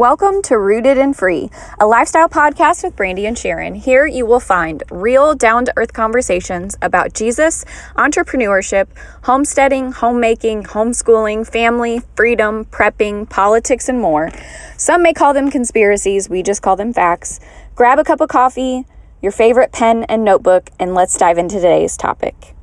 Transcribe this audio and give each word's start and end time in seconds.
Welcome 0.00 0.40
to 0.44 0.58
Rooted 0.58 0.96
and 0.96 1.14
Free, 1.14 1.50
a 1.78 1.86
lifestyle 1.86 2.26
podcast 2.26 2.82
with 2.82 2.96
Brandi 2.96 3.28
and 3.28 3.36
Sharon. 3.36 3.74
Here 3.74 4.06
you 4.06 4.24
will 4.24 4.40
find 4.40 4.82
real, 4.90 5.34
down 5.34 5.66
to 5.66 5.74
earth 5.76 5.92
conversations 5.92 6.74
about 6.80 7.12
Jesus, 7.12 7.66
entrepreneurship, 7.96 8.86
homesteading, 9.24 9.92
homemaking, 9.92 10.62
homeschooling, 10.62 11.46
family, 11.46 12.00
freedom, 12.16 12.64
prepping, 12.64 13.28
politics, 13.28 13.90
and 13.90 14.00
more. 14.00 14.30
Some 14.78 15.02
may 15.02 15.12
call 15.12 15.34
them 15.34 15.50
conspiracies, 15.50 16.30
we 16.30 16.42
just 16.42 16.62
call 16.62 16.76
them 16.76 16.94
facts. 16.94 17.38
Grab 17.74 17.98
a 17.98 18.04
cup 18.04 18.22
of 18.22 18.30
coffee, 18.30 18.86
your 19.20 19.32
favorite 19.32 19.70
pen 19.70 20.04
and 20.04 20.24
notebook, 20.24 20.70
and 20.78 20.94
let's 20.94 21.18
dive 21.18 21.36
into 21.36 21.56
today's 21.56 21.98
topic. 21.98 22.54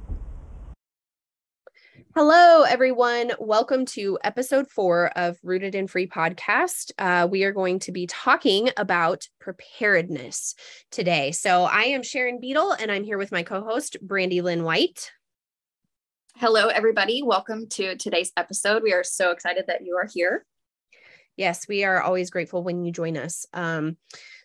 Hello, 2.19 2.63
everyone. 2.63 3.31
Welcome 3.39 3.85
to 3.85 4.17
episode 4.23 4.67
four 4.71 5.11
of 5.15 5.37
Rooted 5.43 5.75
and 5.75 5.87
Free 5.87 6.07
podcast. 6.07 6.91
Uh, 6.97 7.27
we 7.29 7.43
are 7.43 7.51
going 7.51 7.77
to 7.81 7.91
be 7.91 8.07
talking 8.07 8.71
about 8.75 9.27
preparedness 9.39 10.55
today. 10.89 11.31
So, 11.31 11.65
I 11.65 11.83
am 11.83 12.01
Sharon 12.01 12.39
Beadle, 12.39 12.71
and 12.71 12.91
I'm 12.91 13.03
here 13.03 13.19
with 13.19 13.31
my 13.31 13.43
co 13.43 13.63
host, 13.63 13.97
Brandi 14.03 14.41
Lynn 14.41 14.63
White. 14.63 15.11
Hello, 16.37 16.69
everybody. 16.69 17.21
Welcome 17.21 17.69
to 17.73 17.95
today's 17.97 18.31
episode. 18.35 18.81
We 18.81 18.93
are 18.93 19.03
so 19.03 19.29
excited 19.29 19.65
that 19.67 19.85
you 19.85 19.95
are 19.97 20.09
here. 20.11 20.43
Yes, 21.35 21.67
we 21.67 21.83
are 21.83 22.01
always 22.01 22.31
grateful 22.31 22.63
when 22.63 22.83
you 22.83 22.91
join 22.91 23.15
us. 23.15 23.45
Um, 23.53 23.95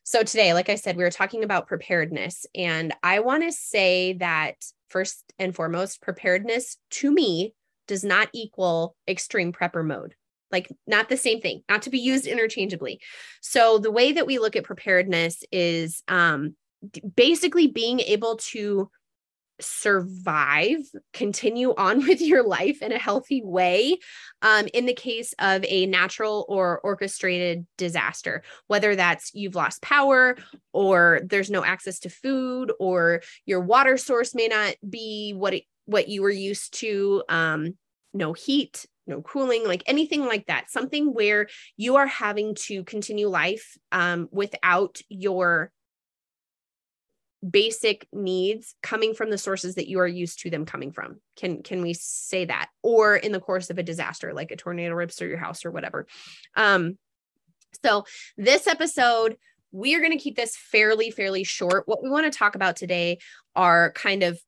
so, 0.05 0.23
today, 0.23 0.53
like 0.53 0.69
I 0.69 0.75
said, 0.75 0.99
we 0.99 1.05
are 1.05 1.11
talking 1.11 1.43
about 1.43 1.69
preparedness. 1.69 2.45
And 2.55 2.93
I 3.03 3.21
want 3.21 3.45
to 3.45 3.51
say 3.51 4.13
that 4.19 4.57
first 4.91 5.33
and 5.39 5.55
foremost, 5.55 6.03
preparedness 6.03 6.77
to 6.91 7.11
me 7.11 7.55
does 7.87 8.05
not 8.05 8.29
equal 8.33 8.97
extreme 9.09 9.53
prepper 9.53 9.85
mode. 9.85 10.15
Like 10.51 10.71
not 10.87 11.09
the 11.09 11.17
same 11.17 11.41
thing 11.41 11.63
not 11.69 11.83
to 11.83 11.91
be 11.91 11.99
used 11.99 12.27
interchangeably. 12.27 13.01
So 13.41 13.79
the 13.79 13.91
way 13.91 14.13
that 14.13 14.27
we 14.27 14.39
look 14.39 14.55
at 14.57 14.65
preparedness 14.65 15.45
is 15.51 16.03
um 16.09 16.55
basically 17.17 17.69
being 17.69 18.01
able 18.01 18.37
to 18.37 18.91
survive 19.61 20.79
continue 21.13 21.75
on 21.77 21.99
with 22.07 22.21
your 22.21 22.43
life 22.47 22.83
in 22.83 22.93
a 22.93 22.99
healthy 22.99 23.43
way 23.45 23.99
um, 24.43 24.67
in 24.75 24.87
the 24.87 24.95
case 24.95 25.35
of 25.39 25.65
a 25.67 25.87
natural 25.87 26.45
or 26.49 26.81
orchestrated 26.81 27.67
disaster 27.79 28.43
whether 28.67 28.97
that's 28.97 29.31
you've 29.35 29.55
lost 29.55 29.83
power 29.83 30.37
or 30.73 31.21
there's 31.25 31.51
no 31.51 31.65
access 31.65 32.01
to 32.01 32.11
food 32.11 32.73
or 32.81 33.23
your 33.47 33.61
water 33.61 33.97
source 33.97 34.35
may 34.35 34.49
not 34.49 34.75
be 34.89 35.33
what 35.37 35.55
it 35.55 35.65
what 35.87 36.09
you 36.09 36.23
were 36.23 36.31
used 36.31 36.75
to 36.79 37.23
um 37.29 37.77
no 38.15 38.33
heat 38.33 38.87
no 39.07 39.21
cooling 39.23 39.67
like 39.67 39.83
anything 39.87 40.25
like 40.25 40.47
that 40.47 40.71
something 40.71 41.13
where 41.13 41.49
you 41.77 41.97
are 41.97 42.07
having 42.07 42.55
to 42.55 42.85
continue 42.85 43.29
life 43.29 43.77
um, 43.91 44.29
without 44.31 45.01
your 45.09 45.73
basic 47.49 48.07
needs 48.13 48.77
coming 48.83 49.15
from 49.15 49.31
the 49.31 49.39
sources 49.39 49.75
that 49.75 49.89
you 49.89 49.99
are 49.99 50.07
used 50.07 50.41
to 50.41 50.51
them 50.51 50.65
coming 50.65 50.93
from. 50.93 51.21
Can 51.37 51.63
can 51.63 51.83
we 51.83 51.93
say 51.93 52.45
that? 52.45 52.69
Or 52.83 53.17
in 53.17 53.33
the 53.33 53.41
course 53.41 53.69
of 53.71 53.79
a 53.79 53.83
disaster 53.83 54.33
like 54.33 54.53
a 54.53 54.57
tornado 54.57 54.95
rips 54.95 55.17
through 55.17 55.29
your 55.29 55.39
house 55.39 55.65
or 55.65 55.71
whatever. 55.71 56.07
Um 56.57 56.99
so 57.85 58.05
this 58.37 58.67
episode 58.67 59.37
we 59.73 59.95
are 59.95 60.01
going 60.01 60.13
to 60.13 60.23
keep 60.23 60.37
this 60.37 60.55
fairly 60.55 61.11
fairly 61.11 61.45
short. 61.45 61.89
What 61.89 62.03
we 62.03 62.11
want 62.11 62.31
to 62.31 62.39
talk 62.39 62.55
about 62.55 62.77
today 62.77 63.19
are 63.57 63.91
kind 63.93 64.23
of 64.23 64.39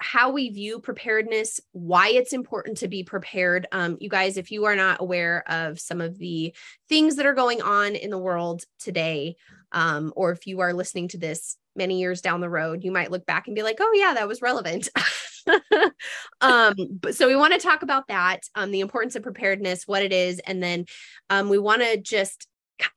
how 0.00 0.30
we 0.30 0.48
view 0.48 0.80
preparedness, 0.80 1.60
why 1.72 2.08
it's 2.08 2.32
important 2.32 2.78
to 2.78 2.88
be 2.88 3.04
prepared. 3.04 3.66
Um, 3.70 3.98
you 4.00 4.08
guys, 4.08 4.36
if 4.36 4.50
you 4.50 4.64
are 4.64 4.74
not 4.74 5.00
aware 5.00 5.44
of 5.46 5.78
some 5.78 6.00
of 6.00 6.18
the 6.18 6.54
things 6.88 7.16
that 7.16 7.26
are 7.26 7.34
going 7.34 7.60
on 7.60 7.94
in 7.94 8.10
the 8.10 8.18
world 8.18 8.64
today, 8.78 9.36
um, 9.72 10.12
or 10.16 10.32
if 10.32 10.46
you 10.46 10.60
are 10.60 10.72
listening 10.72 11.08
to 11.08 11.18
this 11.18 11.56
many 11.76 12.00
years 12.00 12.22
down 12.22 12.40
the 12.40 12.50
road, 12.50 12.82
you 12.82 12.90
might 12.90 13.10
look 13.10 13.26
back 13.26 13.46
and 13.46 13.54
be 13.54 13.62
like, 13.62 13.76
oh, 13.80 13.92
yeah, 13.94 14.14
that 14.14 14.26
was 14.26 14.42
relevant. 14.42 14.88
um, 16.40 16.74
but 17.00 17.14
so 17.14 17.26
we 17.26 17.36
want 17.36 17.52
to 17.52 17.60
talk 17.60 17.82
about 17.82 18.08
that, 18.08 18.40
um, 18.54 18.70
the 18.70 18.80
importance 18.80 19.16
of 19.16 19.22
preparedness, 19.22 19.86
what 19.86 20.02
it 20.02 20.12
is, 20.12 20.40
and 20.40 20.62
then 20.62 20.86
um, 21.28 21.48
we 21.48 21.58
want 21.58 21.82
to 21.82 21.98
just 21.98 22.46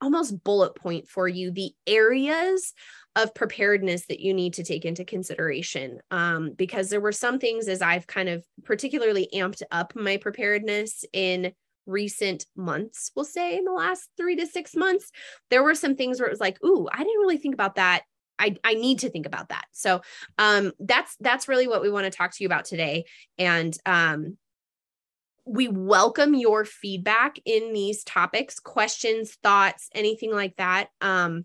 almost 0.00 0.42
bullet 0.42 0.74
point 0.74 1.06
for 1.08 1.28
you 1.28 1.50
the 1.50 1.72
areas 1.86 2.72
of 3.16 3.34
preparedness 3.34 4.06
that 4.06 4.20
you 4.20 4.34
need 4.34 4.54
to 4.54 4.64
take 4.64 4.84
into 4.84 5.04
consideration 5.04 6.00
um, 6.10 6.52
because 6.56 6.90
there 6.90 7.00
were 7.00 7.12
some 7.12 7.38
things 7.38 7.68
as 7.68 7.82
i've 7.82 8.06
kind 8.06 8.28
of 8.28 8.44
particularly 8.64 9.28
amped 9.34 9.62
up 9.70 9.94
my 9.94 10.16
preparedness 10.16 11.04
in 11.12 11.52
recent 11.86 12.46
months 12.56 13.10
we'll 13.14 13.24
say 13.24 13.56
in 13.56 13.64
the 13.64 13.72
last 13.72 14.08
three 14.16 14.36
to 14.36 14.46
six 14.46 14.74
months 14.74 15.10
there 15.50 15.62
were 15.62 15.74
some 15.74 15.94
things 15.94 16.18
where 16.18 16.26
it 16.28 16.32
was 16.32 16.40
like 16.40 16.62
ooh 16.64 16.88
i 16.92 16.98
didn't 16.98 17.20
really 17.20 17.36
think 17.38 17.54
about 17.54 17.74
that 17.74 18.02
I, 18.38 18.56
I 18.64 18.74
need 18.74 18.98
to 19.00 19.10
think 19.10 19.26
about 19.26 19.50
that. 19.50 19.66
So 19.70 20.00
um, 20.38 20.72
that's 20.80 21.16
that's 21.20 21.46
really 21.46 21.68
what 21.68 21.82
we 21.82 21.90
want 21.90 22.04
to 22.04 22.10
talk 22.10 22.32
to 22.32 22.42
you 22.42 22.48
about 22.48 22.64
today. 22.64 23.04
And 23.38 23.76
um, 23.86 24.36
we 25.46 25.68
welcome 25.68 26.34
your 26.34 26.64
feedback 26.64 27.36
in 27.44 27.72
these 27.72 28.02
topics, 28.02 28.58
questions, 28.58 29.36
thoughts, 29.42 29.88
anything 29.94 30.32
like 30.32 30.56
that. 30.56 30.88
Um, 31.00 31.44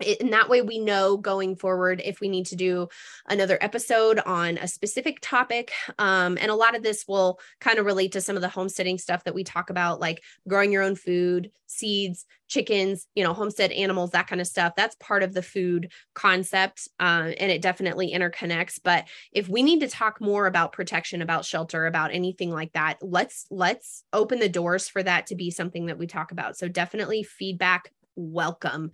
in 0.00 0.30
that 0.30 0.48
way 0.48 0.62
we 0.62 0.78
know 0.78 1.16
going 1.16 1.56
forward 1.56 2.00
if 2.04 2.20
we 2.20 2.28
need 2.28 2.46
to 2.46 2.56
do 2.56 2.88
another 3.28 3.58
episode 3.60 4.18
on 4.20 4.58
a 4.58 4.68
specific 4.68 5.18
topic 5.20 5.72
um, 5.98 6.38
and 6.40 6.50
a 6.50 6.54
lot 6.54 6.76
of 6.76 6.82
this 6.82 7.04
will 7.06 7.38
kind 7.60 7.78
of 7.78 7.86
relate 7.86 8.12
to 8.12 8.20
some 8.20 8.36
of 8.36 8.42
the 8.42 8.48
homesteading 8.48 8.98
stuff 8.98 9.24
that 9.24 9.34
we 9.34 9.44
talk 9.44 9.70
about 9.70 10.00
like 10.00 10.22
growing 10.48 10.72
your 10.72 10.82
own 10.82 10.96
food 10.96 11.50
seeds 11.66 12.26
chickens 12.48 13.06
you 13.14 13.22
know 13.22 13.32
homestead 13.32 13.70
animals 13.72 14.10
that 14.10 14.26
kind 14.26 14.40
of 14.40 14.46
stuff. 14.46 14.72
That's 14.76 14.96
part 14.96 15.22
of 15.22 15.34
the 15.34 15.42
food 15.42 15.92
concept 16.14 16.88
uh, 16.98 17.30
and 17.38 17.50
it 17.50 17.62
definitely 17.62 18.12
interconnects 18.12 18.78
but 18.82 19.06
if 19.32 19.48
we 19.48 19.62
need 19.62 19.80
to 19.80 19.88
talk 19.88 20.20
more 20.20 20.46
about 20.46 20.72
protection 20.72 21.22
about 21.22 21.44
shelter 21.44 21.86
about 21.86 22.12
anything 22.12 22.50
like 22.50 22.72
that 22.72 22.98
let's 23.02 23.46
let's 23.50 24.04
open 24.12 24.40
the 24.40 24.48
doors 24.48 24.88
for 24.88 25.02
that 25.02 25.26
to 25.26 25.34
be 25.34 25.50
something 25.50 25.86
that 25.86 25.98
we 25.98 26.06
talk 26.06 26.32
about. 26.32 26.56
So 26.56 26.68
definitely 26.68 27.22
feedback 27.22 27.92
welcome 28.16 28.90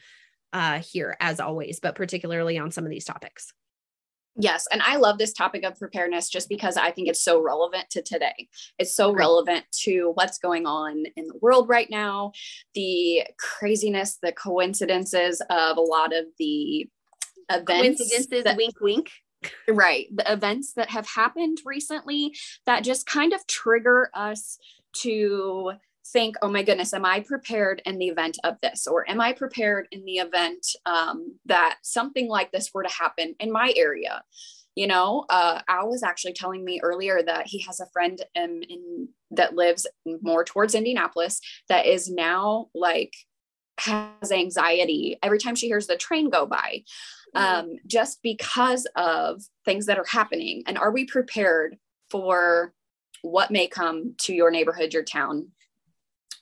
uh, 0.52 0.80
here 0.80 1.16
as 1.20 1.40
always, 1.40 1.80
but 1.80 1.94
particularly 1.94 2.58
on 2.58 2.70
some 2.70 2.84
of 2.84 2.90
these 2.90 3.04
topics. 3.04 3.52
Yes. 4.38 4.66
And 4.70 4.82
I 4.82 4.96
love 4.96 5.16
this 5.16 5.32
topic 5.32 5.64
of 5.64 5.78
preparedness 5.78 6.28
just 6.28 6.48
because 6.48 6.76
I 6.76 6.90
think 6.90 7.08
it's 7.08 7.22
so 7.22 7.40
relevant 7.40 7.88
to 7.90 8.02
today. 8.02 8.48
It's 8.78 8.94
so 8.94 9.08
right. 9.08 9.18
relevant 9.20 9.64
to 9.84 10.12
what's 10.14 10.38
going 10.38 10.66
on 10.66 11.04
in 11.16 11.26
the 11.26 11.38
world 11.40 11.68
right 11.68 11.88
now, 11.90 12.32
the 12.74 13.24
craziness, 13.38 14.18
the 14.22 14.32
coincidences 14.32 15.40
of 15.48 15.78
a 15.78 15.80
lot 15.80 16.14
of 16.14 16.26
the 16.38 16.86
events. 17.50 17.98
Coincidences, 17.98 18.44
that, 18.44 18.56
wink, 18.58 18.74
wink. 18.80 19.10
Right. 19.68 20.08
The 20.14 20.30
events 20.30 20.74
that 20.74 20.90
have 20.90 21.06
happened 21.06 21.58
recently 21.64 22.34
that 22.66 22.84
just 22.84 23.06
kind 23.06 23.32
of 23.32 23.46
trigger 23.46 24.10
us 24.14 24.58
to 24.96 25.72
think, 26.12 26.36
oh 26.42 26.48
my 26.48 26.62
goodness, 26.62 26.94
am 26.94 27.04
I 27.04 27.20
prepared 27.20 27.82
in 27.84 27.98
the 27.98 28.08
event 28.08 28.38
of 28.44 28.56
this? 28.62 28.86
Or 28.86 29.08
am 29.08 29.20
I 29.20 29.32
prepared 29.32 29.88
in 29.90 30.04
the 30.04 30.18
event 30.18 30.66
um, 30.86 31.38
that 31.46 31.78
something 31.82 32.28
like 32.28 32.52
this 32.52 32.70
were 32.72 32.82
to 32.82 32.92
happen 32.92 33.34
in 33.40 33.52
my 33.52 33.72
area? 33.76 34.22
You 34.74 34.86
know, 34.86 35.24
uh, 35.30 35.62
Al 35.68 35.88
was 35.88 36.02
actually 36.02 36.34
telling 36.34 36.64
me 36.64 36.80
earlier 36.82 37.22
that 37.22 37.46
he 37.46 37.60
has 37.60 37.80
a 37.80 37.88
friend 37.92 38.20
in, 38.34 38.62
in 38.68 39.08
that 39.30 39.54
lives 39.54 39.86
more 40.04 40.44
towards 40.44 40.74
Indianapolis 40.74 41.40
that 41.68 41.86
is 41.86 42.10
now 42.10 42.66
like 42.74 43.14
has 43.78 44.32
anxiety 44.32 45.18
every 45.22 45.38
time 45.38 45.54
she 45.54 45.66
hears 45.66 45.86
the 45.86 45.96
train 45.96 46.30
go 46.30 46.46
by, 46.46 46.82
mm-hmm. 47.34 47.70
um, 47.70 47.76
just 47.86 48.22
because 48.22 48.86
of 48.96 49.42
things 49.64 49.86
that 49.86 49.98
are 49.98 50.06
happening. 50.08 50.62
And 50.66 50.78
are 50.78 50.92
we 50.92 51.06
prepared 51.06 51.76
for 52.10 52.74
what 53.22 53.50
may 53.50 53.66
come 53.66 54.14
to 54.18 54.34
your 54.34 54.50
neighborhood, 54.50 54.92
your 54.92 55.02
town, 55.02 55.48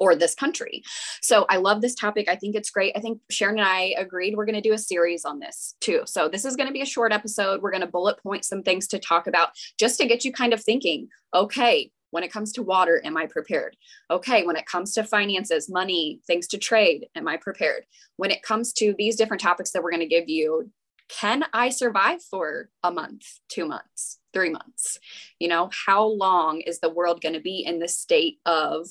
or 0.00 0.14
this 0.14 0.34
country. 0.34 0.82
So 1.22 1.46
I 1.48 1.56
love 1.56 1.80
this 1.80 1.94
topic. 1.94 2.28
I 2.28 2.36
think 2.36 2.54
it's 2.54 2.70
great. 2.70 2.92
I 2.96 3.00
think 3.00 3.20
Sharon 3.30 3.58
and 3.58 3.66
I 3.66 3.94
agreed 3.98 4.36
we're 4.36 4.46
going 4.46 4.54
to 4.54 4.60
do 4.60 4.72
a 4.72 4.78
series 4.78 5.24
on 5.24 5.38
this 5.38 5.74
too. 5.80 6.02
So 6.06 6.28
this 6.28 6.44
is 6.44 6.56
going 6.56 6.66
to 6.66 6.72
be 6.72 6.82
a 6.82 6.86
short 6.86 7.12
episode. 7.12 7.62
We're 7.62 7.70
going 7.70 7.80
to 7.80 7.86
bullet 7.86 8.22
point 8.22 8.44
some 8.44 8.62
things 8.62 8.86
to 8.88 8.98
talk 8.98 9.26
about 9.26 9.50
just 9.78 9.98
to 9.98 10.06
get 10.06 10.24
you 10.24 10.32
kind 10.32 10.52
of 10.52 10.62
thinking, 10.62 11.08
okay, 11.34 11.90
when 12.14 12.22
it 12.22 12.32
comes 12.32 12.52
to 12.52 12.62
water, 12.62 13.02
am 13.04 13.16
I 13.16 13.26
prepared? 13.26 13.76
Okay, 14.08 14.44
when 14.44 14.54
it 14.54 14.66
comes 14.66 14.94
to 14.94 15.02
finances, 15.02 15.68
money, 15.68 16.20
things 16.28 16.46
to 16.48 16.58
trade, 16.58 17.08
am 17.16 17.26
I 17.26 17.36
prepared? 17.36 17.86
When 18.16 18.30
it 18.30 18.42
comes 18.42 18.72
to 18.74 18.94
these 18.96 19.16
different 19.16 19.42
topics 19.42 19.72
that 19.72 19.82
we're 19.82 19.90
going 19.90 19.98
to 19.98 20.06
give 20.06 20.28
you, 20.28 20.70
can 21.08 21.44
I 21.52 21.70
survive 21.70 22.22
for 22.22 22.70
a 22.82 22.92
month, 22.92 23.40
two 23.48 23.66
months, 23.66 24.20
three 24.32 24.50
months? 24.50 24.98
You 25.40 25.48
know, 25.48 25.70
how 25.86 26.06
long 26.06 26.60
is 26.60 26.78
the 26.78 26.88
world 26.88 27.20
going 27.20 27.34
to 27.34 27.40
be 27.40 27.64
in 27.66 27.80
this 27.80 27.96
state 27.96 28.38
of 28.46 28.88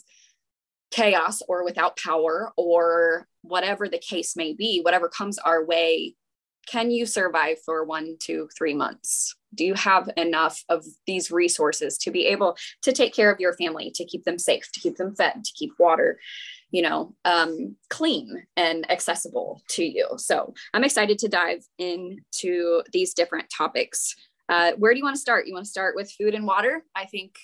chaos 0.94 1.42
or 1.48 1.66
without 1.66 1.98
power 1.98 2.52
or 2.56 3.28
whatever 3.42 3.90
the 3.90 3.98
case 3.98 4.36
may 4.36 4.54
be, 4.54 4.82
whatever 4.82 5.10
comes 5.10 5.40
our 5.40 5.66
way, 5.66 6.16
can 6.68 6.92
you 6.92 7.06
survive 7.06 7.58
for 7.66 7.84
one, 7.84 8.16
two, 8.20 8.48
three 8.58 8.74
months? 8.74 9.36
Do 9.54 9.66
you 9.66 9.74
have 9.74 10.10
enough 10.16 10.64
of 10.70 10.86
these 11.08 11.32
resources 11.32 11.98
to 12.00 12.12
be 12.12 12.28
able 12.28 12.58
to 12.84 12.94
take 12.94 13.14
care 13.14 13.32
of 13.32 13.40
your 13.40 13.54
family, 13.54 13.92
to 13.96 14.06
keep 14.06 14.24
them 14.24 14.40
safe, 14.40 14.72
to 14.72 14.80
keep 14.80 14.96
them 14.98 15.16
fed, 15.16 15.44
to 15.44 15.52
keep 15.56 15.74
water? 15.78 16.20
you 16.74 16.82
know, 16.82 17.14
um, 17.24 17.76
clean 17.92 18.48
and 18.58 18.90
accessible 18.90 19.62
to 19.70 19.86
you. 19.86 20.08
So 20.18 20.56
I'm 20.74 20.84
excited 20.84 21.20
to 21.20 21.28
dive 21.28 21.64
into 21.78 22.82
these 22.92 23.14
different 23.14 23.48
topics. 23.56 24.16
Uh, 24.50 24.72
where 24.78 24.92
do 24.92 24.98
you 24.98 25.04
want 25.04 25.16
to 25.16 25.22
start? 25.22 25.46
You 25.46 25.54
want 25.54 25.66
to 25.66 25.72
start 25.72 25.96
with 25.96 26.12
food 26.12 26.34
and 26.34 26.48
water? 26.48 26.84
I 26.96 27.06
think. 27.06 27.36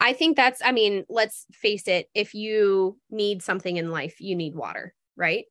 I 0.00 0.12
think 0.12 0.36
that's, 0.36 0.60
I 0.64 0.72
mean, 0.72 1.04
let's 1.08 1.46
face 1.52 1.88
it. 1.88 2.08
If 2.14 2.34
you 2.34 2.98
need 3.10 3.42
something 3.42 3.76
in 3.76 3.90
life, 3.90 4.20
you 4.20 4.36
need 4.36 4.54
water, 4.54 4.94
right? 5.16 5.44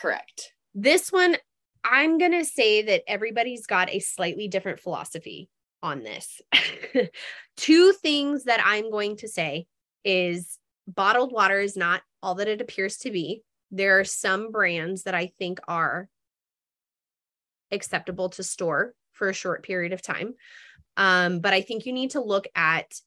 Correct. 0.00 0.52
This 0.74 1.12
one, 1.12 1.36
I'm 1.84 2.18
going 2.18 2.32
to 2.32 2.44
say 2.44 2.82
that 2.82 3.02
everybody's 3.06 3.66
got 3.66 3.88
a 3.90 4.00
slightly 4.00 4.48
different 4.48 4.80
philosophy 4.80 5.48
on 5.82 6.02
this. 6.02 6.40
Two 7.56 7.92
things 7.92 8.44
that 8.44 8.60
I'm 8.64 8.90
going 8.90 9.16
to 9.18 9.28
say 9.28 9.66
is 10.04 10.58
bottled 10.86 11.32
water 11.32 11.60
is 11.60 11.76
not 11.76 12.02
all 12.22 12.36
that 12.36 12.48
it 12.48 12.60
appears 12.60 12.96
to 12.98 13.10
be. 13.10 13.42
There 13.70 14.00
are 14.00 14.04
some 14.04 14.50
brands 14.50 15.04
that 15.04 15.14
I 15.14 15.26
think 15.38 15.60
are 15.68 16.08
acceptable 17.70 18.30
to 18.30 18.42
store 18.42 18.94
for 19.12 19.28
a 19.28 19.34
short 19.34 19.62
period 19.62 19.92
of 19.92 20.02
time. 20.02 20.34
Um, 20.96 21.40
but 21.40 21.52
I 21.52 21.60
think 21.60 21.86
you 21.86 21.92
need 21.92 22.10
to 22.10 22.20
look 22.20 22.46
at 22.54 23.00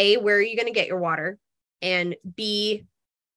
A, 0.00 0.16
where 0.16 0.36
are 0.36 0.42
you 0.42 0.56
going 0.56 0.66
to 0.66 0.72
get 0.72 0.88
your 0.88 0.98
water? 0.98 1.38
And 1.82 2.16
B, 2.34 2.86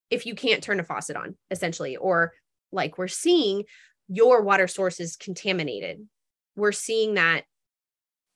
if 0.09 0.25
you 0.25 0.33
can't 0.33 0.63
turn 0.63 0.79
a 0.79 0.83
faucet 0.83 1.15
on, 1.15 1.35
essentially, 1.51 1.97
or 1.97 2.33
like 2.71 2.97
we're 2.97 3.07
seeing 3.07 3.65
your 4.07 4.41
water 4.41 4.67
source 4.67 4.99
is 4.99 5.15
contaminated. 5.15 6.07
We're 6.55 6.71
seeing 6.71 7.15
that 7.15 7.43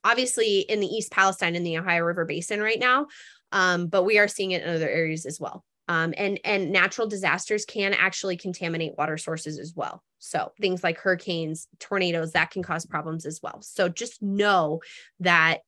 obviously 0.03 0.59
in 0.59 0.79
the 0.79 0.87
East 0.87 1.11
Palestine 1.11 1.55
in 1.55 1.63
the 1.63 1.77
Ohio 1.77 2.03
River 2.03 2.25
Basin 2.25 2.61
right 2.61 2.79
now, 2.79 3.07
um, 3.51 3.87
but 3.87 4.03
we 4.03 4.19
are 4.19 4.27
seeing 4.27 4.51
it 4.51 4.63
in 4.63 4.69
other 4.69 4.89
areas 4.89 5.25
as 5.25 5.39
well. 5.39 5.63
Um, 5.89 6.13
and 6.17 6.39
and 6.43 6.71
natural 6.71 7.07
disasters 7.07 7.63
can 7.63 7.93
actually 7.93 8.35
contaminate 8.35 8.97
water 8.97 9.17
sources 9.17 9.57
as 9.57 9.73
well. 9.73 10.03
So 10.19 10.51
things 10.59 10.83
like 10.83 10.97
hurricanes, 10.97 11.67
tornadoes 11.79 12.33
that 12.33 12.51
can 12.51 12.61
cause 12.61 12.85
problems 12.85 13.25
as 13.25 13.39
well. 13.41 13.61
So 13.61 13.87
just 13.87 14.21
know 14.21 14.81
that 15.21 15.59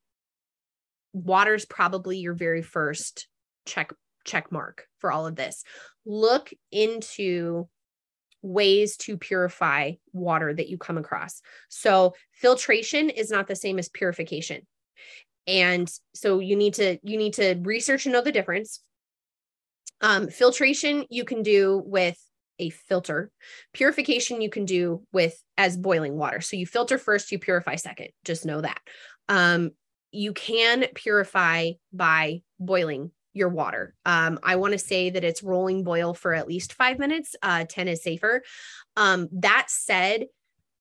water 1.14 1.54
is 1.54 1.66
probably 1.66 2.18
your 2.18 2.34
very 2.34 2.62
first 2.62 3.28
check 3.66 3.92
check 4.26 4.52
mark 4.52 4.86
for 5.00 5.12
all 5.12 5.26
of 5.26 5.36
this. 5.36 5.64
Look 6.06 6.52
into 6.72 7.68
ways 8.42 8.96
to 8.98 9.18
purify 9.18 9.94
water 10.14 10.54
that 10.54 10.70
you 10.70 10.78
come 10.78 10.98
across. 10.98 11.42
So 11.68 12.16
filtration 12.34 13.10
is 13.10 13.30
not 13.30 13.48
the 13.48 13.56
same 13.56 13.80
as 13.80 13.90
purification. 13.90 14.66
And 15.48 15.92
so 16.14 16.40
you 16.40 16.56
need 16.56 16.76
to 16.76 17.00
you 17.04 17.18
need 17.18 17.34
to 17.34 17.56
research 17.64 18.06
and 18.06 18.14
know 18.14 18.22
the 18.22 18.32
difference. 18.32 18.82
Um, 20.02 20.30
filtration 20.30 21.06
you 21.10 21.26
can 21.26 21.44
do 21.44 21.82
with 21.86 22.18
a 22.60 22.70
filter. 22.70 23.32
Purification 23.74 24.42
you 24.42 24.50
can 24.50 24.66
do 24.66 25.04
with 25.12 25.42
as 25.58 25.78
boiling 25.78 26.16
water. 26.18 26.42
So 26.42 26.56
you 26.56 26.66
filter 26.66 26.98
first 26.98 27.32
you 27.32 27.40
purify 27.40 27.76
second. 27.76 28.10
Just 28.24 28.46
know 28.46 28.62
that. 28.62 28.80
Um, 29.28 29.72
you 30.12 30.34
can 30.34 30.86
purify 30.96 31.72
by 31.94 32.42
boiling 32.60 33.12
your 33.34 33.50
water 33.50 33.96
um, 34.06 34.40
i 34.44 34.56
want 34.56 34.72
to 34.74 34.80
say 34.80 35.10
that 35.10 35.24
it's 35.24 35.44
rolling 35.44 35.84
boil 35.84 36.14
for 36.14 36.34
at 36.34 36.48
least 36.48 36.74
five 36.74 37.00
minutes 37.00 37.36
uh, 37.42 37.66
10 37.68 37.88
is 37.88 38.04
safer 38.04 38.42
um, 38.98 39.28
that 39.32 39.66
said 39.70 40.26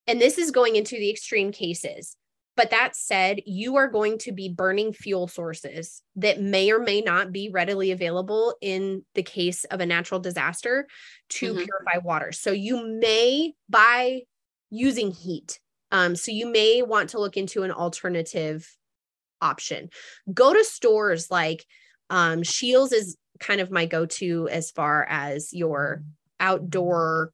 and 0.06 0.20
this 0.20 0.38
is 0.38 0.50
going 0.50 0.76
into 0.76 0.96
the 0.96 1.10
extreme 1.10 1.52
cases 1.52 2.16
but 2.58 2.70
that 2.70 2.96
said, 2.96 3.40
you 3.46 3.76
are 3.76 3.86
going 3.86 4.18
to 4.18 4.32
be 4.32 4.48
burning 4.48 4.92
fuel 4.92 5.28
sources 5.28 6.02
that 6.16 6.40
may 6.40 6.72
or 6.72 6.80
may 6.80 7.00
not 7.00 7.30
be 7.30 7.50
readily 7.50 7.92
available 7.92 8.56
in 8.60 9.04
the 9.14 9.22
case 9.22 9.62
of 9.62 9.80
a 9.80 9.86
natural 9.86 10.18
disaster 10.18 10.88
to 11.28 11.54
mm-hmm. 11.54 11.62
purify 11.62 12.04
water. 12.04 12.32
So 12.32 12.50
you 12.50 12.98
may, 12.98 13.52
by 13.68 14.22
using 14.70 15.12
heat, 15.12 15.60
um, 15.92 16.16
so 16.16 16.32
you 16.32 16.50
may 16.50 16.82
want 16.82 17.10
to 17.10 17.20
look 17.20 17.36
into 17.36 17.62
an 17.62 17.70
alternative 17.70 18.68
option. 19.40 19.90
Go 20.32 20.52
to 20.52 20.64
stores 20.64 21.30
like 21.30 21.64
um, 22.10 22.44
Scheels 22.44 22.92
is 22.92 23.16
kind 23.38 23.60
of 23.60 23.70
my 23.70 23.86
go-to 23.86 24.48
as 24.48 24.70
far 24.70 25.06
as 25.08 25.52
your 25.52 26.02
outdoor 26.40 27.32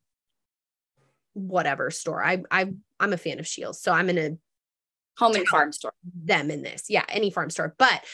whatever 1.32 1.90
store. 1.90 2.24
I 2.24 2.42
I 2.50 2.72
I'm 3.00 3.12
a 3.12 3.16
fan 3.16 3.38
of 3.38 3.46
Scheels, 3.46 3.80
so 3.80 3.92
I'm 3.92 4.06
gonna 4.06 4.36
home 5.16 5.34
and 5.34 5.46
farm 5.48 5.72
store 5.72 5.92
them 6.02 6.50
in 6.50 6.62
this 6.62 6.86
yeah 6.88 7.04
any 7.08 7.30
farm 7.30 7.50
store 7.50 7.74
but 7.78 8.04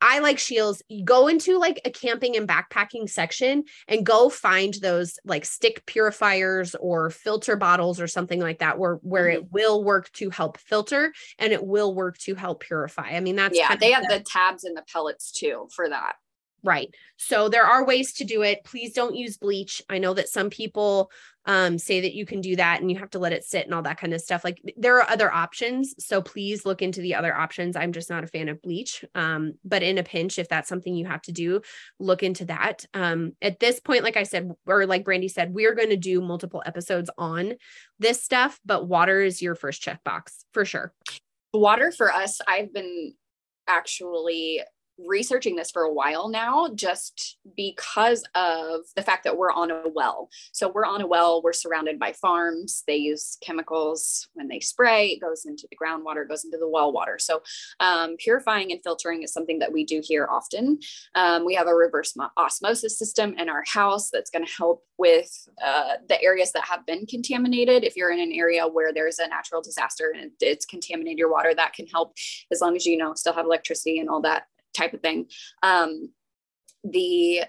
I 0.00 0.18
like 0.18 0.38
Scheels. 0.38 0.82
Go 1.04 1.28
into 1.28 1.58
like 1.58 1.80
a 1.84 1.90
camping 1.90 2.36
and 2.36 2.48
backpacking 2.48 3.08
section 3.08 3.64
and 3.88 4.04
go 4.04 4.28
find 4.28 4.74
those 4.74 5.18
like 5.24 5.44
stick 5.44 5.84
purifiers 5.86 6.74
or 6.74 7.10
filter 7.10 7.56
bottles 7.56 8.00
or 8.00 8.06
something 8.06 8.40
like 8.40 8.58
that 8.58 8.78
where 8.78 8.96
where 8.96 9.26
mm-hmm. 9.26 9.44
it 9.44 9.52
will 9.52 9.82
work 9.82 10.10
to 10.12 10.30
help 10.30 10.58
filter 10.58 11.12
and 11.38 11.52
it 11.52 11.64
will 11.64 11.94
work 11.94 12.18
to 12.18 12.34
help 12.34 12.60
purify. 12.60 13.10
I 13.10 13.20
mean 13.20 13.36
that's 13.36 13.56
yeah, 13.56 13.76
they 13.76 13.92
have 13.92 14.08
the 14.08 14.20
tabs 14.20 14.64
and 14.64 14.76
the 14.76 14.84
pellets 14.92 15.32
too 15.32 15.68
for 15.74 15.88
that. 15.88 16.16
Right. 16.64 16.94
So 17.18 17.50
there 17.50 17.66
are 17.66 17.84
ways 17.84 18.14
to 18.14 18.24
do 18.24 18.42
it. 18.42 18.64
Please 18.64 18.94
don't 18.94 19.14
use 19.14 19.36
bleach. 19.36 19.82
I 19.90 19.98
know 19.98 20.14
that 20.14 20.30
some 20.30 20.48
people 20.48 21.10
um, 21.44 21.76
say 21.78 22.00
that 22.00 22.14
you 22.14 22.24
can 22.24 22.40
do 22.40 22.56
that 22.56 22.80
and 22.80 22.90
you 22.90 22.98
have 22.98 23.10
to 23.10 23.18
let 23.18 23.34
it 23.34 23.44
sit 23.44 23.66
and 23.66 23.74
all 23.74 23.82
that 23.82 24.00
kind 24.00 24.14
of 24.14 24.22
stuff. 24.22 24.44
Like 24.44 24.62
there 24.78 24.96
are 24.96 25.10
other 25.10 25.30
options. 25.30 25.94
So 25.98 26.22
please 26.22 26.64
look 26.64 26.80
into 26.80 27.02
the 27.02 27.16
other 27.16 27.36
options. 27.36 27.76
I'm 27.76 27.92
just 27.92 28.08
not 28.08 28.24
a 28.24 28.28
fan 28.28 28.48
of 28.48 28.62
bleach. 28.62 29.04
Um, 29.14 29.52
but 29.62 29.82
in 29.82 29.98
a 29.98 30.02
pinch, 30.02 30.38
if 30.38 30.48
that's 30.48 30.68
something 30.68 30.94
you 30.94 31.04
have 31.04 31.20
to 31.22 31.32
do, 31.32 31.60
look 31.98 32.22
into 32.22 32.46
that. 32.46 32.86
Um, 32.94 33.32
at 33.42 33.60
this 33.60 33.78
point, 33.78 34.02
like 34.02 34.16
I 34.16 34.22
said, 34.22 34.50
or 34.66 34.86
like 34.86 35.04
Brandi 35.04 35.30
said, 35.30 35.52
we're 35.52 35.74
going 35.74 35.90
to 35.90 35.98
do 35.98 36.22
multiple 36.22 36.62
episodes 36.64 37.10
on 37.18 37.54
this 37.98 38.22
stuff, 38.22 38.58
but 38.64 38.88
water 38.88 39.20
is 39.20 39.42
your 39.42 39.54
first 39.54 39.82
checkbox 39.82 40.44
for 40.54 40.64
sure. 40.64 40.94
Water 41.52 41.92
for 41.92 42.10
us, 42.10 42.40
I've 42.48 42.72
been 42.72 43.12
actually 43.68 44.62
researching 44.98 45.56
this 45.56 45.70
for 45.70 45.82
a 45.82 45.92
while 45.92 46.28
now 46.28 46.68
just 46.74 47.38
because 47.56 48.24
of 48.34 48.80
the 48.96 49.02
fact 49.02 49.24
that 49.24 49.36
we're 49.36 49.52
on 49.52 49.70
a 49.70 49.82
well. 49.94 50.28
So 50.52 50.68
we're 50.68 50.84
on 50.84 51.00
a 51.00 51.06
well, 51.06 51.42
we're 51.42 51.52
surrounded 51.52 51.98
by 51.98 52.12
farms. 52.12 52.84
They 52.86 52.96
use 52.96 53.36
chemicals 53.42 54.28
when 54.34 54.48
they 54.48 54.60
spray, 54.60 55.08
it 55.08 55.20
goes 55.20 55.44
into 55.44 55.66
the 55.70 55.76
groundwater, 55.76 56.28
goes 56.28 56.44
into 56.44 56.58
the 56.58 56.68
well 56.68 56.92
water. 56.92 57.18
So 57.18 57.42
um, 57.80 58.16
purifying 58.18 58.72
and 58.72 58.80
filtering 58.82 59.22
is 59.22 59.32
something 59.32 59.58
that 59.58 59.72
we 59.72 59.84
do 59.84 60.00
here 60.02 60.28
often. 60.30 60.78
Um, 61.14 61.44
we 61.44 61.54
have 61.54 61.66
a 61.66 61.74
reverse 61.74 62.14
osmosis 62.36 62.98
system 62.98 63.34
in 63.38 63.48
our 63.48 63.64
house 63.66 64.10
that's 64.10 64.30
going 64.30 64.44
to 64.44 64.52
help 64.52 64.84
with 64.98 65.48
uh, 65.64 65.94
the 66.08 66.22
areas 66.22 66.52
that 66.52 66.64
have 66.64 66.86
been 66.86 67.06
contaminated. 67.06 67.84
If 67.84 67.96
you're 67.96 68.12
in 68.12 68.20
an 68.20 68.32
area 68.32 68.66
where 68.66 68.92
there's 68.92 69.18
a 69.18 69.28
natural 69.28 69.60
disaster 69.60 70.12
and 70.16 70.30
it's 70.40 70.64
contaminated 70.64 71.18
your 71.18 71.30
water, 71.30 71.54
that 71.54 71.72
can 71.72 71.86
help 71.86 72.14
as 72.52 72.60
long 72.60 72.76
as 72.76 72.86
you 72.86 72.96
know 72.96 73.14
still 73.14 73.32
have 73.32 73.44
electricity 73.44 73.98
and 73.98 74.08
all 74.08 74.22
that 74.22 74.44
type 74.74 74.94
of 74.94 75.00
thing. 75.00 75.26
Um, 75.62 76.10
the 76.82 77.44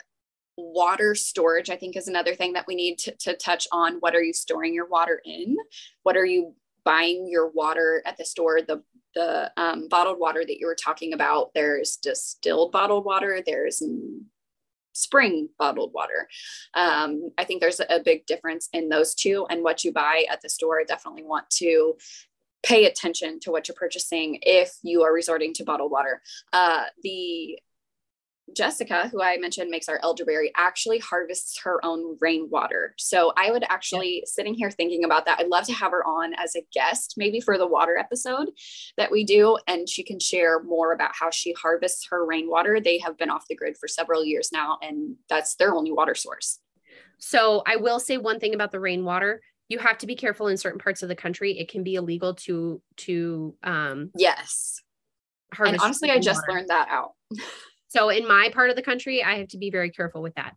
water 0.58 1.16
storage, 1.16 1.70
I 1.70 1.76
think, 1.76 1.98
is 1.98 2.08
another 2.08 2.36
thing 2.36 2.54
that 2.54 2.68
we 2.68 2.76
need 2.76 2.98
to, 3.00 3.16
to 3.22 3.36
touch 3.36 3.68
on. 3.72 3.96
What 4.00 4.16
are 4.16 4.24
you 4.24 4.34
storing 4.34 4.74
your 4.74 4.88
water 4.88 5.22
in? 5.26 5.58
What 6.04 6.16
are 6.16 6.26
you 6.26 6.56
buying 6.84 7.28
your 7.28 7.50
water 7.50 8.02
at 8.06 8.18
the 8.18 8.26
store? 8.26 8.62
The 8.62 8.82
the 9.16 9.50
um, 9.56 9.88
bottled 9.88 10.20
water 10.20 10.44
that 10.46 10.60
you 10.60 10.68
were 10.68 10.76
talking 10.76 11.14
about. 11.14 11.52
There's 11.54 11.96
distilled 11.96 12.74
bottled 12.74 13.06
water. 13.06 13.42
There's 13.46 13.82
spring 14.92 15.50
bottled 15.58 15.94
water. 15.94 16.28
Um, 16.74 17.30
I 17.38 17.44
think 17.44 17.62
there's 17.62 17.80
a 17.80 18.02
big 18.04 18.26
difference 18.26 18.70
in 18.74 18.90
those 18.90 19.16
two 19.16 19.46
and 19.50 19.64
what 19.64 19.84
you 19.84 19.92
buy 19.92 20.26
at 20.30 20.42
the 20.42 20.50
store. 20.50 20.84
Definitely 20.86 21.24
want 21.24 21.50
to 21.52 21.96
pay 22.66 22.86
attention 22.86 23.40
to 23.42 23.52
what 23.52 23.68
you're 23.68 23.76
purchasing 23.76 24.40
if 24.42 24.74
you 24.82 25.04
are 25.04 25.14
resorting 25.14 25.54
to 25.54 25.64
bottled 25.64 25.92
water. 25.92 26.22
Uh, 26.52 26.86
the 27.04 27.60
Jessica, 28.56 29.08
who 29.08 29.24
I 29.24 29.38
mentioned 29.38 29.72
makes 29.72 29.90
our 29.90 30.00
elderberry, 30.04 30.52
actually 30.56 31.00
harvests 31.00 31.60
her 31.64 31.84
own 31.84 32.16
rainwater. 32.22 32.94
So 32.98 33.34
I 33.36 33.50
would 33.52 33.64
actually, 33.70 34.24
sitting 34.28 34.54
here 34.54 34.70
thinking 34.70 35.04
about 35.04 35.26
that, 35.26 35.40
I'd 35.40 35.48
love 35.48 35.66
to 35.66 35.74
have 35.74 35.92
her 35.92 36.06
on 36.08 36.34
as 36.36 36.56
a 36.56 36.66
guest, 36.72 37.16
maybe 37.18 37.40
for 37.42 37.58
the 37.58 37.68
water 37.68 37.98
episode 37.98 38.50
that 38.98 39.12
we 39.12 39.24
do. 39.24 39.58
And 39.68 39.90
she 39.90 40.04
can 40.04 40.20
share 40.20 40.62
more 40.62 40.94
about 40.94 41.12
how 41.20 41.32
she 41.32 41.54
harvests 41.54 42.08
her 42.12 42.24
rainwater. 42.24 42.80
They 42.80 43.00
have 43.00 43.18
been 43.18 43.32
off 43.32 43.48
the 43.48 43.56
grid 43.56 43.78
for 43.80 43.88
several 43.88 44.24
years 44.24 44.52
now, 44.54 44.78
and 44.82 45.16
that's 45.28 45.56
their 45.56 45.74
only 45.74 45.92
water 45.92 46.14
source. 46.14 46.60
So 47.18 47.64
I 47.66 47.78
will 47.78 48.00
say 48.00 48.18
one 48.18 48.40
thing 48.40 48.54
about 48.54 48.72
the 48.72 48.80
rainwater 48.80 49.42
you 49.68 49.80
have 49.80 49.98
to 50.00 50.08
be 50.08 50.16
careful 50.16 50.48
in 50.48 50.58
certain 50.58 50.80
parts 50.80 51.04
of 51.04 51.10
the 51.10 51.16
country. 51.16 51.58
It 51.58 51.70
can 51.70 51.84
be 51.84 51.96
illegal 51.96 52.36
to 52.36 52.82
to 52.98 53.56
um 53.64 54.12
yes. 54.16 54.82
And 55.58 55.78
honestly, 55.80 56.12
I 56.12 56.20
just 56.20 56.42
water. 56.48 56.60
learned 56.60 56.70
that 56.70 56.88
out. 56.90 57.12
so 57.88 58.10
in 58.10 58.28
my 58.28 58.50
part 58.54 58.70
of 58.70 58.76
the 58.76 58.82
country, 58.82 59.24
I 59.24 59.38
have 59.38 59.48
to 59.50 59.58
be 59.58 59.70
very 59.70 59.90
careful 59.90 60.22
with 60.22 60.36
that. 60.36 60.56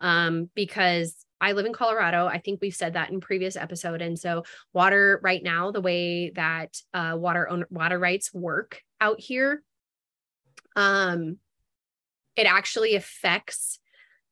Um, 0.00 0.50
because 0.54 1.14
I 1.40 1.52
live 1.52 1.66
in 1.66 1.72
Colorado. 1.72 2.26
I 2.26 2.38
think 2.38 2.60
we've 2.60 2.74
said 2.74 2.94
that 2.94 3.10
in 3.10 3.20
previous 3.20 3.56
episode. 3.56 4.02
And 4.02 4.18
so 4.18 4.44
water 4.72 5.20
right 5.22 5.42
now, 5.42 5.70
the 5.70 5.80
way 5.80 6.30
that 6.30 6.76
uh, 6.92 7.16
water 7.16 7.48
own, 7.48 7.66
water 7.70 7.98
rights 7.98 8.34
work 8.34 8.82
out 9.00 9.20
here, 9.20 9.62
um, 10.74 11.38
it 12.36 12.46
actually 12.46 12.96
affects 12.96 13.78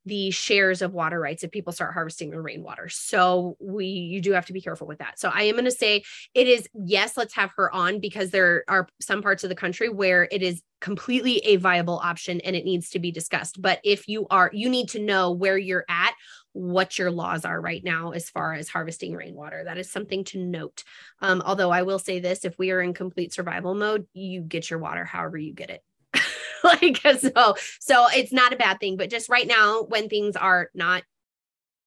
the 0.06 0.30
shares 0.30 0.82
of 0.82 0.92
water 0.92 1.20
rights 1.20 1.44
if 1.44 1.50
people 1.50 1.72
start 1.72 1.92
harvesting 1.92 2.30
the 2.30 2.40
rainwater. 2.40 2.88
So 2.88 3.56
we 3.60 3.86
you 3.86 4.20
do 4.20 4.32
have 4.32 4.46
to 4.46 4.52
be 4.52 4.60
careful 4.60 4.86
with 4.86 4.98
that. 4.98 5.18
So 5.18 5.30
I 5.32 5.42
am 5.42 5.54
going 5.54 5.64
to 5.66 5.70
say 5.70 6.02
it 6.34 6.48
is 6.48 6.68
yes, 6.74 7.16
let's 7.16 7.34
have 7.34 7.50
her 7.56 7.72
on 7.74 8.00
because 8.00 8.30
there 8.30 8.64
are 8.68 8.88
some 9.00 9.22
parts 9.22 9.44
of 9.44 9.50
the 9.50 9.56
country 9.56 9.88
where 9.88 10.26
it 10.30 10.42
is 10.42 10.62
completely 10.80 11.38
a 11.38 11.56
viable 11.56 11.98
option 11.98 12.40
and 12.40 12.56
it 12.56 12.64
needs 12.64 12.90
to 12.90 12.98
be 12.98 13.12
discussed. 13.12 13.60
But 13.60 13.80
if 13.84 14.08
you 14.08 14.26
are 14.30 14.50
you 14.52 14.68
need 14.68 14.88
to 14.90 15.00
know 15.00 15.32
where 15.32 15.58
you're 15.58 15.84
at, 15.88 16.14
what 16.52 16.98
your 16.98 17.10
laws 17.10 17.44
are 17.44 17.60
right 17.60 17.84
now 17.84 18.10
as 18.10 18.30
far 18.30 18.54
as 18.54 18.68
harvesting 18.68 19.14
rainwater. 19.14 19.64
That 19.64 19.78
is 19.78 19.90
something 19.90 20.24
to 20.24 20.38
note. 20.38 20.82
Um, 21.20 21.42
although 21.44 21.70
I 21.70 21.82
will 21.82 21.98
say 21.98 22.20
this, 22.20 22.44
if 22.44 22.58
we 22.58 22.70
are 22.70 22.80
in 22.80 22.94
complete 22.94 23.32
survival 23.32 23.74
mode, 23.74 24.06
you 24.14 24.40
get 24.40 24.70
your 24.70 24.78
water 24.78 25.04
however 25.04 25.38
you 25.38 25.52
get 25.52 25.70
it. 25.70 25.82
like 26.64 27.00
so 27.18 27.54
so 27.80 28.06
it's 28.14 28.32
not 28.32 28.52
a 28.52 28.56
bad 28.56 28.78
thing 28.80 28.96
but 28.96 29.10
just 29.10 29.28
right 29.28 29.46
now 29.46 29.82
when 29.82 30.08
things 30.08 30.36
are 30.36 30.70
not 30.74 31.02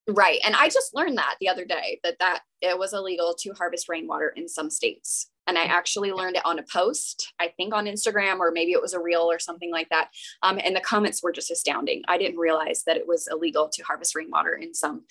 right 0.07 0.39
and 0.45 0.55
i 0.55 0.67
just 0.67 0.93
learned 0.93 1.17
that 1.17 1.35
the 1.39 1.47
other 1.47 1.65
day 1.65 1.99
that 2.03 2.17
that 2.19 2.41
it 2.61 2.77
was 2.77 2.93
illegal 2.93 3.35
to 3.37 3.53
harvest 3.53 3.87
rainwater 3.87 4.29
in 4.29 4.47
some 4.47 4.69
states 4.69 5.29
and 5.47 5.57
i 5.57 5.63
actually 5.63 6.11
learned 6.11 6.35
it 6.35 6.45
on 6.45 6.59
a 6.59 6.63
post 6.63 7.33
i 7.39 7.47
think 7.47 7.73
on 7.73 7.85
instagram 7.85 8.39
or 8.39 8.51
maybe 8.51 8.73
it 8.73 8.81
was 8.81 8.93
a 8.93 8.99
reel 8.99 9.31
or 9.31 9.39
something 9.39 9.71
like 9.71 9.87
that 9.89 10.09
um, 10.41 10.59
and 10.63 10.75
the 10.75 10.81
comments 10.81 11.23
were 11.23 11.31
just 11.31 11.51
astounding. 11.51 12.01
I 12.07 12.17
didn't 12.17 12.37
realize 12.37 12.83
that 12.85 12.97
it 12.97 13.07
was 13.07 13.27
illegal 13.31 13.69
to 13.69 13.83
harvest 13.83 14.15
rainwater 14.15 14.53
in 14.53 14.73
some 14.73 15.03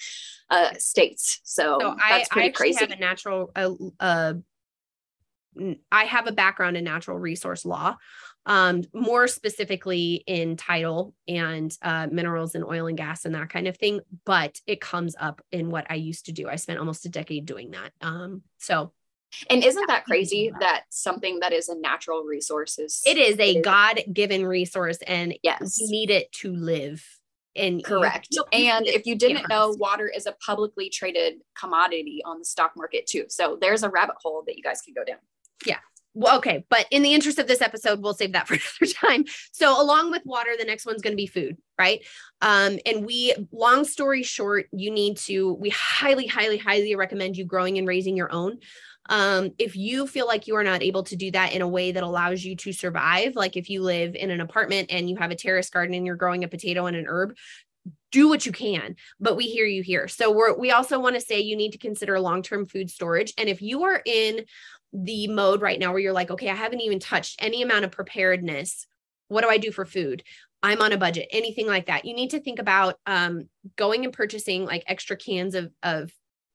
uh, 0.50 0.74
states 0.74 1.40
so, 1.44 1.78
so 1.80 1.96
that's 2.08 2.28
pretty 2.28 2.48
I 2.48 2.52
crazy. 2.52 2.80
have 2.80 2.90
a 2.90 2.96
natural 2.96 3.50
uh, 3.56 3.70
uh, 3.98 4.34
I 5.90 6.04
have 6.04 6.26
a 6.26 6.32
background 6.32 6.76
in 6.76 6.84
natural 6.84 7.18
resource 7.18 7.64
law 7.64 7.96
um, 8.46 8.82
more 8.92 9.28
specifically 9.28 10.24
in 10.26 10.56
title 10.56 11.14
and 11.28 11.76
uh, 11.82 12.08
minerals 12.10 12.54
and 12.54 12.64
oil 12.64 12.86
and 12.86 12.96
gas 12.96 13.24
and 13.24 13.34
that 13.34 13.50
kind 13.50 13.68
of 13.68 13.76
thing. 13.76 14.00
But 14.24 14.60
it 14.66 14.80
comes 14.80 15.14
up 15.18 15.42
in 15.52 15.70
what 15.70 15.86
I 15.90 15.94
used 15.94 16.26
to 16.26 16.32
do. 16.32 16.48
I 16.48 16.56
spent 16.56 16.78
almost 16.78 17.06
a 17.06 17.08
decade 17.08 17.46
doing 17.46 17.72
that. 17.72 17.92
Um, 18.00 18.42
so 18.58 18.92
and 19.48 19.64
isn't 19.64 19.86
that 19.86 20.04
crazy 20.04 20.52
that 20.60 20.84
something 20.90 21.40
that 21.40 21.54
is 21.54 21.70
a 21.70 21.74
natural 21.74 22.22
resource 22.22 22.78
is 22.78 23.02
it 23.06 23.16
is 23.16 23.38
a 23.38 23.62
God 23.62 24.00
given 24.12 24.44
resource 24.44 24.98
and 25.06 25.34
yes, 25.42 25.78
you 25.80 25.90
need 25.90 26.10
it 26.10 26.30
to 26.32 26.54
live. 26.54 27.02
And 27.54 27.84
correct. 27.84 28.28
You 28.30 28.44
and 28.52 28.86
if 28.86 29.06
you 29.06 29.14
didn't 29.14 29.48
know, 29.48 29.74
water 29.78 30.08
is 30.08 30.26
a 30.26 30.32
publicly 30.32 30.90
traded 30.90 31.40
commodity 31.58 32.22
on 32.24 32.38
the 32.38 32.44
stock 32.44 32.72
market 32.76 33.06
too. 33.06 33.26
So 33.28 33.58
there's 33.60 33.82
a 33.82 33.90
rabbit 33.90 34.16
hole 34.22 34.42
that 34.46 34.56
you 34.56 34.62
guys 34.62 34.80
can 34.82 34.94
go 34.94 35.04
down. 35.04 35.18
Yeah 35.64 35.78
well, 36.14 36.38
okay, 36.38 36.64
but 36.68 36.86
in 36.90 37.02
the 37.02 37.14
interest 37.14 37.38
of 37.38 37.46
this 37.46 37.62
episode, 37.62 38.02
we'll 38.02 38.14
save 38.14 38.32
that 38.32 38.46
for 38.46 38.54
another 38.80 38.92
time. 38.92 39.24
So, 39.52 39.80
along 39.80 40.10
with 40.10 40.22
water, 40.24 40.50
the 40.58 40.64
next 40.64 40.84
one's 40.84 41.02
going 41.02 41.12
to 41.12 41.16
be 41.16 41.26
food, 41.26 41.56
right? 41.78 42.04
Um, 42.40 42.78
and 42.84 43.06
we, 43.06 43.34
long 43.50 43.84
story 43.84 44.22
short, 44.22 44.66
you 44.72 44.90
need 44.90 45.16
to, 45.18 45.54
we 45.54 45.70
highly, 45.70 46.26
highly, 46.26 46.58
highly 46.58 46.94
recommend 46.96 47.36
you 47.36 47.44
growing 47.44 47.78
and 47.78 47.88
raising 47.88 48.16
your 48.16 48.32
own. 48.32 48.58
Um, 49.08 49.50
if 49.58 49.74
you 49.74 50.06
feel 50.06 50.26
like 50.26 50.46
you 50.46 50.54
are 50.56 50.64
not 50.64 50.82
able 50.82 51.02
to 51.04 51.16
do 51.16 51.30
that 51.32 51.52
in 51.52 51.62
a 51.62 51.68
way 51.68 51.92
that 51.92 52.02
allows 52.02 52.44
you 52.44 52.56
to 52.56 52.72
survive, 52.72 53.34
like 53.34 53.56
if 53.56 53.68
you 53.68 53.82
live 53.82 54.14
in 54.14 54.30
an 54.30 54.40
apartment 54.40 54.92
and 54.92 55.10
you 55.10 55.16
have 55.16 55.30
a 55.30 55.36
terrace 55.36 55.70
garden 55.70 55.94
and 55.94 56.06
you're 56.06 56.16
growing 56.16 56.44
a 56.44 56.48
potato 56.48 56.86
and 56.86 56.96
an 56.96 57.06
herb, 57.08 57.34
do 58.12 58.28
what 58.28 58.46
you 58.46 58.52
can 58.52 58.94
but 59.18 59.36
we 59.36 59.44
hear 59.44 59.66
you 59.66 59.82
here 59.82 60.06
so 60.06 60.30
we're 60.30 60.56
we 60.56 60.70
also 60.70 61.00
want 61.00 61.14
to 61.16 61.20
say 61.20 61.40
you 61.40 61.56
need 61.56 61.72
to 61.72 61.78
consider 61.78 62.20
long-term 62.20 62.66
food 62.66 62.90
storage 62.90 63.32
and 63.38 63.48
if 63.48 63.60
you 63.60 63.82
are 63.84 64.00
in 64.04 64.44
the 64.92 65.26
mode 65.28 65.62
right 65.62 65.78
now 65.78 65.90
where 65.90 66.00
you're 66.00 66.12
like, 66.12 66.30
okay, 66.30 66.50
I 66.50 66.54
haven't 66.54 66.80
even 66.80 66.98
touched 66.98 67.36
any 67.42 67.62
amount 67.62 67.84
of 67.84 67.92
preparedness. 67.92 68.86
What 69.28 69.42
do 69.42 69.48
I 69.48 69.58
do 69.58 69.72
for 69.72 69.84
food? 69.84 70.22
I'm 70.62 70.80
on 70.80 70.92
a 70.92 70.98
budget, 70.98 71.28
anything 71.32 71.66
like 71.66 71.86
that. 71.86 72.04
You 72.04 72.14
need 72.14 72.30
to 72.30 72.40
think 72.40 72.58
about 72.58 72.96
um, 73.06 73.48
going 73.76 74.04
and 74.04 74.12
purchasing 74.12 74.64
like 74.64 74.84
extra 74.86 75.16
cans 75.16 75.54
of, 75.54 75.72
of 75.82 76.12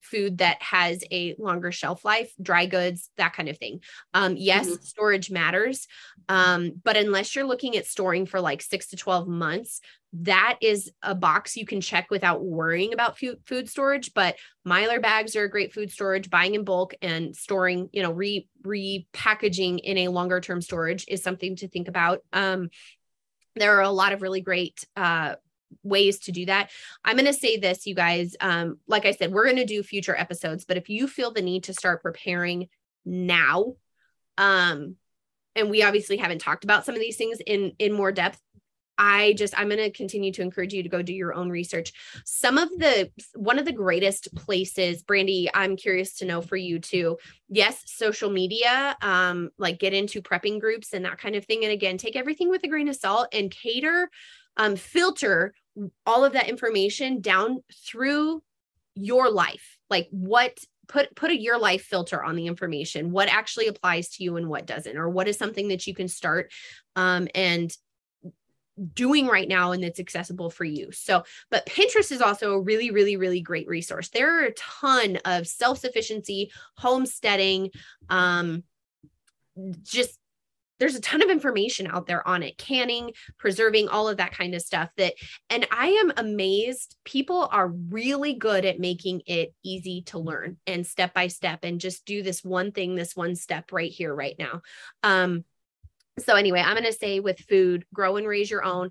food 0.08 0.40
that 0.40 0.62
has 0.62 1.04
a 1.12 1.36
longer 1.38 1.72
shelf 1.72 2.04
life, 2.04 2.32
dry 2.42 2.66
goods, 2.66 3.10
that 3.18 3.34
kind 3.34 3.50
of 3.50 3.58
thing. 3.58 3.82
Um, 4.14 4.36
yes, 4.38 4.68
mm-hmm. 4.68 4.84
storage 4.84 5.30
matters. 5.30 5.88
Um, 6.30 6.74
but 6.84 6.98
unless 6.98 7.36
you're 7.36 7.46
looking 7.46 7.78
at 7.78 7.86
storing 7.86 8.26
for 8.26 8.42
like 8.42 8.62
six 8.62 8.88
to 8.88 8.98
12 8.98 9.28
months, 9.28 9.82
that 10.14 10.58
is 10.62 10.92
a 11.04 11.14
box 11.14 11.58
you 11.58 11.66
can 11.66 11.82
check 11.82 12.10
without 12.10 12.44
worrying 12.44 12.94
about 12.94 13.20
food, 13.20 13.40
food 13.46 13.70
storage. 13.70 14.14
But 14.14 14.38
Mylar 14.66 15.02
bags 15.02 15.36
are 15.36 15.44
a 15.44 15.50
great 15.50 15.74
food 15.74 15.92
storage, 15.92 16.30
buying 16.30 16.56
in 16.56 16.64
bulk 16.64 16.94
and 17.02 17.36
storing, 17.36 17.90
you 17.92 18.02
know, 18.02 18.12
re 18.12 18.48
repackaging 18.66 19.80
in 19.84 19.98
a 20.00 20.08
longer 20.08 20.42
term 20.42 20.62
storage 20.62 21.06
is 21.08 21.24
something 21.24 21.56
to 21.58 21.68
think 21.68 21.88
about. 21.88 22.22
Um, 22.34 22.70
there 23.56 23.78
are 23.78 23.84
a 23.84 23.90
lot 23.90 24.14
of 24.14 24.22
really 24.22 24.42
great 24.42 24.86
uh, 24.96 25.36
ways 25.84 26.20
to 26.20 26.32
do 26.32 26.46
that. 26.46 26.70
I'm 27.04 27.16
going 27.16 27.26
to 27.26 27.34
say 27.34 27.58
this, 27.58 27.86
you 27.86 27.96
guys. 27.96 28.36
Um, 28.40 28.80
like 28.88 29.06
I 29.06 29.12
said, 29.12 29.32
we're 29.32 29.46
going 29.46 29.58
to 29.58 29.66
do 29.66 29.84
future 29.84 30.16
episodes, 30.16 30.66
but 30.66 30.78
if 30.78 30.90
you 30.90 31.08
feel 31.08 31.32
the 31.32 31.42
need 31.42 31.66
to 31.66 31.74
start 31.74 32.02
preparing 32.02 32.68
now, 33.06 33.76
um, 34.38 34.96
and 35.56 35.70
we 35.70 35.84
obviously 35.84 36.18
haven't 36.18 36.40
talked 36.40 36.64
about 36.64 36.86
some 36.86 36.94
of 36.94 37.02
these 37.02 37.18
things 37.18 37.40
in 37.46 37.74
in 37.80 37.92
more 37.92 38.12
depth 38.12 38.40
I 38.98 39.34
just 39.34 39.58
I'm 39.58 39.70
going 39.70 39.80
to 39.80 39.92
continue 39.92 40.32
to 40.34 40.42
encourage 40.42 40.74
you 40.74 40.84
to 40.84 40.90
go 40.90 41.02
do 41.02 41.14
your 41.14 41.34
own 41.34 41.50
research. 41.50 41.94
Some 42.26 42.58
of 42.58 42.70
the 42.70 43.12
one 43.36 43.60
of 43.60 43.66
the 43.66 43.72
greatest 43.72 44.34
places, 44.36 45.04
Brandi, 45.04 45.48
I'm 45.54 45.76
curious 45.76 46.18
to 46.18 46.26
know 46.26 46.42
for 46.42 46.56
you 46.56 46.80
too. 46.80 47.18
Yes, 47.50 47.84
social 47.86 48.30
media, 48.30 48.98
um, 49.02 49.52
like 49.58 49.80
get 49.80 49.94
into 49.94 50.22
prepping 50.22 50.60
groups 50.60 50.94
and 50.94 51.06
that 51.06 51.20
kind 51.20 51.36
of 51.36 51.46
thing. 51.46 51.64
And 51.64 51.72
again, 51.72 51.98
take 51.98 52.16
everything 52.16 52.50
with 52.50 52.64
a 52.64 52.68
grain 52.68 52.88
of 52.88 52.96
salt 52.96 53.28
and 53.34 53.52
cater 53.52 54.10
um, 54.58 54.76
filter 54.76 55.54
all 56.06 56.26
of 56.26 56.34
that 56.34 56.50
information 56.50 57.22
down 57.22 57.64
through 57.86 58.42
your 58.96 59.30
life 59.30 59.78
like 59.90 60.08
what 60.12 60.58
put 60.88 61.16
put 61.16 61.32
a 61.32 61.38
your 61.38 61.60
life 61.60 61.84
filter 61.84 62.24
on 62.24 62.36
the 62.36 62.48
information 62.48 63.12
what 63.12 63.30
actually 63.30 63.68
applies 63.68 64.10
to 64.10 64.24
you 64.24 64.38
and 64.38 64.50
what 64.50 64.66
doesn't 64.66 64.98
or 64.98 65.10
what 65.10 65.28
is 65.28 65.38
something 65.38 65.68
that 65.68 65.86
you 65.86 65.94
can 65.94 66.08
start 66.08 66.52
um, 66.96 67.28
and 67.36 67.78
doing 68.94 69.28
right 69.28 69.48
now 69.48 69.72
and 69.72 69.84
that's 69.84 70.00
accessible 70.00 70.50
for 70.50 70.64
you. 70.64 70.92
So, 70.92 71.24
but 71.50 71.66
Pinterest 71.66 72.12
is 72.12 72.22
also 72.22 72.54
a 72.54 72.62
really, 72.62 72.92
really, 72.92 73.18
really 73.18 73.42
great 73.42 73.68
resource. 73.68 74.10
There 74.10 74.40
are 74.40 74.46
a 74.46 74.54
ton 74.54 75.18
of 75.26 75.48
self 75.48 75.80
sufficiency, 75.80 76.52
homesteading, 76.76 77.72
um, 78.10 78.64
just 79.84 80.20
there's 80.80 80.96
a 80.96 81.02
ton 81.02 81.22
of 81.22 81.30
information 81.30 81.88
out 81.88 82.06
there 82.06 82.28
on 82.28 82.44
it 82.44 82.58
canning 82.58 83.12
preserving 83.38 83.88
all 83.88 84.08
of 84.08 84.18
that 84.18 84.32
kind 84.32 84.54
of 84.56 84.62
stuff 84.62 84.90
that 84.98 85.14
and 85.50 85.68
i 85.72 85.88
am 85.88 86.12
amazed 86.18 86.96
people 87.04 87.48
are 87.52 87.68
really 87.68 88.34
good 88.34 88.66
at 88.66 88.80
making 88.80 89.22
it 89.26 89.54
easy 89.64 90.02
to 90.04 90.20
learn 90.20 90.58
and 90.66 90.86
step 90.86 91.14
by 91.14 91.28
step 91.28 91.60
and 91.64 91.82
just 91.82 92.06
do 92.06 92.24
this 92.24 92.44
one 92.44 92.72
thing 92.72 92.96
this 92.96 93.16
one 93.16 93.36
step 93.36 93.72
right 93.72 93.92
here 93.92 94.14
right 94.14 94.36
now. 94.38 94.62
Um 95.04 95.44
so 96.20 96.36
anyway 96.36 96.62
i'm 96.62 96.74
going 96.74 96.84
to 96.84 96.94
say 96.94 97.20
with 97.20 97.40
food 97.40 97.86
grow 97.94 98.18
and 98.18 98.28
raise 98.28 98.50
your 98.50 98.64
own. 98.64 98.90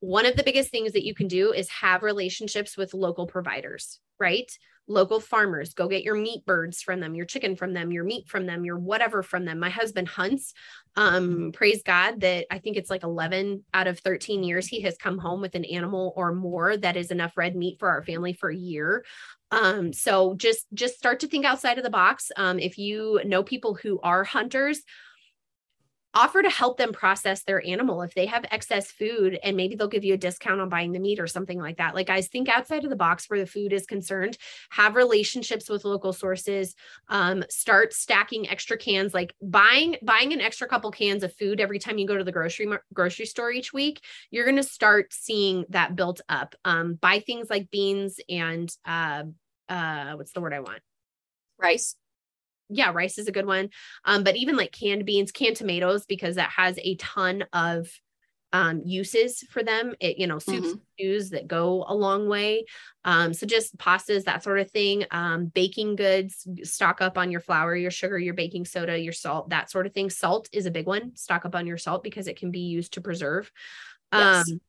One 0.00 0.26
of 0.26 0.36
the 0.36 0.42
biggest 0.42 0.70
things 0.70 0.92
that 0.92 1.06
you 1.06 1.14
can 1.14 1.26
do 1.26 1.52
is 1.52 1.70
have 1.70 2.02
relationships 2.02 2.76
with 2.76 2.94
local 2.94 3.26
providers 3.26 3.98
right 4.20 4.50
local 4.88 5.20
farmers 5.20 5.74
go 5.74 5.88
get 5.88 6.04
your 6.04 6.14
meat 6.14 6.44
birds 6.46 6.82
from 6.82 7.00
them 7.00 7.14
your 7.14 7.26
chicken 7.26 7.56
from 7.56 7.72
them 7.72 7.90
your 7.92 8.04
meat 8.04 8.28
from 8.28 8.46
them 8.46 8.64
your 8.64 8.78
whatever 8.78 9.22
from 9.22 9.44
them. 9.44 9.58
My 9.58 9.70
husband 9.70 10.08
hunts 10.08 10.54
um 10.96 11.50
praise 11.52 11.82
god 11.82 12.20
that 12.20 12.46
i 12.50 12.58
think 12.58 12.76
it's 12.76 12.88
like 12.88 13.02
11 13.02 13.62
out 13.74 13.86
of 13.86 13.98
13 14.00 14.42
years 14.42 14.66
he 14.66 14.80
has 14.80 14.96
come 14.96 15.18
home 15.18 15.40
with 15.40 15.54
an 15.54 15.64
animal 15.66 16.14
or 16.16 16.32
more 16.32 16.76
that 16.76 16.96
is 16.96 17.10
enough 17.10 17.36
red 17.36 17.54
meat 17.54 17.78
for 17.78 17.88
our 17.88 18.02
family 18.02 18.32
for 18.32 18.48
a 18.50 18.56
year. 18.56 19.04
Um 19.50 19.92
so 19.92 20.34
just 20.34 20.66
just 20.74 20.96
start 20.96 21.20
to 21.20 21.28
think 21.28 21.44
outside 21.44 21.78
of 21.78 21.84
the 21.84 21.90
box. 21.90 22.30
Um 22.36 22.58
if 22.58 22.78
you 22.78 23.20
know 23.24 23.42
people 23.42 23.74
who 23.74 24.00
are 24.02 24.24
hunters 24.24 24.82
offer 26.16 26.42
to 26.42 26.48
help 26.48 26.78
them 26.78 26.94
process 26.94 27.42
their 27.42 27.64
animal 27.66 28.00
if 28.00 28.14
they 28.14 28.24
have 28.24 28.46
excess 28.50 28.90
food 28.90 29.38
and 29.42 29.54
maybe 29.54 29.74
they'll 29.76 29.86
give 29.86 30.02
you 30.02 30.14
a 30.14 30.16
discount 30.16 30.62
on 30.62 30.70
buying 30.70 30.92
the 30.92 30.98
meat 30.98 31.20
or 31.20 31.26
something 31.26 31.60
like 31.60 31.76
that. 31.76 31.94
Like 31.94 32.06
guys 32.06 32.28
think 32.28 32.48
outside 32.48 32.84
of 32.84 32.90
the 32.90 32.96
box 32.96 33.28
where 33.28 33.38
the 33.38 33.46
food 33.46 33.74
is 33.74 33.84
concerned 33.84 34.38
have 34.70 34.96
relationships 34.96 35.68
with 35.68 35.84
local 35.84 36.14
sources 36.14 36.74
um, 37.10 37.44
start 37.50 37.92
stacking 37.92 38.48
extra 38.48 38.78
cans 38.78 39.12
like 39.12 39.34
buying 39.42 39.96
buying 40.02 40.32
an 40.32 40.40
extra 40.40 40.66
couple 40.66 40.90
cans 40.90 41.22
of 41.22 41.34
food 41.34 41.60
every 41.60 41.78
time 41.78 41.98
you 41.98 42.06
go 42.06 42.16
to 42.16 42.24
the 42.24 42.32
grocery 42.32 42.66
grocery 42.94 43.26
store 43.26 43.50
each 43.50 43.74
week 43.74 44.02
you're 44.30 44.46
going 44.46 44.56
to 44.56 44.62
start 44.62 45.12
seeing 45.12 45.66
that 45.68 45.96
built 45.96 46.22
up. 46.30 46.54
Um, 46.64 46.94
buy 46.94 47.18
things 47.18 47.50
like 47.50 47.70
beans 47.70 48.20
and 48.30 48.74
uh, 48.86 49.24
uh, 49.68 50.12
what's 50.14 50.32
the 50.32 50.40
word 50.40 50.54
i 50.54 50.60
want? 50.60 50.80
Rice 51.58 51.94
yeah, 52.68 52.90
rice 52.92 53.18
is 53.18 53.28
a 53.28 53.32
good 53.32 53.46
one. 53.46 53.70
Um, 54.04 54.24
but 54.24 54.36
even 54.36 54.56
like 54.56 54.72
canned 54.72 55.06
beans, 55.06 55.32
canned 55.32 55.56
tomatoes, 55.56 56.06
because 56.06 56.36
that 56.36 56.50
has 56.50 56.78
a 56.78 56.96
ton 56.96 57.44
of 57.52 57.88
um, 58.52 58.82
uses 58.84 59.44
for 59.50 59.62
them. 59.62 59.94
It, 60.00 60.18
you 60.18 60.26
know, 60.26 60.38
soups, 60.38 60.68
mm-hmm. 60.68 60.78
stews 60.94 61.30
that 61.30 61.46
go 61.46 61.84
a 61.86 61.94
long 61.94 62.28
way. 62.28 62.64
Um, 63.04 63.34
so 63.34 63.46
just 63.46 63.76
pastas, 63.76 64.24
that 64.24 64.42
sort 64.42 64.58
of 64.58 64.70
thing. 64.70 65.04
Um, 65.10 65.46
baking 65.46 65.96
goods, 65.96 66.46
stock 66.62 67.00
up 67.00 67.18
on 67.18 67.30
your 67.30 67.40
flour, 67.40 67.76
your 67.76 67.90
sugar, 67.90 68.18
your 68.18 68.34
baking 68.34 68.64
soda, 68.64 68.98
your 68.98 69.12
salt, 69.12 69.50
that 69.50 69.70
sort 69.70 69.86
of 69.86 69.92
thing. 69.92 70.10
Salt 70.10 70.48
is 70.52 70.66
a 70.66 70.70
big 70.70 70.86
one. 70.86 71.14
Stock 71.16 71.44
up 71.44 71.54
on 71.54 71.66
your 71.66 71.78
salt 71.78 72.02
because 72.02 72.28
it 72.28 72.38
can 72.38 72.50
be 72.50 72.60
used 72.60 72.94
to 72.94 73.00
preserve. 73.00 73.50
Yes. 74.12 74.48
Um, 74.50 74.60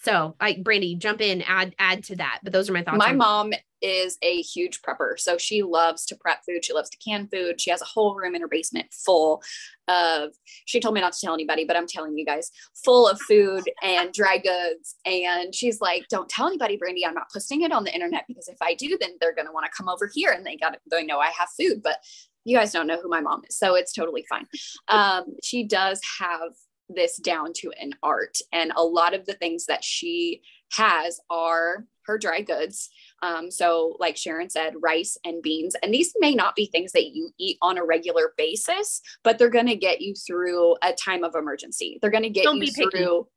So, 0.00 0.36
I 0.40 0.54
Brandi, 0.54 0.98
jump 0.98 1.20
in, 1.20 1.42
add 1.42 1.74
add 1.78 2.04
to 2.04 2.16
that. 2.16 2.40
But 2.42 2.52
those 2.52 2.70
are 2.70 2.72
my 2.72 2.82
thoughts. 2.82 2.98
My 2.98 3.10
on- 3.10 3.16
mom 3.16 3.52
is 3.80 4.18
a 4.22 4.40
huge 4.42 4.82
prepper. 4.82 5.18
So 5.18 5.38
she 5.38 5.62
loves 5.62 6.04
to 6.06 6.16
prep 6.16 6.40
food. 6.44 6.64
She 6.64 6.72
loves 6.72 6.90
to 6.90 6.98
can 6.98 7.28
food. 7.28 7.60
She 7.60 7.70
has 7.70 7.80
a 7.80 7.84
whole 7.84 8.14
room 8.14 8.34
in 8.34 8.40
her 8.40 8.48
basement 8.48 8.86
full 8.92 9.42
of, 9.86 10.30
she 10.64 10.80
told 10.80 10.94
me 10.94 11.00
not 11.00 11.12
to 11.12 11.20
tell 11.20 11.34
anybody, 11.34 11.64
but 11.64 11.76
I'm 11.76 11.86
telling 11.86 12.16
you 12.16 12.24
guys, 12.24 12.50
full 12.84 13.08
of 13.08 13.20
food 13.20 13.62
and 13.82 14.12
dry 14.12 14.38
goods. 14.38 14.96
And 15.04 15.54
she's 15.54 15.80
like, 15.80 16.06
don't 16.08 16.28
tell 16.28 16.48
anybody, 16.48 16.76
Brandi. 16.76 17.06
I'm 17.06 17.14
not 17.14 17.30
posting 17.32 17.62
it 17.62 17.72
on 17.72 17.84
the 17.84 17.94
internet 17.94 18.24
because 18.26 18.48
if 18.48 18.58
I 18.60 18.74
do, 18.74 18.98
then 19.00 19.10
they're 19.20 19.34
going 19.34 19.46
to 19.46 19.52
want 19.52 19.66
to 19.66 19.72
come 19.76 19.88
over 19.88 20.10
here 20.12 20.32
and 20.32 20.44
they 20.44 20.56
got 20.56 20.70
to, 20.70 20.80
they 20.90 21.04
know 21.04 21.18
I 21.18 21.30
have 21.30 21.48
food. 21.56 21.82
But 21.82 21.98
you 22.44 22.56
guys 22.56 22.72
don't 22.72 22.86
know 22.86 23.00
who 23.00 23.08
my 23.08 23.20
mom 23.20 23.42
is. 23.48 23.56
So 23.56 23.74
it's 23.74 23.92
totally 23.92 24.24
fine. 24.28 24.46
Um, 24.88 25.36
she 25.42 25.64
does 25.64 26.00
have 26.18 26.52
this 26.88 27.16
down 27.16 27.52
to 27.54 27.72
an 27.80 27.92
art. 28.02 28.38
And 28.52 28.72
a 28.76 28.82
lot 28.82 29.14
of 29.14 29.26
the 29.26 29.34
things 29.34 29.66
that 29.66 29.84
she 29.84 30.42
has 30.72 31.20
are 31.30 31.86
her 32.08 32.18
dry 32.18 32.40
goods. 32.40 32.88
Um, 33.22 33.50
so, 33.50 33.96
like 33.98 34.16
Sharon 34.16 34.48
said, 34.48 34.74
rice 34.80 35.16
and 35.24 35.42
beans. 35.42 35.76
And 35.82 35.92
these 35.92 36.14
may 36.18 36.34
not 36.34 36.56
be 36.56 36.66
things 36.66 36.92
that 36.92 37.06
you 37.06 37.30
eat 37.38 37.58
on 37.62 37.78
a 37.78 37.84
regular 37.84 38.32
basis, 38.36 39.00
but 39.22 39.38
they're 39.38 39.50
going 39.50 39.66
to 39.66 39.76
get 39.76 40.00
you 40.00 40.14
through 40.14 40.76
a 40.82 40.92
time 40.92 41.24
of 41.24 41.34
emergency. 41.34 41.98
They're 42.00 42.10
going 42.10 42.22
to 42.22 42.30
get 42.30 42.44
Don't 42.44 42.62
you 42.62 42.72
through. 42.72 43.28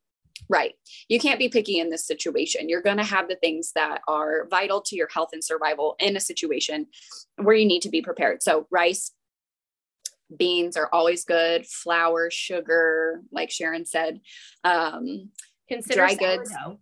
Right. 0.50 0.74
You 1.08 1.20
can't 1.20 1.39
be 1.39 1.50
picky 1.50 1.79
in 1.79 1.89
this 1.89 2.05
situation. 2.05 2.67
You're 2.67 2.81
going 2.81 2.98
to 2.98 3.03
have 3.03 3.27
the 3.27 3.36
things 3.36 3.74
that 3.75 4.01
are 4.08 4.48
vital 4.50 4.81
to 4.81 4.96
your 4.96 5.08
health 5.13 5.29
and 5.34 5.43
survival 5.43 5.96
in 6.00 6.15
a 6.15 6.20
situation 6.20 6.88
where 7.38 7.55
you 7.55 7.65
need 7.65 7.81
to 7.84 7.89
be 7.89 8.01
prepared. 8.01 8.41
So, 8.41 8.67
rice, 8.72 9.12
beans 10.35 10.77
are 10.77 10.89
always 10.91 11.25
good, 11.25 11.65
flour, 11.65 12.29
sugar, 12.31 13.21
like 13.31 13.51
Sharon 13.51 13.85
said. 13.85 14.21
Um, 14.63 15.29
consider 15.67 15.95
dry 15.95 16.15
goods. 16.15 16.51
sourdough. 16.51 16.79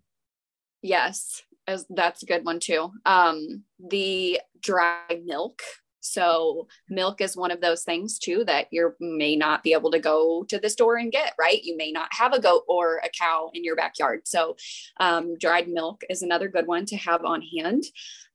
Yes, 0.81 1.43
as 1.67 1.85
that's 1.89 2.23
a 2.23 2.25
good 2.25 2.45
one 2.45 2.59
too. 2.59 2.91
Um, 3.05 3.63
the 3.79 4.39
dry 4.61 5.21
milk. 5.23 5.61
So 6.01 6.67
milk 6.89 7.19
is 7.19 7.35
one 7.35 7.51
of 7.51 7.59
those 7.59 7.83
things 7.83 8.17
too 8.17 8.43
that 8.45 8.67
you 8.71 8.93
may 8.99 9.35
not 9.35 9.63
be 9.63 9.73
able 9.73 9.91
to 9.91 9.99
go 9.99 10.45
to 10.47 10.57
the 10.57 10.69
store 10.69 10.95
and 10.95 11.11
get, 11.11 11.33
right? 11.37 11.61
You 11.61 11.75
may 11.75 11.91
not 11.91 12.07
have 12.11 12.33
a 12.33 12.39
goat 12.39 12.63
or 12.67 13.01
a 13.03 13.09
cow 13.09 13.51
in 13.53 13.63
your 13.63 13.75
backyard. 13.75 14.21
So 14.23 14.55
um, 14.99 15.37
dried 15.37 15.67
milk 15.67 16.03
is 16.09 16.21
another 16.21 16.47
good 16.47 16.67
one 16.67 16.85
to 16.85 16.97
have 16.97 17.25
on 17.25 17.41
hand. 17.41 17.83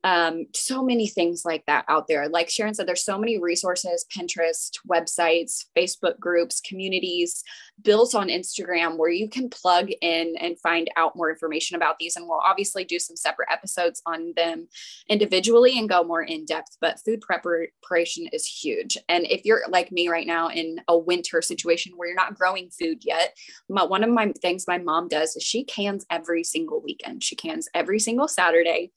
Um, 0.05 0.47
so 0.55 0.85
many 0.85 1.07
things 1.07 1.45
like 1.47 1.65
that 1.67 1.87
out 1.89 2.09
there. 2.09 2.29
Like 2.29 2.51
Sharon 2.51 2.75
said, 2.75 2.87
there's 2.87 3.05
so 3.05 3.19
many 3.19 3.39
resources, 3.39 4.05
Pinterest, 4.15 4.71
websites, 4.87 5.65
Facebook 5.77 6.21
groups, 6.21 6.61
communities 6.61 7.43
built 7.83 8.15
on 8.15 8.29
Instagram 8.29 8.99
where 8.99 9.11
you 9.11 9.29
can 9.29 9.49
plug 9.49 9.89
in 10.03 10.35
and 10.39 10.61
find 10.61 10.91
out 10.97 11.17
more 11.17 11.31
information 11.31 11.75
about 11.75 11.99
these. 11.99 12.17
And 12.17 12.29
we'll 12.29 12.41
obviously 12.45 12.85
do 12.85 12.99
some 12.99 13.17
separate 13.17 13.49
episodes 13.51 14.03
on 14.05 14.35
them 14.37 14.69
individually 15.09 15.79
and 15.79 15.89
go 15.89 16.05
more 16.05 16.23
in 16.23 16.45
depth. 16.45 16.77
But 16.83 17.01
food 17.01 17.23
preparation 17.23 18.27
is 18.33 18.45
huge. 18.47 18.99
And 19.09 19.25
if 19.25 19.45
you're 19.45 19.63
like 19.71 19.91
me 19.91 20.09
right 20.09 20.27
now 20.27 20.49
in 20.51 20.81
a 20.87 20.99
winter 20.99 21.41
situation 21.41 21.95
where 21.97 22.09
you're 22.09 22.15
not 22.15 22.39
growing 22.39 22.69
food 22.71 22.99
yet, 23.05 23.35
my, 23.71 23.85
one 23.85 24.05
of 24.05 24.11
my 24.11 24.33
things 24.43 24.67
my 24.69 24.79
mom 24.79 25.09
does 25.09 25.35
is 25.35 25.43
she 25.43 25.65
cans 25.65 26.05
every 26.11 26.45
single 26.45 26.83
weekend. 26.83 27.25
She 27.25 27.37
cans 27.37 27.69
every 27.75 27.99
single 27.99 28.29
Saturday. 28.29 28.93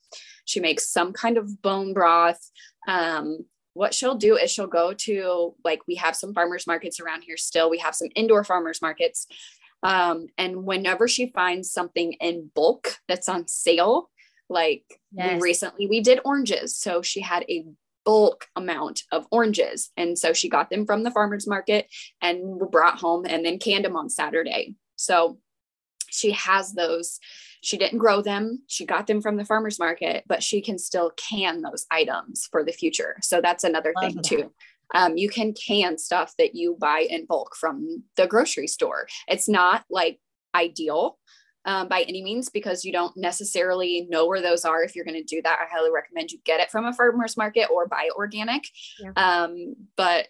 She 0.47 0.59
makes 0.59 0.89
some 0.89 1.13
kind 1.13 1.37
of 1.37 1.61
bone 1.61 1.93
broth. 1.93 2.39
Um, 2.87 3.45
what 3.73 3.93
she'll 3.93 4.15
do 4.15 4.37
is 4.37 4.49
she'll 4.49 4.65
go 4.65 4.93
to 4.93 5.53
like 5.63 5.81
we 5.87 5.95
have 5.95 6.15
some 6.15 6.33
farmers 6.33 6.65
markets 6.65 6.99
around 6.99 7.21
here 7.21 7.37
still. 7.37 7.69
We 7.69 7.77
have 7.79 7.93
some 7.93 8.07
indoor 8.15 8.43
farmers 8.43 8.81
markets. 8.81 9.27
Um, 9.83 10.27
and 10.37 10.63
whenever 10.63 11.07
she 11.07 11.27
finds 11.27 11.71
something 11.71 12.13
in 12.13 12.49
bulk 12.55 12.95
that's 13.07 13.29
on 13.29 13.47
sale 13.47 14.09
like 14.49 14.83
Yes. 15.11 15.35
we 15.35 15.41
recently 15.41 15.87
we 15.87 16.01
did 16.01 16.19
oranges. 16.25 16.75
So 16.75 17.01
she 17.01 17.21
had 17.21 17.45
a 17.49 17.65
bulk 18.05 18.47
amount 18.55 19.03
of 19.11 19.27
oranges. 19.31 19.91
And 19.97 20.17
so 20.17 20.31
she 20.33 20.47
got 20.49 20.69
them 20.69 20.85
from 20.85 21.03
the 21.03 21.11
farmers 21.11 21.45
market 21.45 21.87
and 22.21 22.59
brought 22.71 22.99
home 22.99 23.25
and 23.27 23.45
then 23.45 23.59
canned 23.59 23.85
them 23.85 23.97
on 23.97 24.09
saturday. 24.09 24.75
So 24.95 25.39
she 26.09 26.31
has 26.31 26.73
those 26.73 27.19
she 27.61 27.77
didn't 27.77 27.99
grow 27.99 28.21
them. 28.21 28.63
She 28.67 28.85
got 28.85 29.07
them 29.07 29.21
from 29.21 29.37
the 29.37 29.45
farmers 29.45 29.79
market 29.79 30.23
but 30.27 30.43
she 30.43 30.61
can 30.61 30.77
still 30.77 31.11
can 31.17 31.61
those 31.61 31.85
items 31.91 32.47
for 32.51 32.63
the 32.63 32.71
future. 32.71 33.17
So 33.21 33.41
that's 33.41 33.63
another 33.63 33.93
Love 33.95 34.05
thing 34.05 34.15
that. 34.17 34.23
too. 34.23 34.51
Um, 34.95 35.17
you 35.17 35.29
can 35.29 35.53
can 35.53 35.97
stuff 35.97 36.33
that 36.37 36.55
you 36.55 36.77
buy 36.79 37.05
in 37.09 37.25
bulk 37.25 37.55
from 37.55 38.03
the 38.15 38.27
grocery 38.27 38.67
store. 38.67 39.07
It's 39.27 39.49
not 39.49 39.83
like 39.89 40.19
ideal 40.55 41.17
um, 41.65 41.89
by 41.89 42.03
any 42.03 42.23
means 42.23 42.49
because 42.49 42.85
you 42.85 42.93
don't 42.93 43.15
necessarily 43.17 44.07
know 44.09 44.27
where 44.27 44.41
those 44.41 44.63
are 44.63 44.83
if 44.83 44.95
you're 44.95 45.05
going 45.05 45.21
to 45.21 45.23
do 45.23 45.41
that. 45.41 45.59
I 45.61 45.65
highly 45.69 45.91
recommend 45.91 46.31
you 46.31 46.39
get 46.45 46.61
it 46.61 46.71
from 46.71 46.85
a 46.85 46.93
farmers 46.93 47.35
market 47.35 47.67
or 47.69 47.87
buy 47.87 48.09
organic. 48.15 48.63
Yeah. 48.99 49.11
um, 49.17 49.75
but 49.97 50.27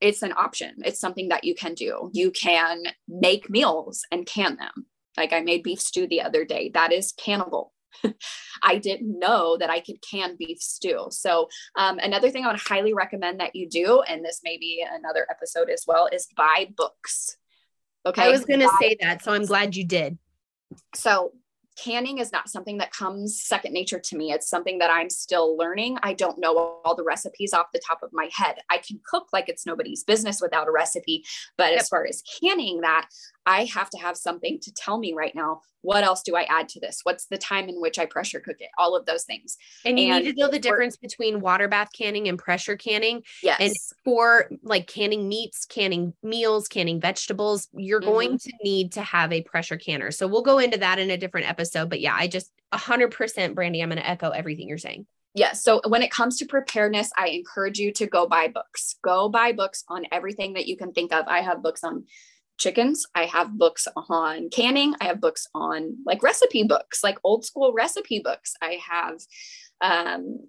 it's 0.00 0.22
an 0.22 0.32
option. 0.36 0.74
It's 0.84 1.00
something 1.00 1.28
that 1.28 1.44
you 1.44 1.54
can 1.54 1.74
do. 1.74 2.10
You 2.12 2.32
can 2.32 2.82
make 3.08 3.48
meals 3.48 4.04
and 4.10 4.26
can 4.26 4.56
them 4.56 4.86
like 5.16 5.32
I 5.32 5.40
made 5.40 5.62
beef 5.62 5.80
stew 5.80 6.06
the 6.06 6.22
other 6.22 6.44
day. 6.44 6.70
That 6.74 6.92
is 6.92 7.12
cannibal. 7.12 7.72
I 8.62 8.78
didn't 8.78 9.18
know 9.18 9.56
that 9.58 9.70
I 9.70 9.80
could 9.80 10.02
can 10.02 10.36
beef 10.36 10.58
stew. 10.60 11.06
So, 11.10 11.48
um, 11.76 11.98
another 11.98 12.30
thing 12.30 12.44
I 12.44 12.50
would 12.52 12.60
highly 12.60 12.92
recommend 12.92 13.40
that 13.40 13.54
you 13.54 13.68
do, 13.68 14.02
and 14.02 14.24
this 14.24 14.40
may 14.42 14.58
be 14.58 14.84
another 14.90 15.26
episode 15.30 15.70
as 15.70 15.84
well, 15.86 16.08
is 16.12 16.26
buy 16.36 16.68
books. 16.76 17.36
Okay. 18.06 18.22
I 18.22 18.30
was 18.30 18.44
going 18.44 18.60
to 18.60 18.70
say 18.80 18.96
that, 19.00 19.22
so 19.22 19.32
I'm 19.32 19.46
glad 19.46 19.76
you 19.76 19.84
did. 19.84 20.18
so 20.94 21.32
canning 21.76 22.18
is 22.18 22.30
not 22.30 22.48
something 22.48 22.78
that 22.78 22.92
comes 22.92 23.42
second 23.42 23.72
nature 23.72 23.98
to 23.98 24.16
me. 24.16 24.30
It's 24.30 24.48
something 24.48 24.78
that 24.78 24.90
I'm 24.90 25.10
still 25.10 25.56
learning. 25.56 25.98
I 26.04 26.12
don't 26.12 26.38
know 26.38 26.56
all 26.84 26.94
the 26.94 27.02
recipes 27.02 27.52
off 27.52 27.66
the 27.72 27.80
top 27.84 28.00
of 28.04 28.10
my 28.12 28.28
head. 28.32 28.56
I 28.70 28.78
can 28.78 29.00
cook 29.10 29.26
like 29.32 29.48
it's 29.48 29.66
nobody's 29.66 30.04
business 30.04 30.40
without 30.40 30.68
a 30.68 30.70
recipe. 30.70 31.24
But 31.58 31.72
Yep. 31.72 31.80
as 31.80 31.88
far 31.88 32.06
as 32.06 32.22
canning 32.40 32.82
that, 32.82 33.08
I 33.46 33.64
have 33.64 33.90
to 33.90 33.98
have 33.98 34.16
something 34.16 34.58
to 34.60 34.72
tell 34.72 34.98
me 34.98 35.12
right 35.12 35.34
now. 35.34 35.60
What 35.82 36.02
else 36.02 36.22
do 36.22 36.34
I 36.34 36.44
add 36.44 36.70
to 36.70 36.80
this? 36.80 37.00
What's 37.02 37.26
the 37.26 37.36
time 37.36 37.68
in 37.68 37.78
which 37.78 37.98
I 37.98 38.06
pressure 38.06 38.40
cook 38.40 38.56
it? 38.60 38.70
All 38.78 38.96
of 38.96 39.04
those 39.04 39.24
things. 39.24 39.58
And 39.84 40.00
you 40.00 40.12
And 40.12 40.24
need 40.24 40.32
to 40.34 40.40
know 40.40 40.48
the 40.48 40.58
difference 40.58 40.96
between 40.96 41.40
water 41.40 41.68
bath 41.68 41.90
canning 41.92 42.26
and 42.28 42.38
pressure 42.38 42.76
canning. 42.76 43.22
Yes. 43.42 43.60
And 43.60 43.74
for 44.02 44.48
like 44.62 44.86
canning 44.86 45.28
meats, 45.28 45.66
canning 45.66 46.14
meals, 46.22 46.68
canning 46.68 47.00
vegetables, 47.00 47.68
you're 47.74 48.00
Mm-hmm. 48.00 48.10
going 48.10 48.38
to 48.38 48.52
need 48.62 48.92
to 48.92 49.02
have 49.02 49.30
a 49.30 49.42
pressure 49.42 49.76
canner. 49.76 50.10
So 50.10 50.26
we'll 50.26 50.42
go 50.42 50.58
into 50.58 50.78
that 50.78 50.98
in 50.98 51.10
a 51.10 51.18
different 51.18 51.48
episode. 51.48 51.90
But 51.90 52.00
yeah, 52.00 52.16
I 52.18 52.28
just 52.28 52.50
100% 52.72 53.10
Brandi, 53.54 53.82
I'm 53.82 53.90
going 53.90 53.96
to 53.98 54.08
echo 54.08 54.30
everything 54.30 54.68
you're 54.68 54.78
saying. 54.78 55.06
Yes. 55.34 55.62
So 55.64 55.80
when 55.86 56.02
it 56.02 56.10
comes 56.10 56.38
to 56.38 56.46
preparedness, 56.46 57.10
I 57.18 57.28
encourage 57.28 57.78
you 57.78 57.92
to 57.94 58.06
go 58.06 58.26
buy 58.26 58.48
books. 58.48 58.96
Go 59.02 59.28
buy 59.28 59.52
books 59.52 59.84
on 59.88 60.04
everything 60.12 60.54
that 60.54 60.66
you 60.66 60.76
can 60.76 60.92
think 60.92 61.12
of. 61.12 61.26
I 61.26 61.40
have 61.40 61.62
books 61.62 61.82
on 61.82 62.04
chickens. 62.58 63.06
I 63.14 63.24
have 63.24 63.58
books 63.58 63.86
on 63.96 64.48
canning. 64.50 64.94
I 65.00 65.04
have 65.04 65.20
books 65.20 65.46
on 65.54 65.96
like 66.06 66.22
recipe 66.22 66.64
books, 66.64 67.02
like 67.02 67.18
old 67.24 67.44
school 67.44 67.72
recipe 67.72 68.20
books. 68.22 68.54
I 68.62 68.78
have 68.88 69.20
um, 69.80 70.48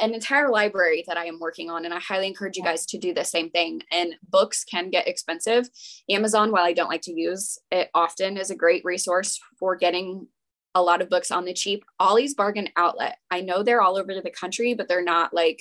an 0.00 0.14
entire 0.14 0.48
library 0.48 1.04
that 1.06 1.16
I 1.16 1.26
am 1.26 1.38
working 1.40 1.70
on, 1.70 1.84
and 1.84 1.92
I 1.92 1.98
highly 1.98 2.26
encourage 2.26 2.56
you 2.56 2.62
guys 2.62 2.86
to 2.86 2.98
do 2.98 3.12
the 3.12 3.24
same 3.24 3.50
thing. 3.50 3.82
And 3.90 4.14
books 4.28 4.64
can 4.64 4.90
get 4.90 5.08
expensive. 5.08 5.68
Amazon, 6.08 6.52
while 6.52 6.64
I 6.64 6.72
don't 6.72 6.90
like 6.90 7.02
to 7.02 7.18
use 7.18 7.58
it 7.70 7.90
often, 7.94 8.36
is 8.36 8.50
a 8.50 8.56
great 8.56 8.84
resource 8.84 9.40
for 9.58 9.76
getting 9.76 10.28
a 10.74 10.82
lot 10.82 11.02
of 11.02 11.08
books 11.08 11.30
on 11.30 11.44
the 11.44 11.54
cheap. 11.54 11.84
Ollie's 11.98 12.34
Bargain 12.34 12.68
Outlet. 12.76 13.16
I 13.30 13.40
know 13.40 13.62
they're 13.62 13.82
all 13.82 13.96
over 13.96 14.14
the 14.14 14.30
country, 14.30 14.74
but 14.74 14.88
they're 14.88 15.02
not 15.02 15.34
like 15.34 15.60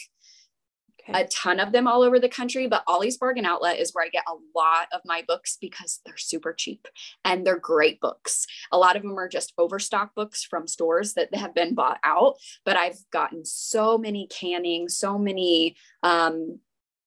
Okay. 1.09 1.21
a 1.21 1.27
ton 1.27 1.59
of 1.59 1.71
them 1.71 1.87
all 1.87 2.01
over 2.01 2.19
the 2.19 2.29
country. 2.29 2.67
But 2.67 2.83
Ollie's 2.87 3.17
Bargain 3.17 3.45
Outlet 3.45 3.79
is 3.79 3.91
where 3.93 4.05
I 4.05 4.09
get 4.09 4.25
a 4.27 4.35
lot 4.57 4.87
of 4.93 5.01
my 5.05 5.23
books 5.27 5.57
because 5.59 5.99
they're 6.05 6.17
super 6.17 6.53
cheap 6.53 6.87
and 7.23 7.45
they're 7.45 7.59
great 7.59 7.99
books. 7.99 8.45
A 8.71 8.77
lot 8.77 8.95
of 8.95 9.03
them 9.03 9.17
are 9.17 9.29
just 9.29 9.53
overstock 9.57 10.15
books 10.15 10.43
from 10.43 10.67
stores 10.67 11.13
that 11.13 11.33
have 11.33 11.53
been 11.53 11.75
bought 11.75 11.99
out. 12.03 12.35
But 12.65 12.77
I've 12.77 12.99
gotten 13.11 13.45
so 13.45 13.97
many 13.97 14.27
canning, 14.27 14.89
so 14.89 15.17
many 15.17 15.75
um, 16.03 16.59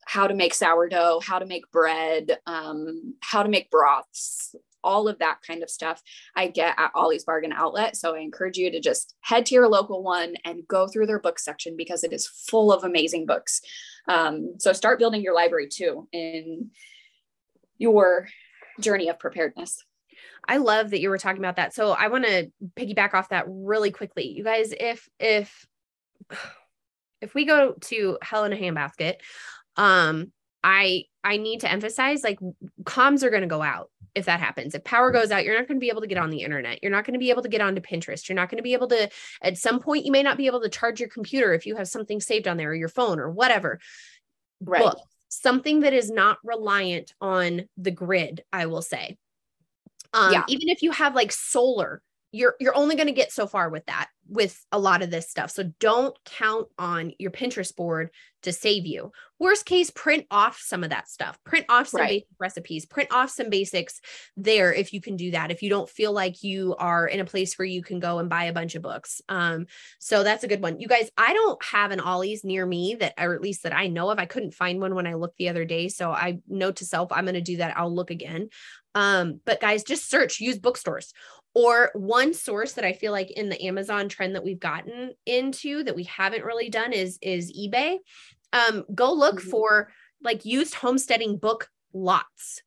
how 0.07 0.27
to 0.27 0.35
make 0.35 0.55
sourdough, 0.55 1.21
how 1.25 1.39
to 1.39 1.47
make 1.47 1.71
bread, 1.71 2.39
um, 2.47 3.15
how 3.21 3.43
to 3.43 3.49
make 3.49 3.71
broths, 3.71 4.55
all 4.83 5.09
of 5.09 5.19
that 5.19 5.39
kind 5.47 5.63
of 5.63 5.71
stuff 5.71 6.03
I 6.35 6.49
get 6.49 6.75
at 6.79 6.93
Ollie's 6.95 7.25
Bargain 7.25 7.53
Outlet. 7.53 7.97
So 7.97 8.15
I 8.15 8.21
encourage 8.21 8.57
you 8.57 8.71
to 8.71 8.81
just 8.81 9.15
head 9.21 9.47
to 9.47 9.55
your 9.55 9.69
local 9.69 10.03
one 10.03 10.35
and 10.45 10.67
go 10.69 10.87
through 10.87 11.07
their 11.07 11.21
book 11.21 11.39
section 11.39 11.77
because 11.77 12.05
it 12.05 12.13
is 12.13 12.27
full 12.27 12.73
of 12.73 12.85
amazing 12.85 13.27
books. 13.27 13.61
Um, 14.09 14.55
so 14.59 14.73
start 14.73 14.99
building 14.99 15.23
your 15.23 15.35
library 15.35 15.69
too 15.69 16.09
in 16.13 16.71
your 17.79 18.29
journey 18.81 19.09
of 19.09 19.19
preparedness. 19.19 19.85
I 20.49 20.57
love 20.57 20.91
that 20.91 21.01
you 21.01 21.11
were 21.11 21.19
talking 21.19 21.41
about 21.41 21.57
that. 21.57 21.75
So 21.75 21.93
I 21.93 22.09
want 22.09 22.25
to 22.25 22.51
piggyback 22.77 23.15
off 23.15 23.29
that 23.31 23.45
really 23.49 23.91
quickly. 23.91 24.29
You 24.29 24.45
guys, 24.45 24.73
if 24.79 25.09
if 25.19 25.67
if 27.21 27.35
we 27.35 27.45
go 27.45 27.75
to 27.83 28.19
Hell 28.23 28.45
in 28.45 28.53
a 28.53 28.57
Handbasket, 28.57 29.17
um, 29.77 30.33
I 30.63 31.05
I 31.23 31.37
need 31.37 31.61
to 31.61 31.71
emphasize 31.71 32.23
like 32.23 32.39
comms 32.85 33.23
are 33.23 33.31
going 33.31 33.43
to 33.43 33.49
go 33.49 33.63
out 33.63 33.91
if 34.15 34.27
that 34.27 34.41
happens. 34.41 34.75
If 34.75 34.85
power 34.85 35.11
goes 35.11 35.31
out, 35.31 35.45
you're 35.45 35.57
not 35.57 35.69
going 35.69 35.79
to 35.79 35.85
be 35.85 35.89
able 35.89 36.01
to 36.01 36.07
get 36.07 36.19
on 36.19 36.31
the 36.31 36.43
internet. 36.43 36.83
You're 36.83 36.93
not 36.93 37.05
going 37.05 37.15
to 37.15 37.19
be 37.21 37.31
able 37.31 37.43
to 37.43 37.49
get 37.49 37.61
onto 37.61 37.81
Pinterest. 37.81 38.29
You're 38.29 38.37
not 38.37 38.49
going 38.49 38.59
to 38.59 38.63
be 38.63 38.73
able 38.73 38.89
to 38.89 39.09
at 39.43 39.59
some 39.59 39.81
point 39.81 40.05
you 40.05 40.13
may 40.13 40.23
not 40.23 40.37
be 40.37 40.47
able 40.47 40.61
to 40.63 40.69
charge 40.69 41.01
your 41.01 41.09
computer 41.09 41.53
if 41.53 41.67
you 41.67 41.77
have 41.77 41.89
something 41.89 42.21
saved 42.21 42.49
on 42.49 42.57
there 42.57 42.71
or 42.71 42.75
your 42.75 42.89
phone 42.89 43.21
or 43.21 43.31
whatever. 43.31 43.81
Right. 44.61 44.83
Book, 44.83 44.99
something 45.29 45.81
that 45.81 45.93
is 45.93 46.11
not 46.11 46.39
reliant 46.43 47.15
on 47.21 47.69
the 47.77 47.91
grid, 47.91 48.43
I 48.53 48.67
will 48.67 48.83
say. 48.83 49.17
Um, 50.13 50.33
Yeah. 50.33 50.45
even 50.49 50.69
if 50.69 50.83
you 50.83 50.91
have 50.91 51.15
like 51.15 51.33
solar, 51.33 52.03
you're 52.33 52.55
you're 52.61 52.77
only 52.77 52.97
going 52.97 53.09
to 53.09 53.13
get 53.13 53.33
so 53.33 53.47
far 53.47 53.69
with 53.71 53.87
that 53.87 54.09
with 54.29 54.65
a 54.71 54.79
lot 54.79 55.03
of 55.03 55.11
this 55.11 55.29
stuff. 55.29 55.51
So 55.51 55.65
don't 55.81 56.17
count 56.25 56.69
on 56.79 57.13
your 57.19 57.33
Pinterest 57.33 57.75
board 57.75 58.11
to 58.43 58.53
save 58.53 58.87
you. 58.87 59.11
Worst 59.41 59.67
case, 59.67 59.91
print 59.91 60.27
off 60.31 60.61
some 60.65 60.85
of 60.85 60.91
that 60.91 61.09
stuff. 61.09 61.37
Print 61.45 61.67
off 61.69 61.89
some 61.89 62.03
Right. 62.03 62.09
basic 62.09 62.29
recipes. 62.39 62.87
Print 62.87 63.13
off 63.13 63.31
some 63.31 63.51
basics 63.51 64.01
there 64.37 64.73
if 64.73 64.93
you 64.93 65.01
can 65.01 65.17
do 65.17 65.33
that. 65.33 65.51
If 65.51 65.63
you 65.63 65.69
don't 65.69 65.91
feel 65.91 66.13
like 66.13 66.45
you 66.45 66.77
are 66.79 67.09
in 67.09 67.19
a 67.19 67.25
place 67.25 67.59
where 67.59 67.67
you 67.67 67.83
can 67.83 67.99
go 67.99 68.21
and 68.21 68.29
buy 68.31 68.45
a 68.45 68.53
bunch 68.53 68.77
of 68.77 68.83
books. 68.83 69.21
Um, 69.29 69.67
so 69.99 70.23
that's 70.23 70.45
a 70.45 70.49
good 70.49 70.63
one. 70.63 70.79
You 70.79 70.87
guys, 70.87 71.11
I 71.19 71.33
don't 71.35 71.63
have 71.65 71.91
an 71.91 72.01
Ollie's 72.01 72.45
near 72.45 72.65
me 72.65 72.97
that, 73.01 73.15
or 73.19 73.35
at 73.35 73.43
least 73.43 73.65
that 73.65 73.75
I 73.75 73.89
know 73.89 74.11
of. 74.11 74.21
I 74.21 74.27
couldn't 74.27 74.55
find 74.55 74.81
one 74.81 74.95
when 74.95 75.09
I 75.09 75.15
looked 75.15 75.39
the 75.39 75.49
other 75.49 75.65
day. 75.65 75.89
So 75.89 76.13
I 76.13 76.39
note 76.47 76.77
to 76.77 76.87
self, 76.87 77.11
I'm 77.11 77.25
going 77.25 77.35
to 77.35 77.41
do 77.41 77.57
that. 77.57 77.77
I'll 77.77 77.93
look 77.95 78.13
again. 78.13 78.49
Um, 78.95 79.41
but 79.45 79.61
guys, 79.61 79.85
just 79.85 80.09
search, 80.09 80.41
use 80.41 80.59
bookstores. 80.59 81.13
Or 81.61 81.91
one 81.95 82.33
source 82.33 82.73
that 82.75 82.85
I 82.87 82.95
feel 82.95 83.13
like 83.13 83.31
in 83.33 83.51
the 83.51 83.63
Amazon 83.67 84.09
trend 84.09 84.35
that 84.35 84.45
we've 84.45 84.59
gotten 84.59 85.13
into 85.27 85.85
that 85.85 85.95
we 85.95 86.05
haven't 86.05 86.45
really 86.45 86.71
done 86.71 86.95
is 86.95 87.19
is 87.21 87.53
eBay. 87.53 87.99
Um, 88.55 88.85
go 88.95 89.13
look 89.13 89.41
Mhm. 89.41 89.51
for 89.51 89.93
like 90.23 90.47
used 90.47 90.75
homesteading 90.75 91.37
book 91.37 91.69
lots, 91.93 92.63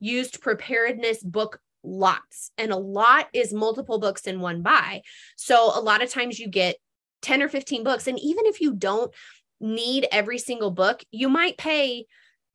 used 0.00 0.40
preparedness 0.40 1.22
book 1.22 1.60
lots, 1.84 2.50
and 2.58 2.72
a 2.72 2.76
lot 2.76 3.28
is 3.32 3.52
multiple 3.52 4.00
books 4.00 4.26
in 4.26 4.40
one 4.40 4.62
buy. 4.62 5.02
So 5.36 5.78
a 5.78 5.80
lot 5.80 6.02
of 6.02 6.10
times 6.10 6.40
you 6.40 6.48
get 6.48 6.76
10 7.20 7.42
or 7.42 7.48
15 7.48 7.84
books, 7.84 8.08
and 8.08 8.18
even 8.18 8.46
if 8.46 8.60
you 8.60 8.74
don't 8.74 9.14
need 9.60 10.08
every 10.10 10.38
single 10.38 10.72
book, 10.72 11.04
you 11.12 11.28
might 11.28 11.56
pay 11.58 12.06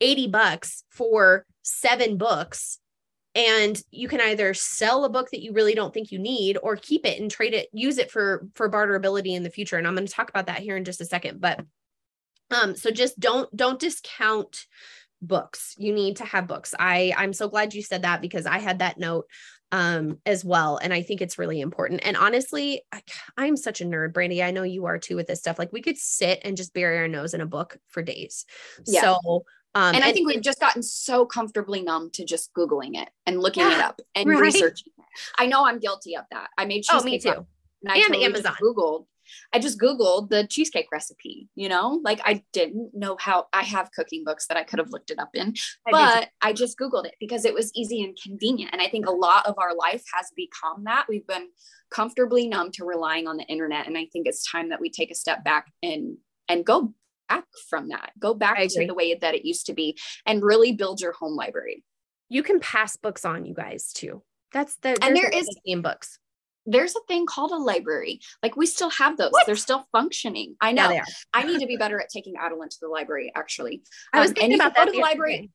80 0.01 0.27
bucks 0.27 0.83
for 0.89 1.45
seven 1.63 2.17
books 2.17 2.79
and 3.37 3.79
you 3.91 4.07
can 4.07 4.19
either 4.19 4.53
sell 4.55 5.05
a 5.05 5.09
book 5.09 5.29
that 5.29 5.43
you 5.43 5.53
really 5.53 5.75
don't 5.75 5.93
think 5.93 6.11
you 6.11 6.17
need 6.17 6.57
or 6.63 6.75
keep 6.75 7.05
it 7.05 7.21
and 7.21 7.29
trade 7.29 7.53
it 7.53 7.69
use 7.71 7.99
it 7.99 8.11
for 8.11 8.47
for 8.55 8.69
barterability 8.69 9.35
in 9.35 9.43
the 9.43 9.49
future. 9.49 9.77
And 9.77 9.87
i'm 9.87 9.95
going 9.95 10.07
to 10.07 10.13
talk 10.13 10.29
about 10.29 10.47
that 10.47 10.59
here 10.59 10.75
in 10.75 10.83
just 10.83 10.99
a 10.99 11.05
second 11.05 11.39
but 11.39 11.63
um 12.51 12.75
so 12.75 12.89
just 12.91 13.17
don't 13.19 13.55
don't 13.55 13.79
discount 13.79 14.65
books. 15.21 15.75
You 15.77 15.93
need 15.93 16.17
to 16.17 16.25
have 16.25 16.47
books. 16.47 16.73
I 16.77 17.13
i'm 17.15 17.31
so 17.31 17.47
glad 17.47 17.73
you 17.73 17.83
said 17.83 18.01
that 18.01 18.21
because 18.21 18.45
i 18.45 18.57
had 18.57 18.79
that 18.79 18.97
note 18.97 19.27
um 19.73 20.17
as 20.25 20.45
well 20.45 20.77
and 20.77 20.93
i 20.93 21.01
think 21.01 21.21
it's 21.21 21.37
really 21.37 21.61
important. 21.61 22.01
And 22.03 22.17
honestly 22.17 22.81
I, 22.91 23.01
i'm 23.37 23.55
such 23.55 23.81
a 23.81 23.85
nerd 23.85 24.13
brandi 24.13 24.43
i 24.43 24.49
know 24.49 24.63
you 24.63 24.85
are 24.85 24.97
too 24.97 25.15
with 25.15 25.27
this 25.27 25.39
stuff. 25.39 25.59
Like 25.59 25.71
we 25.71 25.81
could 25.83 25.97
sit 25.97 26.41
and 26.43 26.57
just 26.57 26.73
bury 26.73 26.97
our 26.97 27.07
nose 27.07 27.35
in 27.35 27.41
a 27.41 27.45
book 27.45 27.77
for 27.87 28.01
days. 28.01 28.45
Yeah. 28.87 29.01
so 29.01 29.43
um 29.77 29.95
and 29.95 30.03
I 30.03 30.11
think 30.11 30.27
we've 30.27 30.41
just 30.41 30.59
gotten 30.59 30.81
so 30.81 31.25
comfortably 31.25 31.81
numb 31.81 32.09
to 32.13 32.25
just 32.25 32.53
Googling 32.53 33.01
it 33.01 33.09
and 33.25 33.39
looking 33.39 33.65
it 33.65 33.79
up 33.79 33.99
and 34.15 34.29
right. 34.29 34.39
researching 34.39 34.93
it. 34.97 35.05
I 35.37 35.45
know 35.47 35.65
I'm 35.65 35.79
guilty 35.79 36.15
of 36.15 36.25
that. 36.31 36.49
I 36.57 36.65
made 36.65 36.83
oh 36.89 36.95
cheesecake 36.95 37.25
me 37.25 37.31
too 37.31 37.45
and, 37.83 37.91
I 37.91 37.95
And 37.95 38.07
totally 38.07 38.31
just 38.31 38.45
Amazon. 38.45 38.55
Googled. 38.61 39.05
I 39.53 39.59
just 39.59 39.77
Googled 39.77 40.29
the 40.29 40.47
cheesecake 40.47 40.87
recipe, 40.89 41.49
you 41.53 41.67
know, 41.67 41.99
like 42.01 42.21
I 42.23 42.43
didn't 42.53 42.91
know 42.93 43.17
how 43.19 43.47
I 43.51 43.63
have 43.63 43.91
cooking 43.91 44.23
books 44.23 44.47
that 44.47 44.55
I 44.55 44.63
could 44.63 44.79
have 44.79 44.91
looked 44.91 45.11
it 45.11 45.19
up 45.19 45.31
in, 45.33 45.41
I 45.41 45.45
do 45.49 45.51
too. 45.51 45.61
but 45.91 46.29
I 46.41 46.53
just 46.53 46.79
Googled 46.79 47.07
it 47.07 47.15
because 47.19 47.43
it 47.43 47.53
was 47.53 47.71
easy 47.75 48.03
and 48.03 48.17
convenient. 48.21 48.71
And 48.71 48.81
I 48.81 48.87
think 48.87 49.05
a 49.05 49.11
lot 49.11 49.45
of 49.45 49.55
our 49.57 49.75
life 49.75 50.03
has 50.13 50.31
become 50.33 50.85
that. 50.85 51.07
We've 51.09 51.27
been 51.27 51.49
comfortably 51.91 52.47
numb 52.47 52.71
to 52.73 52.85
relying 52.85 53.27
on 53.27 53.35
the 53.35 53.43
internet. 53.43 53.85
And 53.85 53.97
I 53.97 54.07
think 54.13 54.27
it's 54.27 54.49
time 54.49 54.69
that 54.69 54.79
we 54.79 54.89
take 54.89 55.11
a 55.11 55.15
step 55.15 55.43
back 55.43 55.73
and 55.83 56.17
and 56.47 56.65
go 56.65 56.93
from 57.69 57.89
that. 57.89 58.11
Go 58.19 58.33
back 58.33 58.57
to 58.69 58.85
the 58.87 58.93
way 58.93 59.13
that 59.15 59.35
it 59.35 59.45
used 59.45 59.65
to 59.67 59.73
be 59.73 59.97
and 60.25 60.43
really 60.43 60.71
build 60.73 61.01
your 61.01 61.13
home 61.13 61.35
library. 61.35 61.83
you 62.29 62.43
can 62.43 62.59
pass 62.59 62.97
books 62.97 63.23
on 63.23 63.45
you 63.45 63.53
guys 63.53 63.91
too 63.93 64.21
that's 64.51 64.75
the 64.77 64.97
And 65.01 65.15
there 65.15 65.29
is- 65.29 65.45
to 65.45 65.61
game 65.65 65.81
books 65.81 66.19
There's 66.65 66.95
a 66.95 66.99
thing 67.07 67.25
called 67.25 67.51
a 67.51 67.57
library. 67.71 68.19
Like 68.43 68.57
we 68.57 68.65
still 68.65 68.89
have 68.89 69.15
those. 69.15 69.31
What? 69.31 69.45
They're 69.45 69.55
still 69.55 69.83
functioning. 69.93 70.55
I 70.59 70.73
know. 70.73 70.89
yeah 70.89 71.05
I 71.33 71.43
need 71.43 71.59
to 71.61 71.67
be 71.67 71.77
better 71.77 71.97
at 72.01 72.09
taking 72.09 72.35
Adeline 72.37 72.67
to 72.69 72.77
the 72.81 72.89
library, 72.89 73.31
actually. 73.35 73.83
i 74.13 74.19
was 74.19 74.31
Um, 74.31 74.35
thinking 74.35 74.55
about 74.59 74.75
that 74.75 74.85
go 74.87 74.91
to 74.91 74.97
the 74.97 75.01
library. 75.09 75.49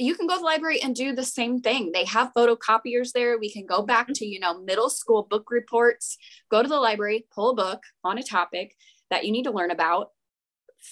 You 0.00 0.14
can 0.16 0.26
go 0.28 0.34
to 0.34 0.40
the 0.40 0.44
library 0.44 0.80
and 0.82 0.94
do 0.94 1.12
the 1.14 1.24
same 1.24 1.60
thing. 1.60 1.90
They 1.92 2.04
have 2.06 2.32
photocopiers 2.36 3.12
there. 3.12 3.38
We 3.38 3.50
can 3.52 3.66
go 3.66 3.82
back 3.82 4.06
to, 4.18 4.24
you 4.26 4.38
know, 4.40 4.60
middle 4.70 4.90
school 4.90 5.22
book 5.30 5.50
reports, 5.50 6.16
go 6.50 6.62
to 6.62 6.68
the 6.68 6.78
library, 6.88 7.26
pull 7.34 7.50
a 7.50 7.54
book 7.54 7.80
on 8.04 8.18
a 8.18 8.22
topic 8.22 8.74
that 9.10 9.24
you 9.24 9.30
need 9.32 9.44
to 9.44 9.50
learn 9.52 9.70
about, 9.72 10.10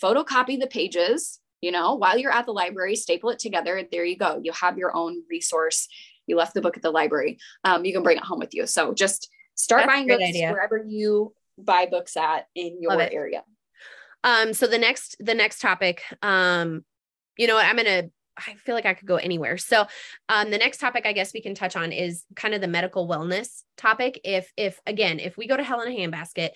photocopy 0.02 0.58
the 0.58 0.66
pages, 0.66 1.40
you 1.60 1.72
know, 1.72 1.94
while 1.94 2.18
you're 2.18 2.32
at 2.32 2.46
the 2.46 2.52
library, 2.52 2.96
staple 2.96 3.30
it 3.30 3.38
together. 3.38 3.82
There 3.90 4.04
you 4.04 4.16
go. 4.16 4.40
You 4.42 4.52
have 4.52 4.78
your 4.78 4.94
own 4.94 5.22
resource. 5.30 5.88
You 6.26 6.36
left 6.36 6.54
the 6.54 6.60
book 6.60 6.76
at 6.76 6.82
the 6.82 6.90
library. 6.90 7.38
Um, 7.64 7.84
you 7.84 7.92
can 7.92 8.02
bring 8.02 8.18
it 8.18 8.24
home 8.24 8.38
with 8.38 8.54
you. 8.54 8.66
So 8.66 8.94
just 8.94 9.28
start 9.54 9.82
That's 9.82 9.92
buying 9.92 10.08
books 10.08 10.22
idea. 10.22 10.50
wherever 10.52 10.84
you 10.86 11.32
buy 11.58 11.86
books 11.86 12.16
at 12.16 12.46
in 12.54 12.78
your 12.80 13.00
area. 13.00 13.42
Um, 14.24 14.52
so 14.52 14.66
the 14.66 14.78
next 14.78 15.16
the 15.20 15.34
next 15.34 15.60
topic, 15.60 16.02
um, 16.22 16.84
you 17.36 17.46
know 17.46 17.54
what, 17.54 17.66
I'm 17.66 17.76
gonna 17.76 18.04
I 18.36 18.54
feel 18.54 18.74
like 18.74 18.84
I 18.84 18.94
could 18.94 19.08
go 19.08 19.16
anywhere. 19.16 19.56
So 19.56 19.86
um 20.28 20.50
the 20.50 20.58
next 20.58 20.78
topic 20.78 21.06
I 21.06 21.12
guess 21.12 21.32
we 21.32 21.40
can 21.40 21.54
touch 21.54 21.76
on 21.76 21.92
is 21.92 22.24
kind 22.34 22.54
of 22.54 22.60
the 22.60 22.68
medical 22.68 23.08
wellness 23.08 23.62
topic. 23.76 24.20
If 24.24 24.52
if 24.56 24.80
again, 24.86 25.20
if 25.20 25.36
we 25.36 25.46
go 25.46 25.56
to 25.56 25.62
Hell 25.62 25.80
in 25.80 25.92
a 25.92 25.96
Handbasket, 25.96 26.50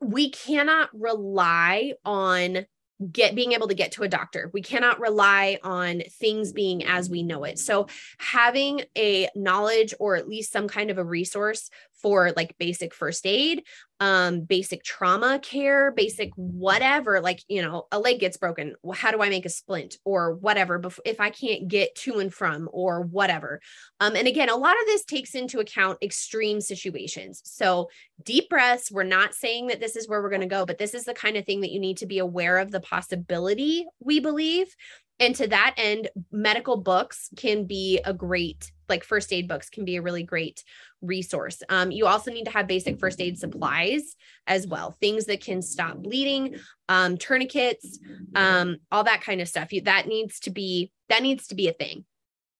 we 0.00 0.30
cannot 0.30 0.88
rely 0.92 1.94
on 2.04 2.66
get 3.10 3.34
being 3.34 3.52
able 3.52 3.68
to 3.68 3.74
get 3.74 3.92
to 3.92 4.04
a 4.04 4.08
doctor. 4.08 4.50
We 4.52 4.62
cannot 4.62 5.00
rely 5.00 5.58
on 5.62 6.02
things 6.20 6.52
being 6.52 6.84
as 6.84 7.10
we 7.10 7.22
know 7.22 7.44
it. 7.44 7.58
So 7.58 7.88
having 8.18 8.82
a 8.96 9.28
knowledge 9.34 9.94
or 9.98 10.16
at 10.16 10.28
least 10.28 10.52
some 10.52 10.68
kind 10.68 10.90
of 10.90 10.98
a 10.98 11.04
resource 11.04 11.70
for 12.04 12.32
like 12.36 12.54
basic 12.58 12.92
first 12.92 13.26
aid, 13.26 13.62
um 14.00 14.42
basic 14.42 14.84
trauma 14.84 15.38
care, 15.38 15.90
basic 15.92 16.30
whatever, 16.36 17.20
like 17.20 17.40
you 17.48 17.62
know, 17.62 17.86
a 17.90 17.98
leg 17.98 18.20
gets 18.20 18.36
broken, 18.36 18.74
well, 18.82 18.96
how 18.96 19.10
do 19.10 19.22
I 19.22 19.30
make 19.30 19.46
a 19.46 19.48
splint 19.48 19.96
or 20.04 20.34
whatever 20.34 20.78
bef- 20.78 20.98
if 21.06 21.20
I 21.20 21.30
can't 21.30 21.68
get 21.68 21.94
to 22.02 22.18
and 22.18 22.32
from 22.32 22.68
or 22.72 23.00
whatever. 23.00 23.60
Um 24.00 24.16
and 24.16 24.28
again, 24.28 24.50
a 24.50 24.56
lot 24.56 24.76
of 24.80 24.86
this 24.86 25.04
takes 25.04 25.34
into 25.34 25.60
account 25.60 25.98
extreme 26.02 26.60
situations. 26.60 27.40
So 27.44 27.88
deep 28.22 28.50
breaths. 28.50 28.92
We're 28.92 29.04
not 29.04 29.34
saying 29.34 29.68
that 29.68 29.80
this 29.80 29.96
is 29.96 30.08
where 30.08 30.22
we're 30.22 30.28
going 30.28 30.40
to 30.42 30.46
go, 30.46 30.66
but 30.66 30.78
this 30.78 30.94
is 30.94 31.04
the 31.04 31.14
kind 31.14 31.36
of 31.36 31.46
thing 31.46 31.62
that 31.62 31.70
you 31.70 31.80
need 31.80 31.98
to 31.98 32.06
be 32.06 32.18
aware 32.18 32.58
of 32.58 32.70
the 32.70 32.80
possibility, 32.80 33.86
we 34.00 34.20
believe. 34.20 34.74
And 35.20 35.34
to 35.36 35.46
that 35.48 35.74
end, 35.76 36.08
medical 36.32 36.76
books 36.76 37.30
can 37.36 37.66
be 37.66 38.00
a 38.04 38.12
great, 38.12 38.72
like 38.88 39.04
first 39.04 39.32
aid 39.32 39.48
books 39.48 39.70
can 39.70 39.84
be 39.84 39.96
a 39.96 40.02
really 40.02 40.22
great 40.22 40.64
resource. 41.02 41.62
Um, 41.68 41.90
you 41.90 42.06
also 42.06 42.30
need 42.30 42.44
to 42.44 42.50
have 42.50 42.66
basic 42.66 42.98
first 42.98 43.20
aid 43.20 43.38
supplies 43.38 44.16
as 44.46 44.66
well, 44.66 44.96
things 45.00 45.26
that 45.26 45.42
can 45.42 45.62
stop 45.62 45.96
bleeding, 45.98 46.56
um, 46.88 47.16
tourniquets, 47.16 47.98
um, 48.34 48.76
all 48.90 49.04
that 49.04 49.22
kind 49.22 49.40
of 49.40 49.48
stuff. 49.48 49.72
You, 49.72 49.82
that 49.82 50.06
needs 50.06 50.40
to 50.40 50.50
be 50.50 50.90
that 51.08 51.22
needs 51.22 51.48
to 51.48 51.54
be 51.54 51.68
a 51.68 51.72
thing 51.72 52.04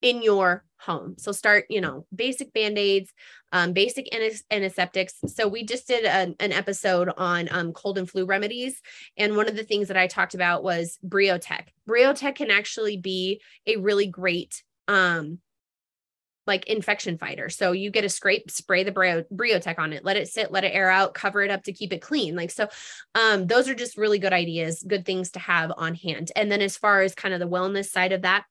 in 0.02 0.22
your 0.22 0.64
home. 0.78 1.14
So 1.16 1.32
start, 1.32 1.64
you 1.70 1.80
know, 1.80 2.06
basic 2.14 2.52
band-aids, 2.52 3.10
um, 3.52 3.72
basic 3.72 4.14
antiseptics. 4.50 5.14
So 5.28 5.48
we 5.48 5.64
just 5.64 5.88
did 5.88 6.04
an, 6.04 6.36
an 6.40 6.52
episode 6.52 7.10
on 7.16 7.48
um, 7.50 7.72
cold 7.72 7.96
and 7.96 8.08
flu 8.08 8.26
remedies. 8.26 8.82
And 9.16 9.34
one 9.34 9.48
of 9.48 9.56
the 9.56 9.64
things 9.64 9.88
that 9.88 9.96
I 9.96 10.06
talked 10.06 10.34
about 10.34 10.62
was 10.62 10.98
Briotech. 11.06 11.68
Briotech 11.88 12.34
can 12.34 12.50
actually 12.50 12.98
be 12.98 13.40
a 13.66 13.76
really 13.76 14.06
great 14.06 14.62
um, 14.88 15.38
like 16.46 16.66
infection 16.66 17.18
fighter. 17.18 17.48
So 17.48 17.72
you 17.72 17.90
get 17.90 18.04
a 18.04 18.08
scrape, 18.08 18.50
spray 18.50 18.84
the 18.84 18.92
Brio, 18.92 19.24
Briotech 19.32 19.78
on 19.78 19.92
it, 19.92 20.04
let 20.04 20.16
it 20.16 20.28
sit, 20.28 20.52
let 20.52 20.64
it 20.64 20.74
air 20.74 20.90
out, 20.90 21.14
cover 21.14 21.42
it 21.42 21.50
up 21.50 21.64
to 21.64 21.72
keep 21.72 21.92
it 21.92 22.02
clean. 22.02 22.36
Like, 22.36 22.50
so 22.50 22.68
um, 23.14 23.46
those 23.46 23.68
are 23.68 23.74
just 23.74 23.96
really 23.96 24.18
good 24.18 24.32
ideas, 24.32 24.84
good 24.86 25.06
things 25.06 25.30
to 25.32 25.38
have 25.38 25.72
on 25.76 25.94
hand. 25.94 26.32
And 26.36 26.52
then 26.52 26.60
as 26.60 26.76
far 26.76 27.02
as 27.02 27.14
kind 27.14 27.32
of 27.32 27.40
the 27.40 27.48
wellness 27.48 27.86
side 27.86 28.12
of 28.12 28.22
that, 28.22 28.44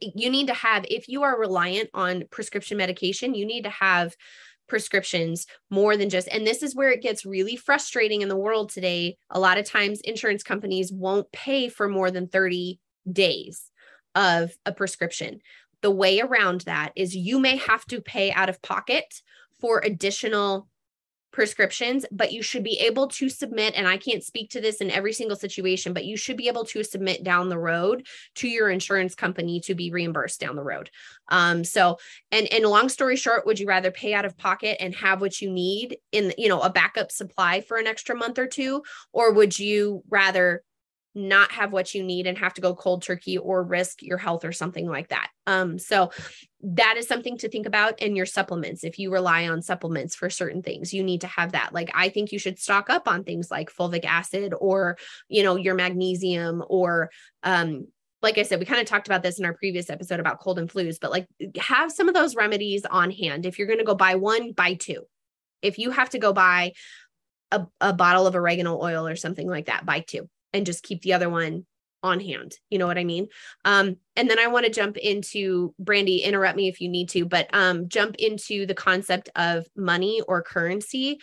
you 0.00 0.30
need 0.30 0.46
to 0.46 0.54
have 0.54 0.84
if 0.88 1.08
you 1.08 1.22
are 1.22 1.38
reliant 1.38 1.90
on 1.92 2.24
prescription 2.30 2.76
medication 2.76 3.34
you 3.34 3.44
need 3.44 3.64
to 3.64 3.70
have 3.70 4.14
prescriptions 4.66 5.46
more 5.70 5.96
than 5.96 6.08
just 6.08 6.26
and 6.28 6.46
this 6.46 6.62
is 6.62 6.74
where 6.74 6.90
it 6.90 7.02
gets 7.02 7.26
really 7.26 7.54
frustrating 7.54 8.22
in 8.22 8.28
the 8.28 8.36
world 8.36 8.70
today 8.70 9.16
a 9.30 9.38
lot 9.38 9.58
of 9.58 9.66
times 9.66 10.00
insurance 10.00 10.42
companies 10.42 10.90
won't 10.90 11.30
pay 11.32 11.68
for 11.68 11.88
more 11.88 12.10
than 12.10 12.28
30 12.28 12.80
days 13.10 13.70
of 14.14 14.52
a 14.64 14.72
prescription 14.72 15.40
the 15.84 15.90
way 15.90 16.18
around 16.18 16.62
that 16.62 16.92
is 16.96 17.14
you 17.14 17.38
may 17.38 17.56
have 17.56 17.84
to 17.84 18.00
pay 18.00 18.32
out 18.32 18.48
of 18.48 18.62
pocket 18.62 19.20
for 19.60 19.82
additional 19.84 20.66
prescriptions, 21.30 22.06
but 22.10 22.32
you 22.32 22.42
should 22.42 22.64
be 22.64 22.78
able 22.78 23.06
to 23.08 23.28
submit. 23.28 23.74
And 23.76 23.86
I 23.86 23.98
can't 23.98 24.24
speak 24.24 24.48
to 24.50 24.62
this 24.62 24.80
in 24.80 24.90
every 24.90 25.12
single 25.12 25.36
situation, 25.36 25.92
but 25.92 26.06
you 26.06 26.16
should 26.16 26.38
be 26.38 26.48
able 26.48 26.64
to 26.64 26.82
submit 26.82 27.22
down 27.22 27.50
the 27.50 27.58
road 27.58 28.06
to 28.36 28.48
your 28.48 28.70
insurance 28.70 29.14
company 29.14 29.60
to 29.60 29.74
be 29.74 29.90
reimbursed 29.90 30.40
down 30.40 30.56
the 30.56 30.62
road. 30.62 30.88
Um, 31.28 31.64
so, 31.64 31.98
and 32.32 32.50
and 32.50 32.64
long 32.64 32.88
story 32.88 33.16
short, 33.16 33.44
would 33.44 33.60
you 33.60 33.66
rather 33.66 33.90
pay 33.90 34.14
out 34.14 34.24
of 34.24 34.38
pocket 34.38 34.78
and 34.80 34.94
have 34.94 35.20
what 35.20 35.42
you 35.42 35.50
need 35.50 35.98
in, 36.12 36.32
you 36.38 36.48
know, 36.48 36.62
a 36.62 36.70
backup 36.70 37.12
supply 37.12 37.60
for 37.60 37.76
an 37.76 37.86
extra 37.86 38.16
month 38.16 38.38
or 38.38 38.46
two, 38.46 38.82
or 39.12 39.34
would 39.34 39.58
you 39.58 40.02
rather 40.08 40.62
not 41.14 41.52
have 41.52 41.72
what 41.72 41.94
you 41.94 42.02
need 42.02 42.26
and 42.26 42.36
have 42.38 42.54
to 42.54 42.60
go 42.60 42.74
cold 42.74 43.02
turkey 43.02 43.38
or 43.38 43.62
risk 43.62 44.02
your 44.02 44.18
health 44.18 44.44
or 44.44 44.52
something 44.52 44.88
like 44.88 45.08
that. 45.08 45.28
Um, 45.46 45.78
so 45.78 46.10
that 46.62 46.96
is 46.96 47.06
something 47.06 47.38
to 47.38 47.48
think 47.48 47.66
about 47.66 48.00
in 48.02 48.16
your 48.16 48.26
supplements. 48.26 48.82
If 48.82 48.98
you 48.98 49.12
rely 49.12 49.48
on 49.48 49.62
supplements 49.62 50.16
for 50.16 50.28
certain 50.28 50.62
things, 50.62 50.92
you 50.92 51.04
need 51.04 51.20
to 51.20 51.26
have 51.26 51.52
that. 51.52 51.72
Like 51.72 51.90
I 51.94 52.08
think 52.08 52.32
you 52.32 52.38
should 52.38 52.58
stock 52.58 52.90
up 52.90 53.06
on 53.06 53.22
things 53.22 53.50
like 53.50 53.70
fulvic 53.70 54.04
acid 54.04 54.54
or, 54.58 54.96
you 55.28 55.42
know, 55.42 55.56
your 55.56 55.74
magnesium 55.74 56.64
or 56.68 57.10
um 57.42 57.86
like 58.22 58.38
I 58.38 58.42
said, 58.42 58.58
we 58.58 58.64
kind 58.64 58.80
of 58.80 58.86
talked 58.86 59.06
about 59.06 59.22
this 59.22 59.38
in 59.38 59.44
our 59.44 59.52
previous 59.52 59.90
episode 59.90 60.18
about 60.18 60.40
cold 60.40 60.58
and 60.58 60.68
flus, 60.68 60.96
but 60.98 61.10
like 61.10 61.28
have 61.58 61.92
some 61.92 62.08
of 62.08 62.14
those 62.14 62.34
remedies 62.34 62.86
on 62.86 63.10
hand. 63.10 63.44
If 63.44 63.58
you're 63.58 63.66
going 63.66 63.80
to 63.80 63.84
go 63.84 63.94
buy 63.94 64.14
one, 64.14 64.52
buy 64.52 64.74
two. 64.74 65.02
If 65.60 65.78
you 65.78 65.90
have 65.90 66.08
to 66.10 66.18
go 66.18 66.32
buy 66.32 66.72
a, 67.50 67.66
a 67.82 67.92
bottle 67.92 68.26
of 68.26 68.34
oregano 68.34 68.80
oil 68.80 69.06
or 69.06 69.14
something 69.14 69.46
like 69.46 69.66
that, 69.66 69.84
buy 69.84 70.00
two 70.00 70.30
and 70.54 70.64
just 70.64 70.82
keep 70.82 71.02
the 71.02 71.12
other 71.12 71.28
one 71.28 71.66
on 72.02 72.20
hand. 72.20 72.54
You 72.70 72.78
know 72.78 72.86
what 72.86 72.98
I 72.98 73.04
mean? 73.04 73.28
Um, 73.64 73.96
and 74.14 74.30
then 74.30 74.38
I 74.38 74.46
want 74.46 74.66
to 74.66 74.72
jump 74.72 74.96
into 74.96 75.74
Brandi, 75.82 76.22
interrupt 76.22 76.56
me 76.56 76.68
if 76.68 76.80
you 76.80 76.88
need 76.88 77.08
to, 77.10 77.24
but 77.24 77.48
um, 77.52 77.88
jump 77.88 78.16
into 78.16 78.66
the 78.66 78.74
concept 78.74 79.30
of 79.34 79.66
money 79.76 80.20
or 80.28 80.42
currency. 80.42 81.18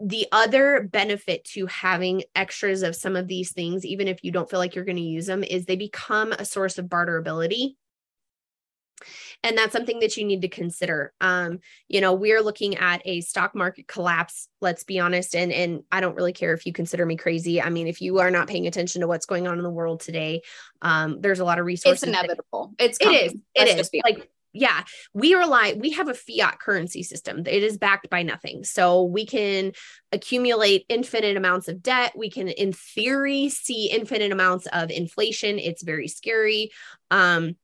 The 0.00 0.26
other 0.32 0.88
benefit 0.90 1.44
to 1.52 1.66
having 1.66 2.22
extras 2.34 2.82
of 2.82 2.96
some 2.96 3.16
of 3.16 3.28
these 3.28 3.52
things, 3.52 3.84
even 3.84 4.08
if 4.08 4.22
you 4.22 4.32
don't 4.32 4.48
feel 4.48 4.60
like 4.60 4.74
you're 4.74 4.84
going 4.84 4.96
to 4.96 5.02
use 5.02 5.26
them, 5.26 5.44
is 5.44 5.64
they 5.66 5.76
become 5.76 6.32
a 6.32 6.44
source 6.44 6.78
of 6.78 6.86
barterability 6.86 7.74
and 9.42 9.56
that's 9.56 9.72
something 9.72 10.00
that 10.00 10.16
you 10.16 10.24
need 10.24 10.42
to 10.42 10.48
consider 10.48 11.12
um, 11.20 11.60
you 11.88 12.00
know 12.00 12.12
we're 12.12 12.42
looking 12.42 12.76
at 12.76 13.02
a 13.04 13.20
stock 13.20 13.54
market 13.54 13.86
collapse 13.86 14.48
let's 14.60 14.84
be 14.84 14.98
honest 14.98 15.34
and 15.34 15.52
and 15.52 15.82
i 15.92 16.00
don't 16.00 16.16
really 16.16 16.32
care 16.32 16.52
if 16.52 16.66
you 16.66 16.72
consider 16.72 17.04
me 17.04 17.16
crazy 17.16 17.60
i 17.60 17.70
mean 17.70 17.86
if 17.86 18.00
you 18.00 18.18
are 18.18 18.30
not 18.30 18.48
paying 18.48 18.66
attention 18.66 19.00
to 19.00 19.06
what's 19.06 19.26
going 19.26 19.46
on 19.46 19.58
in 19.58 19.64
the 19.64 19.70
world 19.70 20.00
today 20.00 20.42
um, 20.82 21.20
there's 21.20 21.40
a 21.40 21.44
lot 21.44 21.58
of 21.58 21.66
resources 21.66 22.02
it's 22.02 22.08
inevitable 22.08 22.72
that, 22.78 22.84
it's 22.84 22.98
coming. 22.98 23.18
it 23.18 23.24
is 23.24 23.34
it 23.54 23.78
is 23.78 23.90
like 24.04 24.30
yeah, 24.52 24.82
we 25.12 25.34
rely, 25.34 25.74
we 25.78 25.90
have 25.90 26.08
a 26.08 26.14
fiat 26.14 26.58
currency 26.58 27.02
system. 27.02 27.40
It 27.46 27.62
is 27.62 27.76
backed 27.76 28.08
by 28.08 28.22
nothing. 28.22 28.64
So 28.64 29.04
we 29.04 29.26
can 29.26 29.72
accumulate 30.10 30.86
infinite 30.88 31.36
amounts 31.36 31.68
of 31.68 31.82
debt. 31.82 32.14
We 32.16 32.30
can, 32.30 32.48
in 32.48 32.72
theory, 32.72 33.50
see 33.50 33.90
infinite 33.90 34.32
amounts 34.32 34.66
of 34.66 34.90
inflation. 34.90 35.58
It's 35.58 35.82
very 35.82 36.08
scary. 36.08 36.70
Um, 37.10 37.56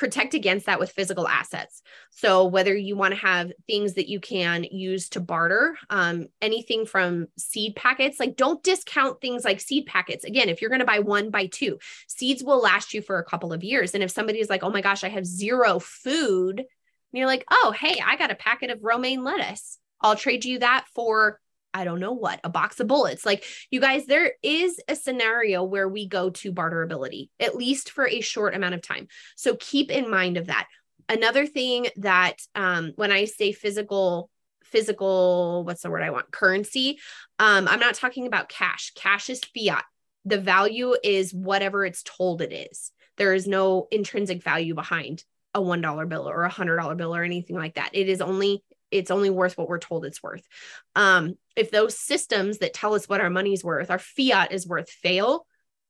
protect 0.00 0.32
against 0.32 0.64
that 0.64 0.80
with 0.80 0.90
physical 0.90 1.28
assets. 1.28 1.82
So 2.08 2.46
whether 2.46 2.74
you 2.74 2.96
want 2.96 3.12
to 3.12 3.20
have 3.20 3.52
things 3.66 3.94
that 3.94 4.08
you 4.08 4.18
can 4.18 4.64
use 4.64 5.10
to 5.10 5.20
barter, 5.20 5.76
um, 5.90 6.28
anything 6.40 6.86
from 6.86 7.26
seed 7.36 7.76
packets, 7.76 8.18
like 8.18 8.34
don't 8.34 8.62
discount 8.62 9.20
things 9.20 9.44
like 9.44 9.60
seed 9.60 9.84
packets. 9.84 10.24
Again, 10.24 10.48
if 10.48 10.62
you're 10.62 10.70
going 10.70 10.80
to 10.80 10.86
buy 10.86 11.00
one, 11.00 11.28
buy 11.28 11.46
two. 11.46 11.78
Seeds 12.08 12.42
will 12.42 12.62
last 12.62 12.94
you 12.94 13.02
for 13.02 13.18
a 13.18 13.24
couple 13.24 13.52
of 13.52 13.62
years. 13.62 13.92
And 13.92 14.02
if 14.02 14.10
somebody 14.10 14.40
is 14.40 14.48
like, 14.48 14.62
oh 14.62 14.70
my 14.70 14.80
gosh, 14.80 15.04
I 15.04 15.10
have 15.10 15.26
zero 15.26 15.78
food, 15.78 16.60
and 16.60 17.18
you're 17.18 17.26
like, 17.26 17.44
oh, 17.50 17.74
hey, 17.78 18.00
I 18.02 18.16
got 18.16 18.30
a 18.30 18.36
packet 18.36 18.70
of 18.70 18.82
romaine 18.82 19.22
lettuce. 19.22 19.78
I'll 20.00 20.16
trade 20.16 20.46
you 20.46 20.60
that 20.60 20.86
for 20.94 21.38
I 21.72 21.84
don't 21.84 22.00
know 22.00 22.12
what, 22.12 22.40
a 22.44 22.48
box 22.48 22.80
of 22.80 22.86
bullets. 22.86 23.24
Like, 23.24 23.44
you 23.70 23.80
guys, 23.80 24.06
there 24.06 24.32
is 24.42 24.80
a 24.88 24.96
scenario 24.96 25.62
where 25.62 25.88
we 25.88 26.06
go 26.08 26.30
to 26.30 26.52
barterability, 26.52 27.28
at 27.38 27.56
least 27.56 27.90
for 27.90 28.06
a 28.08 28.20
short 28.20 28.54
amount 28.54 28.74
of 28.74 28.82
time. 28.82 29.08
So 29.36 29.56
keep 29.56 29.90
in 29.90 30.10
mind 30.10 30.36
of 30.36 30.46
that. 30.46 30.66
Another 31.08 31.46
thing 31.46 31.88
that 31.96 32.36
um, 32.54 32.92
when 32.96 33.12
I 33.12 33.24
say 33.24 33.52
physical, 33.52 34.30
physical, 34.64 35.64
what's 35.64 35.82
the 35.82 35.90
word 35.90 36.02
I 36.02 36.10
want? 36.10 36.30
Currency. 36.30 36.98
Um, 37.38 37.66
I'm 37.68 37.80
not 37.80 37.94
talking 37.94 38.26
about 38.26 38.48
cash. 38.48 38.92
Cash 38.94 39.30
is 39.30 39.40
fiat. 39.40 39.84
The 40.24 40.38
value 40.38 40.94
is 41.02 41.34
whatever 41.34 41.84
it's 41.84 42.02
told 42.02 42.42
it 42.42 42.52
is. 42.52 42.92
There 43.16 43.34
is 43.34 43.46
no 43.46 43.88
intrinsic 43.90 44.42
value 44.42 44.74
behind 44.74 45.24
a 45.54 45.60
$1 45.60 46.08
bill 46.08 46.28
or 46.28 46.44
a 46.44 46.50
$100 46.50 46.96
bill 46.96 47.14
or 47.14 47.24
anything 47.24 47.56
like 47.56 47.74
that. 47.74 47.90
It 47.92 48.08
is 48.08 48.20
only 48.20 48.62
it's 48.90 49.10
only 49.10 49.30
worth 49.30 49.56
what 49.56 49.68
we're 49.68 49.78
told 49.78 50.04
it's 50.04 50.22
worth. 50.22 50.46
Um, 50.94 51.34
if 51.56 51.70
those 51.70 51.98
systems 51.98 52.58
that 52.58 52.74
tell 52.74 52.94
us 52.94 53.08
what 53.08 53.20
our 53.20 53.30
money's 53.30 53.64
worth, 53.64 53.90
our 53.90 53.98
fiat 53.98 54.52
is 54.52 54.66
worth, 54.66 54.90
fail, 54.90 55.46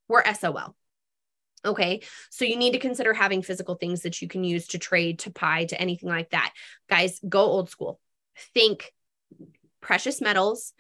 we're 0.09 0.25
SOL. 0.35 0.75
Okay. 1.65 2.03
So 2.31 2.45
you 2.45 2.57
need 2.57 2.73
to 2.73 2.79
consider 2.79 3.13
having 3.13 3.43
physical 3.43 3.75
things 3.75 4.03
that 4.03 4.23
you 4.23 4.29
can 4.29 4.45
use 4.45 4.69
to 4.69 4.79
trade, 4.79 5.21
to 5.21 5.31
buy, 5.31 5.67
to 5.67 5.81
anything 5.81 6.09
like 6.09 6.31
that. 6.31 6.53
Guys, 6.89 7.21
go 7.27 7.41
old 7.41 7.69
school. 7.71 8.01
Think 8.55 8.93
precious 9.81 10.21
metals, 10.21 10.73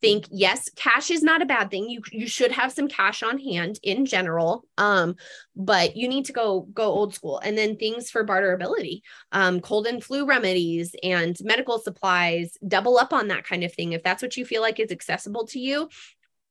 think 0.00 0.26
yes 0.30 0.70
cash 0.76 1.10
is 1.10 1.22
not 1.22 1.42
a 1.42 1.46
bad 1.46 1.70
thing. 1.70 1.88
You 1.88 2.02
you 2.12 2.26
should 2.26 2.52
have 2.52 2.72
some 2.72 2.88
cash 2.88 3.22
on 3.22 3.38
hand 3.38 3.78
in 3.82 4.06
general 4.06 4.64
um 4.76 5.16
but 5.56 5.96
you 5.96 6.08
need 6.08 6.26
to 6.26 6.32
go 6.32 6.68
go 6.72 6.84
old 6.84 7.14
school. 7.14 7.38
And 7.38 7.56
then 7.56 7.76
things 7.76 8.10
for 8.10 8.24
barterability 8.24 9.00
um 9.32 9.60
cold 9.60 9.86
and 9.86 10.02
flu 10.02 10.26
remedies 10.26 10.94
and 11.02 11.36
medical 11.42 11.78
supplies 11.78 12.56
double 12.66 12.98
up 12.98 13.12
on 13.12 13.28
that 13.28 13.44
kind 13.44 13.64
of 13.64 13.72
thing. 13.72 13.92
If 13.92 14.02
that's 14.02 14.22
what 14.22 14.36
you 14.36 14.44
feel 14.44 14.62
like 14.62 14.80
is 14.80 14.92
accessible 14.92 15.46
to 15.48 15.58
you 15.58 15.88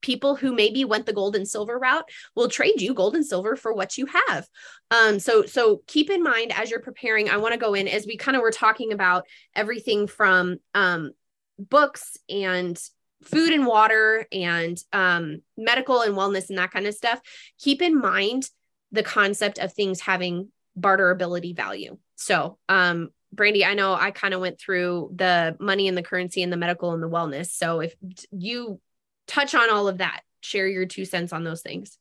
people 0.02 0.36
who 0.36 0.54
maybe 0.54 0.86
went 0.86 1.08
the 1.08 1.14
gold 1.14 1.36
and 1.36 1.48
silver 1.48 1.78
route 1.80 2.08
will 2.36 2.48
trade 2.48 2.80
you 2.80 2.94
gold 2.94 3.16
and 3.16 3.26
silver 3.26 3.56
for 3.56 3.74
what 3.74 3.98
you 3.98 4.06
have. 4.06 4.48
Um 4.92 5.20
so 5.20 5.46
so 5.46 5.82
keep 5.88 6.10
in 6.10 6.22
mind 6.22 6.54
as 6.56 6.70
you're 6.70 6.80
preparing 6.80 7.30
i 7.30 7.38
want 7.38 7.54
to 7.54 7.60
go 7.60 7.74
in 7.74 7.88
as 7.88 8.06
we 8.06 8.18
kind 8.18 8.36
of 8.36 8.42
were 8.42 8.52
talking 8.52 8.94
about 8.94 9.26
everything 9.56 10.08
from 10.08 10.58
um 10.74 11.12
books 11.60 12.18
and 12.30 12.80
food 13.24 13.52
and 13.52 13.66
water 13.66 14.28
and 14.32 14.78
um, 14.94 15.42
medical 15.58 16.02
and 16.02 16.16
wellness 16.16 16.50
and 16.50 16.58
that 16.58 16.72
kind 16.72 16.88
of 16.88 16.94
stuff, 16.94 17.20
keep 17.60 17.82
in 17.82 18.00
mind 18.00 18.50
the 18.92 19.04
concept 19.04 19.58
of 19.60 19.74
things 19.74 20.02
having 20.02 20.50
barterability 20.80 21.56
value. 21.56 21.98
So, 22.16 22.58
um, 22.70 23.10
Brandi, 23.36 23.66
I 23.66 23.74
know 23.74 23.94
I 23.94 24.12
kind 24.12 24.34
of 24.34 24.40
went 24.40 24.60
through 24.60 25.12
the 25.16 25.58
money 25.60 25.88
and 25.88 25.98
the 25.98 26.04
currency 26.04 26.42
and 26.42 26.52
the 26.52 26.58
medical 26.58 26.94
and 26.94 27.04
the 27.04 27.10
wellness. 27.10 27.48
So, 27.48 27.82
if 27.82 27.96
you 28.32 28.80
touch 29.28 29.54
on 29.54 29.70
all 29.70 29.88
of 29.88 29.98
that, 29.98 30.22
share 30.42 30.68
your 30.68 30.86
two 30.86 31.06
cents 31.06 31.34
on 31.34 31.44
those 31.44 31.62
things. 31.62 31.98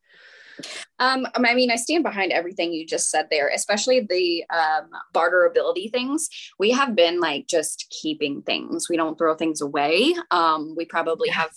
Um, 0.98 1.26
I 1.34 1.54
mean, 1.54 1.70
I 1.70 1.76
stand 1.76 2.04
behind 2.04 2.32
everything 2.32 2.72
you 2.72 2.86
just 2.86 3.10
said 3.10 3.26
there, 3.30 3.50
especially 3.54 4.00
the 4.00 4.44
um, 4.50 4.90
barterability 5.14 5.90
things. 5.90 6.28
We 6.58 6.70
have 6.72 6.94
been 6.94 7.20
like 7.20 7.46
just 7.46 7.94
keeping 8.02 8.42
things. 8.42 8.88
We 8.88 8.96
don't 8.96 9.18
throw 9.18 9.34
things 9.34 9.60
away. 9.60 10.14
Um, 10.30 10.74
we 10.76 10.84
probably 10.84 11.28
have 11.28 11.50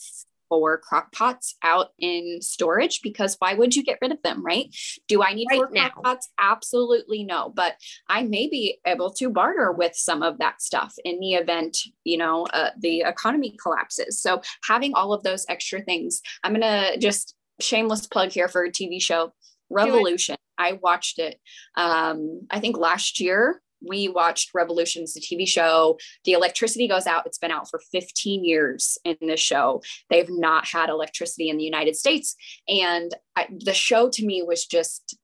four 0.50 0.80
crock 0.80 1.12
pots 1.12 1.56
out 1.64 1.90
in 2.00 2.40
storage 2.42 3.02
because 3.02 3.36
why 3.40 3.54
would 3.54 3.76
you 3.76 3.84
get 3.84 4.00
rid 4.02 4.12
of 4.12 4.22
them, 4.24 4.44
right? 4.44 4.76
Do 5.08 5.24
I 5.24 5.34
need 5.34 5.48
right 5.50 5.58
four 5.58 5.70
now. 5.72 5.90
crock 5.90 6.04
pots? 6.04 6.30
Absolutely 6.40 7.24
no. 7.24 7.54
But 7.56 7.76
I 8.10 8.24
may 8.24 8.48
be 8.48 8.80
able 8.86 9.12
to 9.12 9.30
barter 9.30 9.72
with 9.72 9.96
some 9.96 10.24
of 10.24 10.40
that 10.40 10.62
stuff 10.62 10.96
in 11.06 11.20
the 11.20 11.36
event, 11.36 11.78
you 12.04 12.18
know, 12.18 12.46
uh, 12.52 12.72
the 12.80 13.02
economy 13.02 13.56
collapses. 13.62 14.22
So 14.22 14.42
having 14.68 14.94
all 14.96 15.14
of 15.14 15.24
those 15.24 15.46
extra 15.48 15.82
things, 15.82 16.22
I'm 16.44 16.54
going 16.54 16.62
to 16.62 16.98
just 16.98 17.36
shameless 17.60 18.08
plug 18.08 18.32
here 18.32 18.48
for 18.48 18.64
a 18.64 18.72
TV 18.72 19.02
show, 19.02 19.34
Revolution. 19.70 20.36
I 20.58 20.74
watched 20.74 21.20
it. 21.20 21.40
Um, 21.76 22.48
I 22.52 22.60
think 22.60 22.78
last 22.78 23.20
year 23.20 23.62
we 23.88 24.10
watched 24.10 24.54
Revolution. 24.54 25.04
It's 25.04 25.16
a 25.16 25.22
TV 25.22 25.48
show. 25.48 25.98
The 26.26 26.34
electricity 26.34 26.88
goes 26.88 27.08
out. 27.08 27.26
It's 27.26 27.38
been 27.38 27.52
out 27.52 27.70
for 27.70 27.80
15 27.92 28.44
years 28.44 28.98
in 29.06 29.16
this 29.22 29.40
show. 29.40 29.82
They've 30.10 30.30
not 30.30 30.68
had 30.68 30.90
electricity 30.90 31.50
in 31.50 31.58
the 31.58 31.64
United 31.64 31.96
States. 31.96 32.36
And 32.68 33.14
I, 33.36 33.48
the 33.58 33.74
show 33.74 34.10
to 34.10 34.26
me 34.26 34.44
was 34.44 34.66
just 34.66 35.18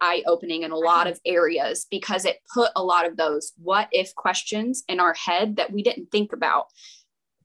eye 0.00 0.22
opening 0.26 0.62
in 0.62 0.70
a 0.70 0.76
lot 0.76 1.06
of 1.06 1.20
areas 1.26 1.86
because 1.90 2.24
it 2.24 2.38
put 2.54 2.70
a 2.74 2.82
lot 2.82 3.06
of 3.06 3.18
those 3.18 3.52
what 3.62 3.86
if 3.92 4.14
questions 4.14 4.82
in 4.88 4.98
our 4.98 5.14
head 5.14 5.56
that 5.56 5.70
we 5.70 5.82
didn't 5.82 6.10
think 6.10 6.32
about 6.32 6.66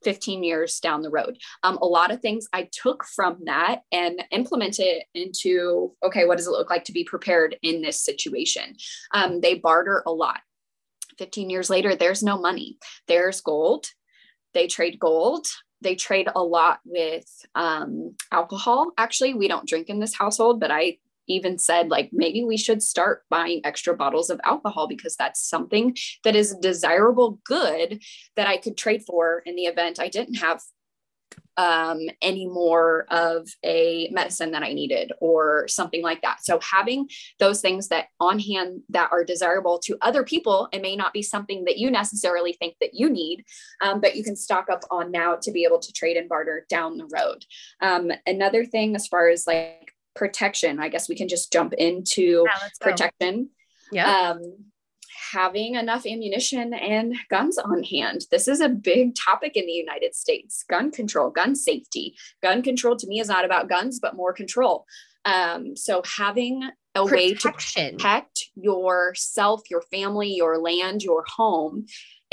15 0.06 0.44
years 0.44 0.80
down 0.80 1.02
the 1.02 1.10
road. 1.10 1.38
Um, 1.64 1.78
a 1.82 1.86
lot 1.86 2.12
of 2.12 2.22
things 2.22 2.48
I 2.54 2.70
took 2.72 3.04
from 3.04 3.40
that 3.46 3.82
and 3.92 4.24
implemented 4.32 5.04
into 5.14 5.94
okay, 6.04 6.26
what 6.26 6.38
does 6.38 6.48
it 6.48 6.52
look 6.52 6.70
like 6.70 6.86
to 6.86 6.94
be 6.94 7.04
prepared 7.04 7.58
in 7.62 7.82
this 7.82 8.00
situation? 8.00 8.78
Um, 9.12 9.42
they 9.42 9.56
barter 9.56 10.04
a 10.06 10.12
lot. 10.12 10.40
15 11.18 11.50
years 11.50 11.70
later, 11.70 11.96
there's 11.96 12.24
no 12.24 12.38
money, 12.38 12.78
there's 13.08 13.42
gold. 13.42 13.88
They 14.54 14.68
trade 14.68 15.00
gold. 15.00 15.48
They 15.82 15.96
trade 15.96 16.30
a 16.34 16.42
lot 16.42 16.80
with 16.86 17.26
um, 17.56 18.16
alcohol. 18.32 18.94
Actually, 18.98 19.34
we 19.34 19.50
don't 19.50 19.68
drink 19.68 19.90
in 19.90 20.00
this 20.00 20.16
household, 20.16 20.62
but 20.62 20.72
I 20.72 20.98
even 21.28 21.58
said 21.58 21.90
like 21.90 22.10
maybe 22.12 22.44
we 22.44 22.58
should 22.58 22.82
start 22.82 23.24
buying 23.30 23.62
extra 23.64 23.96
bottles 23.96 24.30
of 24.30 24.40
alcohol 24.44 24.88
because 24.88 25.16
that's 25.16 25.48
something 25.48 25.96
that 26.24 26.36
is 26.36 26.52
a 26.52 26.60
desirable 26.60 27.40
good 27.46 28.02
that 28.36 28.48
I 28.48 28.58
could 28.58 28.78
trade 28.78 29.04
for 29.06 29.40
in 29.46 29.56
the 29.56 29.66
event 29.66 30.00
I 30.00 30.08
didn't 30.10 30.36
have 30.36 30.62
um, 31.58 32.02
any 32.22 32.48
more 32.48 33.06
of 33.10 33.48
a 33.64 34.10
medicine 34.12 34.52
that 34.52 34.64
I 34.64 34.74
needed 34.74 35.12
or 35.20 35.68
something 35.68 36.02
like 36.02 36.22
that. 36.22 36.44
So 36.44 36.60
having 36.60 37.10
those 37.40 37.62
things 37.62 37.88
that 37.90 38.08
on 38.20 38.40
hand 38.40 38.82
that 38.90 39.12
are 39.12 39.24
desirable 39.24 39.80
to 39.86 39.98
other 40.02 40.24
people, 40.24 40.68
it 40.74 40.82
may 40.82 40.96
not 40.96 41.14
be 41.14 41.22
something 41.22 41.66
that 41.66 41.78
you 41.78 41.90
necessarily 41.90 42.54
think 42.54 42.76
that 42.82 42.94
you 42.94 43.10
need, 43.10 43.46
um, 43.82 44.02
but 44.02 44.16
you 44.16 44.24
can 44.24 44.36
stock 44.36 44.70
up 44.70 44.84
on 44.92 45.12
now 45.12 45.36
to 45.36 45.52
be 45.52 45.64
able 45.64 45.80
to 45.80 45.94
trade 45.94 46.18
and 46.18 46.30
barter 46.30 46.66
down 46.70 46.98
the 46.98 47.08
road. 47.08 47.46
Um, 47.82 48.12
another 48.26 48.66
thing, 48.66 48.96
as 48.96 49.08
far 49.08 49.30
as 49.30 49.48
like 49.48 49.95
protection, 50.16 50.80
I 50.80 50.90
guess 50.90 51.10
we 51.10 51.16
can 51.16 51.28
just 51.28 51.52
jump 51.52 51.74
into 51.74 52.46
yeah, 52.46 52.70
protection. 52.82 53.50
Yeah. 53.92 54.32
Um, 54.32 54.42
having 55.32 55.76
enough 55.76 56.06
ammunition 56.06 56.74
and 56.74 57.16
guns 57.30 57.58
on 57.58 57.84
hand. 57.84 58.22
This 58.32 58.48
is 58.48 58.62
a 58.62 58.70
big 58.70 59.16
topic 59.16 59.56
in 59.56 59.66
the 59.66 59.72
United 59.72 60.16
States 60.16 60.64
gun 60.70 60.92
control, 60.92 61.30
gun 61.30 61.56
safety. 61.56 62.16
Gun 62.42 62.62
control 62.62 62.96
to 62.98 63.08
me 63.08 63.20
is 63.20 63.28
not 63.28 63.46
about 63.46 63.70
guns, 63.70 64.00
but 64.00 64.16
more 64.16 64.34
control. 64.34 64.86
Um, 65.26 65.76
so 65.76 66.02
having 66.18 66.64
a 66.96 67.04
Protection. 67.04 67.18
way 67.18 67.34
to 67.34 67.52
protect 67.52 68.46
yourself, 68.56 69.62
your 69.70 69.82
family, 69.92 70.34
your 70.34 70.60
land, 70.60 71.04
your 71.04 71.24
home 71.36 71.86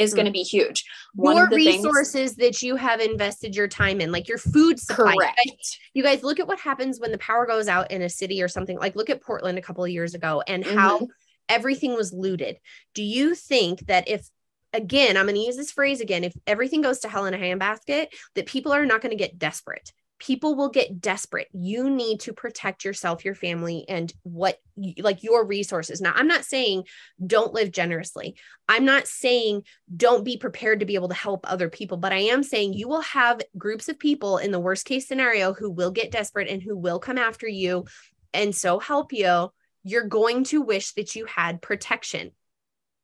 is 0.02 0.14
going 0.14 0.26
to 0.26 0.32
be 0.32 0.42
huge. 0.42 0.84
One 1.14 1.36
your 1.36 1.48
resources 1.48 2.32
things- 2.32 2.36
that 2.36 2.62
you 2.62 2.76
have 2.76 3.00
invested 3.00 3.56
your 3.56 3.68
time 3.68 4.00
in, 4.00 4.12
like 4.12 4.28
your 4.28 4.38
food 4.38 4.78
supply. 4.78 5.14
Correct. 5.14 5.38
You 5.44 5.52
guys, 5.52 5.78
you 5.94 6.02
guys, 6.02 6.22
look 6.22 6.40
at 6.40 6.46
what 6.46 6.60
happens 6.60 7.00
when 7.00 7.12
the 7.12 7.18
power 7.18 7.46
goes 7.46 7.68
out 7.68 7.90
in 7.90 8.02
a 8.02 8.08
city 8.08 8.42
or 8.42 8.48
something. 8.48 8.78
Like 8.78 8.96
look 8.96 9.10
at 9.10 9.22
Portland 9.22 9.58
a 9.58 9.62
couple 9.62 9.84
of 9.84 9.90
years 9.90 10.14
ago 10.14 10.42
and 10.46 10.64
mm-hmm. 10.64 10.76
how 10.76 11.08
everything 11.48 11.94
was 11.94 12.12
looted. 12.12 12.58
Do 12.94 13.02
you 13.02 13.34
think 13.34 13.86
that 13.86 14.08
if 14.08 14.28
again, 14.72 15.16
I'm 15.16 15.26
going 15.26 15.34
to 15.36 15.42
use 15.42 15.56
this 15.56 15.72
phrase 15.72 16.00
again, 16.00 16.24
if 16.24 16.34
everything 16.46 16.80
goes 16.80 17.00
to 17.00 17.08
hell 17.08 17.26
in 17.26 17.34
a 17.34 17.38
handbasket, 17.38 18.08
that 18.34 18.46
people 18.46 18.72
are 18.72 18.86
not 18.86 19.02
going 19.02 19.10
to 19.10 19.16
get 19.16 19.38
desperate? 19.38 19.92
People 20.22 20.54
will 20.54 20.68
get 20.68 21.00
desperate. 21.00 21.48
You 21.52 21.90
need 21.90 22.20
to 22.20 22.32
protect 22.32 22.84
yourself, 22.84 23.24
your 23.24 23.34
family, 23.34 23.84
and 23.88 24.12
what 24.22 24.58
like 24.98 25.24
your 25.24 25.44
resources. 25.44 26.00
Now, 26.00 26.12
I'm 26.14 26.28
not 26.28 26.44
saying 26.44 26.84
don't 27.24 27.52
live 27.52 27.72
generously. 27.72 28.36
I'm 28.68 28.84
not 28.84 29.08
saying 29.08 29.64
don't 29.94 30.24
be 30.24 30.36
prepared 30.36 30.80
to 30.80 30.86
be 30.86 30.94
able 30.94 31.08
to 31.08 31.14
help 31.14 31.50
other 31.50 31.68
people, 31.68 31.96
but 31.96 32.12
I 32.12 32.18
am 32.18 32.44
saying 32.44 32.74
you 32.74 32.88
will 32.88 33.02
have 33.02 33.42
groups 33.58 33.88
of 33.88 33.98
people 33.98 34.38
in 34.38 34.52
the 34.52 34.60
worst 34.60 34.86
case 34.86 35.08
scenario 35.08 35.54
who 35.54 35.70
will 35.70 35.90
get 35.90 36.12
desperate 36.12 36.48
and 36.48 36.62
who 36.62 36.76
will 36.76 37.00
come 37.00 37.18
after 37.18 37.48
you 37.48 37.84
and 38.32 38.54
so 38.54 38.78
help 38.78 39.12
you 39.12 39.50
you're 39.84 40.06
going 40.06 40.44
to 40.44 40.62
wish 40.62 40.92
that 40.92 41.16
you 41.16 41.26
had 41.26 41.62
protection. 41.62 42.30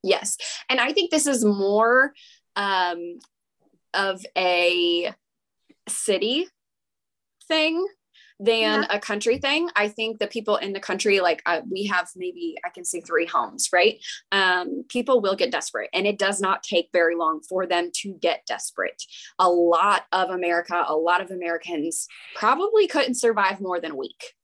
Yes. 0.03 0.37
And 0.69 0.81
I 0.81 0.93
think 0.93 1.11
this 1.11 1.27
is 1.27 1.45
more 1.45 2.13
um, 2.55 3.19
of 3.95 4.25
a 4.37 5.13
city 5.89 6.47
thing 7.49 7.87
than 8.41 8.83
yeah. 8.83 8.87
a 8.91 9.01
country 9.01 9.39
thing. 9.39 9.69
I 9.75 9.89
think 9.89 10.19
the 10.19 10.27
people 10.27 10.57
in 10.57 10.73
the 10.73 10.81
country, 10.81 11.21
like 11.21 11.43
uh, 11.47 11.61
we 11.69 11.87
have 11.87 12.09
maybe 12.15 12.57
I 12.65 12.69
can 12.69 12.85
say 12.85 13.01
three 13.01 13.27
homes, 13.27 13.71
right? 13.73 13.99
Um, 14.31 14.85
people 14.89 15.21
will 15.21 15.35
get 15.35 15.51
desperate, 15.51 15.91
and 15.93 16.07
it 16.07 16.19
does 16.19 16.41
not 16.41 16.63
take 16.63 16.89
very 16.93 17.17
long 17.17 17.41
for 17.49 17.67
them 17.67 17.91
to 18.03 18.15
get 18.21 18.47
desperate. 18.47 19.03
A 19.39 19.49
lot 19.49 20.05
of 20.13 20.31
America, 20.31 20.85
a 20.87 20.95
lot 20.95 21.21
of 21.21 21.31
Americans 21.31 22.07
probably 22.37 22.87
couldn't 22.87 23.15
survive 23.15 23.61
more 23.61 23.81
than 23.81 23.93
a 23.93 23.97
week, 23.97 24.35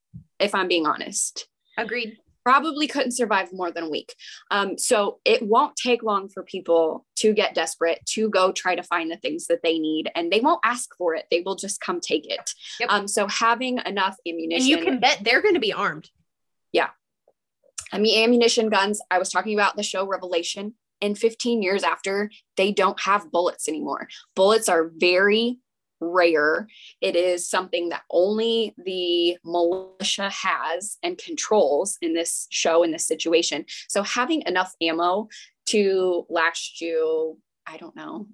if 0.40 0.54
I'm 0.54 0.68
being 0.68 0.86
honest. 0.86 1.46
Agreed 1.76 2.18
probably 2.44 2.86
couldn't 2.86 3.12
survive 3.12 3.52
more 3.52 3.70
than 3.70 3.84
a 3.84 3.90
week. 3.90 4.14
Um, 4.50 4.78
so 4.78 5.18
it 5.24 5.42
won't 5.42 5.76
take 5.76 6.02
long 6.02 6.28
for 6.28 6.42
people 6.42 7.06
to 7.16 7.32
get 7.32 7.54
desperate 7.54 8.04
to 8.10 8.28
go 8.28 8.52
try 8.52 8.74
to 8.74 8.82
find 8.82 9.10
the 9.10 9.16
things 9.16 9.46
that 9.46 9.62
they 9.62 9.78
need, 9.78 10.10
and 10.14 10.30
they 10.30 10.40
won't 10.40 10.60
ask 10.64 10.94
for 10.96 11.14
it. 11.14 11.24
They 11.30 11.42
will 11.44 11.56
just 11.56 11.80
come 11.80 12.00
take 12.00 12.30
it. 12.30 12.52
Yep. 12.80 12.90
Um, 12.92 13.08
so 13.08 13.26
having 13.26 13.78
enough 13.84 14.16
ammunition, 14.28 14.60
and 14.60 14.68
you 14.68 14.84
can 14.84 15.00
bet 15.00 15.20
they're 15.22 15.42
going 15.42 15.54
to 15.54 15.60
be 15.60 15.72
armed. 15.72 16.10
Yeah, 16.72 16.90
I 17.92 17.98
mean 17.98 18.22
ammunition 18.22 18.68
guns. 18.68 19.00
I 19.10 19.18
was 19.18 19.30
talking 19.30 19.54
about 19.54 19.76
the 19.76 19.82
show 19.82 20.06
Revolution. 20.06 20.74
And 21.02 21.18
15 21.18 21.60
years 21.62 21.82
after, 21.82 22.30
they 22.56 22.72
don't 22.72 22.98
have 23.00 23.30
bullets 23.30 23.68
anymore. 23.68 24.08
Bullets 24.34 24.70
are 24.70 24.90
very 24.96 25.58
rare. 26.12 26.68
It 27.00 27.16
is 27.16 27.48
something 27.48 27.90
that 27.90 28.02
only 28.10 28.74
the 28.76 29.38
militia 29.44 30.30
has 30.30 30.98
and 31.02 31.18
controls 31.18 31.98
in 32.00 32.14
this 32.14 32.46
show, 32.50 32.82
in 32.82 32.90
this 32.90 33.06
situation. 33.06 33.64
So 33.88 34.02
having 34.02 34.42
enough 34.46 34.74
ammo 34.80 35.28
to 35.66 36.26
last 36.28 36.80
you, 36.80 37.38
I 37.66 37.76
don't 37.76 37.96
know, 37.96 38.28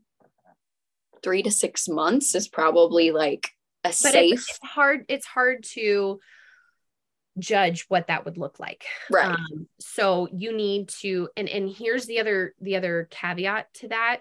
three 1.22 1.42
to 1.42 1.50
six 1.50 1.88
months 1.88 2.34
is 2.34 2.48
probably 2.48 3.10
like 3.10 3.50
a 3.84 3.88
but 3.88 3.94
safe. 3.94 4.32
It's, 4.34 4.50
it's 4.50 4.58
hard. 4.62 5.04
It's 5.08 5.26
hard 5.26 5.64
to 5.74 6.20
judge 7.38 7.86
what 7.88 8.08
that 8.08 8.24
would 8.24 8.36
look 8.36 8.58
like 8.58 8.84
right 9.10 9.30
um, 9.30 9.68
so 9.78 10.28
you 10.32 10.54
need 10.54 10.88
to 10.88 11.28
and 11.36 11.48
and 11.48 11.70
here's 11.70 12.04
the 12.06 12.18
other 12.18 12.54
the 12.60 12.76
other 12.76 13.08
caveat 13.10 13.72
to 13.72 13.88
that 13.88 14.20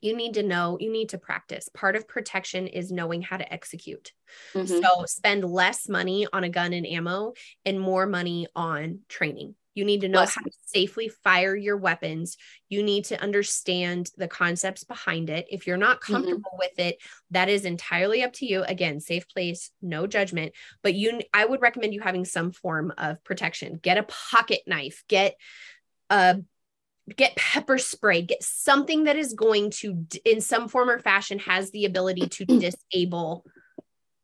you 0.00 0.16
need 0.16 0.34
to 0.34 0.42
know, 0.42 0.78
you 0.80 0.90
need 0.90 1.10
to 1.10 1.18
practice. 1.18 1.68
Part 1.72 1.96
of 1.96 2.08
protection 2.08 2.66
is 2.66 2.90
knowing 2.90 3.22
how 3.22 3.36
to 3.36 3.52
execute. 3.52 4.12
Mm-hmm. 4.54 4.80
So 4.80 5.04
spend 5.06 5.44
less 5.44 5.88
money 5.88 6.26
on 6.32 6.44
a 6.44 6.48
gun 6.48 6.72
and 6.72 6.86
ammo 6.86 7.34
and 7.64 7.80
more 7.80 8.06
money 8.06 8.46
on 8.54 9.00
training. 9.08 9.54
You 9.74 9.84
need 9.84 10.00
to 10.00 10.08
know 10.08 10.20
less. 10.20 10.34
how 10.34 10.42
to 10.42 10.50
safely 10.66 11.08
fire 11.08 11.54
your 11.54 11.76
weapons. 11.76 12.36
You 12.68 12.82
need 12.82 13.04
to 13.06 13.22
understand 13.22 14.10
the 14.16 14.26
concepts 14.26 14.84
behind 14.84 15.30
it. 15.30 15.46
If 15.48 15.66
you're 15.66 15.76
not 15.76 16.00
mm-hmm. 16.00 16.12
comfortable 16.12 16.50
mm-hmm. 16.52 16.58
with 16.58 16.78
it, 16.78 16.98
that 17.30 17.48
is 17.48 17.64
entirely 17.64 18.22
up 18.22 18.32
to 18.34 18.46
you. 18.46 18.62
Again, 18.62 19.00
safe 19.00 19.28
place, 19.28 19.70
no 19.80 20.06
judgment, 20.06 20.52
but 20.82 20.94
you 20.94 21.20
I 21.32 21.44
would 21.44 21.62
recommend 21.62 21.94
you 21.94 22.00
having 22.00 22.24
some 22.24 22.50
form 22.50 22.92
of 22.98 23.22
protection. 23.22 23.78
Get 23.80 23.98
a 23.98 24.02
pocket 24.02 24.62
knife, 24.66 25.04
get 25.08 25.36
a 26.08 26.40
get 27.16 27.34
pepper 27.34 27.78
spray 27.78 28.22
get 28.22 28.42
something 28.42 29.04
that 29.04 29.16
is 29.16 29.34
going 29.34 29.70
to 29.70 30.06
in 30.24 30.40
some 30.40 30.68
form 30.68 30.88
or 30.88 30.98
fashion 30.98 31.38
has 31.38 31.70
the 31.70 31.84
ability 31.84 32.28
to 32.28 32.44
disable 32.46 33.44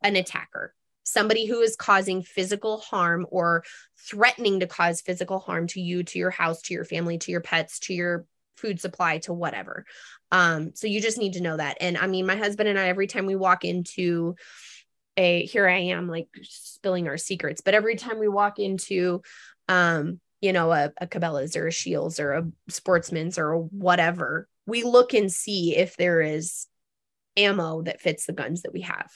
an 0.03 0.17
attacker. 0.17 0.75
Somebody 1.05 1.47
who 1.47 1.61
is 1.61 1.77
causing 1.77 2.23
physical 2.23 2.79
harm 2.79 3.27
or 3.31 3.65
threatening 4.09 4.61
to 4.61 4.67
cause 4.67 5.01
physical 5.01 5.39
harm 5.39 5.67
to 5.69 5.81
you 5.81 6.03
to 6.05 6.19
your 6.19 6.31
house 6.31 6.63
to 6.63 6.75
your 6.75 6.85
family 6.85 7.19
to 7.19 7.31
your 7.31 7.41
pets 7.41 7.79
to 7.81 7.95
your 7.95 8.25
food 8.57 8.81
supply 8.81 9.19
to 9.19 9.33
whatever. 9.33 9.85
Um 10.33 10.73
so 10.75 10.87
you 10.87 11.01
just 11.01 11.19
need 11.19 11.35
to 11.35 11.43
know 11.43 11.57
that. 11.57 11.79
And 11.81 11.97
i 11.99 12.07
mean 12.07 12.27
my 12.27 12.37
husband 12.37 12.69
and 12.69 12.79
i 12.79 12.89
every 12.89 13.07
time 13.07 13.27
we 13.27 13.37
walk 13.37 13.65
into 13.65 14.37
a 15.17 15.45
here 15.47 15.67
i 15.67 15.79
am 15.79 16.09
like 16.09 16.29
spilling 16.43 17.09
our 17.09 17.17
secrets 17.17 17.63
but 17.63 17.73
every 17.73 17.97
time 17.97 18.19
we 18.19 18.29
walk 18.29 18.59
into 18.59 19.23
um 19.67 20.21
you 20.41 20.53
know, 20.53 20.73
a, 20.73 20.93
a 21.01 21.07
Cabela's 21.07 21.57
or 21.57 21.67
a 21.67 21.73
Scheels 21.73 22.21
or 22.21 22.33
a 22.33 22.49
Sportsman's 22.69 23.39
or 23.39 23.59
whatever, 23.59 24.49
we 24.67 24.83
look 24.83 25.15
and 25.15 25.33
see 25.33 25.77
if 25.77 25.97
there 25.97 26.21
is 26.21 26.67
ammo 27.37 27.83
that 27.83 28.01
fits 28.01 28.27
the 28.27 28.33
guns 28.33 28.63
that 28.63 28.73
we 28.73 28.83
have. 28.83 29.11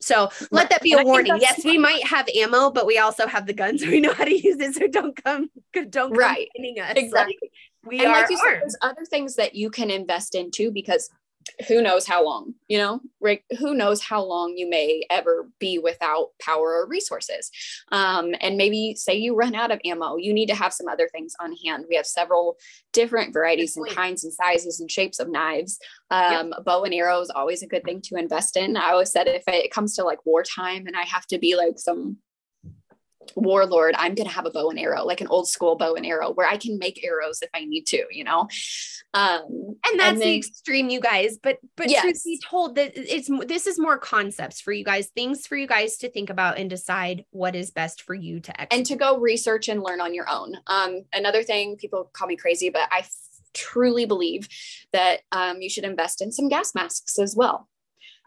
So 0.00 0.30
let 0.50 0.68
that 0.70 0.82
be 0.82 0.92
a 0.92 1.02
warning. 1.02 1.38
Yes, 1.40 1.64
we 1.64 1.78
might 1.78 2.04
have 2.04 2.28
ammo, 2.28 2.70
but 2.70 2.86
we 2.86 2.98
also 2.98 3.26
have 3.26 3.46
the 3.46 3.54
guns. 3.54 3.82
We 3.86 4.00
know 4.00 4.12
how 4.12 4.24
to 4.24 4.34
use 4.34 4.60
it. 4.60 4.74
So 4.74 4.86
don't 4.86 5.16
come, 5.22 5.48
don't 5.72 5.90
come 5.92 6.12
right. 6.12 6.48
us. 6.58 6.92
Exactly. 6.96 7.38
Like, 7.40 7.52
we 7.86 7.98
and 8.00 8.08
are 8.08 8.20
like 8.20 8.30
you 8.30 8.36
said, 8.36 8.60
there's 8.60 8.76
other 8.82 9.04
things 9.04 9.36
that 9.36 9.54
you 9.54 9.70
can 9.70 9.90
invest 9.90 10.34
in 10.34 10.50
too, 10.50 10.70
because 10.70 11.10
who 11.68 11.82
knows 11.82 12.06
how 12.06 12.24
long, 12.24 12.54
you 12.68 12.78
know, 12.78 13.00
right? 13.20 13.42
Who 13.58 13.74
knows 13.74 14.02
how 14.02 14.22
long 14.22 14.56
you 14.56 14.68
may 14.68 15.04
ever 15.10 15.48
be 15.58 15.78
without 15.78 16.28
power 16.40 16.74
or 16.74 16.86
resources. 16.86 17.50
Um, 17.92 18.34
and 18.40 18.56
maybe 18.56 18.94
say 18.96 19.14
you 19.14 19.34
run 19.34 19.54
out 19.54 19.70
of 19.70 19.80
ammo, 19.84 20.16
you 20.16 20.32
need 20.32 20.48
to 20.48 20.54
have 20.54 20.72
some 20.72 20.88
other 20.88 21.08
things 21.08 21.34
on 21.40 21.54
hand. 21.64 21.86
We 21.88 21.96
have 21.96 22.06
several 22.06 22.56
different 22.92 23.32
varieties 23.32 23.76
and 23.76 23.88
kinds 23.88 24.24
and 24.24 24.32
sizes 24.32 24.80
and 24.80 24.90
shapes 24.90 25.18
of 25.18 25.28
knives. 25.28 25.78
Um, 26.10 26.52
yep. 26.52 26.64
Bow 26.64 26.84
and 26.84 26.94
arrow 26.94 27.20
is 27.20 27.30
always 27.30 27.62
a 27.62 27.68
good 27.68 27.84
thing 27.84 28.00
to 28.02 28.16
invest 28.16 28.56
in. 28.56 28.76
I 28.76 28.90
always 28.90 29.10
said 29.10 29.26
if 29.26 29.44
it 29.46 29.70
comes 29.70 29.94
to 29.96 30.04
like 30.04 30.24
wartime 30.26 30.86
and 30.86 30.96
I 30.96 31.02
have 31.02 31.26
to 31.28 31.38
be 31.38 31.56
like 31.56 31.78
some 31.78 32.18
warlord 33.34 33.94
i'm 33.98 34.14
going 34.14 34.28
to 34.28 34.34
have 34.34 34.46
a 34.46 34.50
bow 34.50 34.70
and 34.70 34.78
arrow 34.78 35.04
like 35.04 35.20
an 35.20 35.26
old 35.28 35.48
school 35.48 35.76
bow 35.76 35.94
and 35.94 36.06
arrow 36.06 36.32
where 36.32 36.46
i 36.46 36.56
can 36.56 36.78
make 36.78 37.04
arrows 37.04 37.40
if 37.42 37.50
i 37.54 37.64
need 37.64 37.86
to 37.86 38.04
you 38.10 38.24
know 38.24 38.48
um 39.14 39.42
and 39.50 39.76
that's 39.82 39.92
and 39.92 40.00
then, 40.00 40.18
the 40.18 40.36
extreme 40.36 40.88
you 40.88 41.00
guys 41.00 41.38
but 41.42 41.58
but 41.76 41.88
yes. 41.88 42.02
truth 42.02 42.24
be 42.24 42.40
told 42.48 42.74
that 42.76 42.92
it's 42.94 43.30
this 43.46 43.66
is 43.66 43.78
more 43.78 43.98
concepts 43.98 44.60
for 44.60 44.72
you 44.72 44.84
guys 44.84 45.08
things 45.08 45.46
for 45.46 45.56
you 45.56 45.66
guys 45.66 45.96
to 45.96 46.10
think 46.10 46.30
about 46.30 46.58
and 46.58 46.70
decide 46.70 47.24
what 47.30 47.54
is 47.54 47.70
best 47.70 48.02
for 48.02 48.14
you 48.14 48.40
to 48.40 48.50
execute. 48.60 48.78
and 48.78 48.86
to 48.86 48.96
go 48.96 49.18
research 49.18 49.68
and 49.68 49.82
learn 49.82 50.00
on 50.00 50.14
your 50.14 50.28
own 50.28 50.54
um 50.66 51.02
another 51.12 51.42
thing 51.42 51.76
people 51.76 52.10
call 52.12 52.28
me 52.28 52.36
crazy 52.36 52.70
but 52.70 52.88
i 52.90 53.04
truly 53.52 54.04
believe 54.04 54.48
that 54.92 55.20
um, 55.30 55.62
you 55.62 55.70
should 55.70 55.84
invest 55.84 56.20
in 56.20 56.32
some 56.32 56.48
gas 56.48 56.74
masks 56.74 57.20
as 57.20 57.36
well 57.36 57.68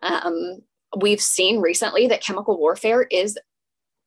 um, 0.01 0.61
we've 0.99 1.21
seen 1.21 1.59
recently 1.59 2.07
that 2.07 2.21
chemical 2.21 2.57
warfare 2.57 3.03
is 3.03 3.37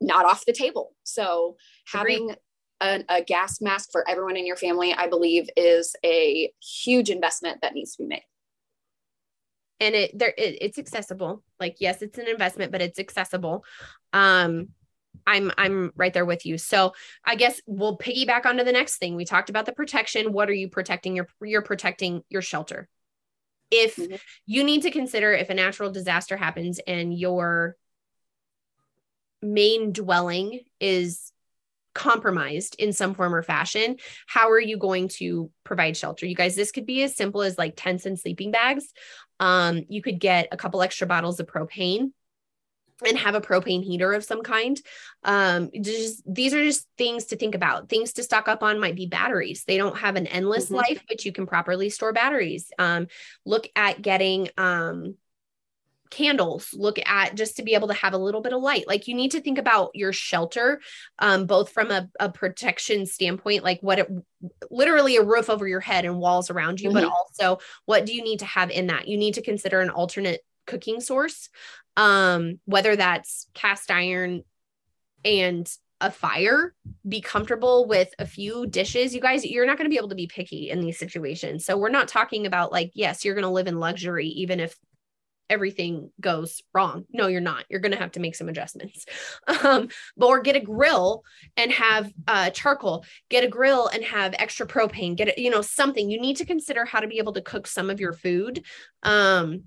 not 0.00 0.24
off 0.24 0.44
the 0.46 0.52
table. 0.52 0.94
So 1.04 1.56
having 1.86 2.34
a, 2.80 3.04
a, 3.08 3.22
gas 3.22 3.60
mask 3.60 3.90
for 3.92 4.08
everyone 4.08 4.36
in 4.36 4.46
your 4.46 4.56
family, 4.56 4.94
I 4.94 5.08
believe, 5.08 5.48
is 5.56 5.94
a 6.04 6.50
huge 6.62 7.10
investment 7.10 7.60
that 7.62 7.74
needs 7.74 7.96
to 7.96 8.02
be 8.02 8.08
made. 8.08 8.24
and 9.80 9.94
it 9.94 10.18
there 10.18 10.34
it, 10.36 10.58
it's 10.60 10.78
accessible. 10.78 11.42
Like 11.58 11.76
yes 11.80 12.02
it's 12.02 12.18
an 12.18 12.28
investment 12.28 12.72
but 12.72 12.82
it's 12.82 12.98
accessible. 12.98 13.64
Um 14.12 14.68
i'm 15.26 15.50
i'm 15.58 15.92
right 15.96 16.14
there 16.14 16.24
with 16.24 16.46
you. 16.46 16.58
So 16.58 16.92
i 17.24 17.34
guess 17.34 17.60
we'll 17.66 17.98
piggyback 17.98 18.46
onto 18.46 18.64
the 18.64 18.72
next 18.72 18.98
thing. 18.98 19.16
We 19.16 19.24
talked 19.24 19.50
about 19.50 19.66
the 19.66 19.72
protection. 19.72 20.32
What 20.32 20.48
are 20.48 20.54
you 20.54 20.68
protecting 20.68 21.16
your 21.16 21.26
you're 21.42 21.62
protecting 21.62 22.22
your 22.28 22.42
shelter? 22.42 22.88
If 23.70 23.96
mm-hmm. 23.96 24.16
you 24.46 24.64
need 24.64 24.82
to 24.82 24.90
consider 24.90 25.32
if 25.32 25.50
a 25.50 25.54
natural 25.54 25.90
disaster 25.90 26.36
happens 26.36 26.80
and 26.86 27.16
your 27.16 27.76
main 29.42 29.92
dwelling 29.92 30.60
is 30.78 31.32
compromised 31.94 32.76
in 32.78 32.92
some 32.92 33.14
form 33.14 33.34
or 33.34 33.42
fashion, 33.42 33.96
how 34.26 34.50
are 34.50 34.60
you 34.60 34.78
going 34.78 35.08
to 35.08 35.50
provide 35.64 35.96
shelter? 35.96 36.26
You 36.26 36.34
guys, 36.34 36.54
this 36.54 36.72
could 36.72 36.86
be 36.86 37.02
as 37.02 37.16
simple 37.16 37.42
as 37.42 37.58
like 37.58 37.74
tents 37.76 38.06
and 38.06 38.18
sleeping 38.18 38.50
bags. 38.50 38.92
Um, 39.38 39.84
you 39.88 40.02
could 40.02 40.20
get 40.20 40.48
a 40.52 40.56
couple 40.56 40.82
extra 40.82 41.06
bottles 41.06 41.40
of 41.40 41.46
propane 41.46 42.12
and 43.06 43.18
have 43.18 43.34
a 43.34 43.40
propane 43.40 43.82
heater 43.82 44.12
of 44.12 44.24
some 44.24 44.42
kind. 44.42 44.80
Um, 45.24 45.70
just 45.80 46.22
these 46.26 46.54
are 46.54 46.62
just 46.62 46.86
things 46.98 47.26
to 47.26 47.36
think 47.36 47.54
about. 47.54 47.88
Things 47.88 48.12
to 48.14 48.22
stock 48.22 48.48
up 48.48 48.62
on 48.62 48.78
might 48.78 48.96
be 48.96 49.06
batteries. 49.06 49.64
They 49.64 49.76
don't 49.76 49.98
have 49.98 50.16
an 50.16 50.26
endless 50.26 50.66
mm-hmm. 50.66 50.76
life, 50.76 51.02
but 51.08 51.24
you 51.24 51.32
can 51.32 51.46
properly 51.46 51.88
store 51.88 52.12
batteries. 52.12 52.70
Um, 52.78 53.06
look 53.44 53.68
at 53.74 54.02
getting 54.02 54.50
um, 54.58 55.16
candles 56.10 56.70
look 56.72 56.98
at 57.06 57.36
just 57.36 57.56
to 57.56 57.62
be 57.62 57.74
able 57.74 57.88
to 57.88 57.94
have 57.94 58.12
a 58.12 58.18
little 58.18 58.40
bit 58.40 58.52
of 58.52 58.60
light 58.60 58.86
like 58.88 59.06
you 59.06 59.14
need 59.14 59.30
to 59.30 59.40
think 59.40 59.58
about 59.58 59.90
your 59.94 60.12
shelter 60.12 60.80
um, 61.20 61.46
both 61.46 61.70
from 61.70 61.90
a, 61.90 62.08
a, 62.18 62.28
protection 62.28 63.06
standpoint 63.06 63.62
like 63.62 63.80
what 63.80 63.98
it 64.00 64.08
literally 64.70 65.16
a 65.16 65.22
roof 65.22 65.48
over 65.48 65.66
your 65.66 65.80
head 65.80 66.04
and 66.04 66.18
walls 66.18 66.50
around 66.50 66.80
you 66.80 66.90
mm-hmm. 66.90 66.98
but 66.98 67.04
also 67.04 67.58
what 67.84 68.06
do 68.06 68.14
you 68.14 68.22
need 68.22 68.40
to 68.40 68.44
have 68.44 68.70
in 68.70 68.88
that 68.88 69.06
you 69.06 69.16
need 69.16 69.34
to 69.34 69.42
consider 69.42 69.80
an 69.80 69.90
alternate 69.90 70.40
cooking 70.66 71.00
source 71.00 71.48
um, 71.96 72.58
whether 72.64 72.96
that's 72.96 73.46
cast 73.54 73.90
iron 73.90 74.42
and 75.24 75.70
a 76.00 76.10
fire, 76.10 76.74
be 77.06 77.20
comfortable 77.20 77.86
with 77.86 78.14
a 78.18 78.26
few 78.26 78.66
dishes. 78.66 79.14
You 79.14 79.20
guys, 79.20 79.44
you're 79.44 79.66
not 79.66 79.76
going 79.76 79.84
to 79.84 79.90
be 79.90 79.98
able 79.98 80.08
to 80.08 80.14
be 80.14 80.26
picky 80.26 80.70
in 80.70 80.80
these 80.80 80.98
situations. 80.98 81.66
So 81.66 81.76
we're 81.76 81.90
not 81.90 82.08
talking 82.08 82.46
about 82.46 82.72
like, 82.72 82.92
yes, 82.94 83.24
you're 83.24 83.34
going 83.34 83.44
to 83.44 83.50
live 83.50 83.66
in 83.66 83.78
luxury, 83.78 84.28
even 84.28 84.60
if 84.60 84.76
everything 85.50 86.10
goes 86.20 86.62
wrong. 86.72 87.04
No, 87.12 87.26
you're 87.26 87.40
not. 87.40 87.64
You're 87.68 87.80
going 87.80 87.92
to 87.92 87.98
have 87.98 88.12
to 88.12 88.20
make 88.20 88.34
some 88.34 88.48
adjustments. 88.48 89.04
Um, 89.62 89.88
but 90.16 90.26
or 90.26 90.40
get 90.40 90.56
a 90.56 90.60
grill 90.60 91.24
and 91.56 91.70
have 91.72 92.10
uh, 92.26 92.50
charcoal. 92.50 93.04
Get 93.28 93.44
a 93.44 93.48
grill 93.48 93.88
and 93.88 94.02
have 94.04 94.34
extra 94.38 94.66
propane. 94.66 95.16
Get 95.16 95.28
it, 95.28 95.38
you 95.38 95.50
know, 95.50 95.60
something. 95.60 96.08
You 96.10 96.20
need 96.20 96.36
to 96.36 96.46
consider 96.46 96.84
how 96.84 97.00
to 97.00 97.08
be 97.08 97.18
able 97.18 97.32
to 97.34 97.42
cook 97.42 97.66
some 97.66 97.90
of 97.90 98.00
your 98.00 98.12
food 98.12 98.64
um, 99.02 99.64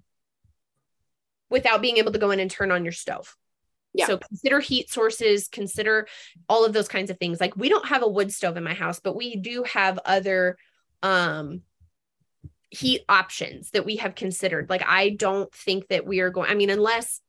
without 1.49 1.81
being 1.81 1.97
able 1.97 2.13
to 2.13 2.17
go 2.17 2.31
in 2.31 2.39
and 2.39 2.49
turn 2.49 2.71
on 2.71 2.85
your 2.85 2.93
stove. 2.93 3.35
Yeah. 3.93 4.07
So 4.07 4.17
consider 4.17 4.59
heat 4.59 4.89
sources, 4.89 5.47
consider 5.47 6.07
all 6.49 6.65
of 6.65 6.73
those 6.73 6.87
kinds 6.87 7.11
of 7.11 7.19
things. 7.19 7.39
Like 7.39 7.55
we 7.55 7.69
don't 7.69 7.85
have 7.87 8.03
a 8.03 8.07
wood 8.07 8.31
stove 8.31 8.57
in 8.57 8.63
my 8.63 8.73
house, 8.73 8.99
but 8.99 9.15
we 9.15 9.35
do 9.35 9.63
have 9.63 9.99
other 10.05 10.57
um 11.03 11.61
heat 12.73 13.01
options 13.07 13.71
that 13.71 13.85
we 13.85 13.97
have 13.97 14.15
considered. 14.15 14.69
Like, 14.69 14.83
I 14.85 15.09
don't 15.09 15.51
think 15.53 15.87
that 15.89 16.05
we 16.05 16.19
are 16.19 16.29
going, 16.29 16.49
I 16.49 16.55
mean, 16.55 16.69
unless 16.69 17.21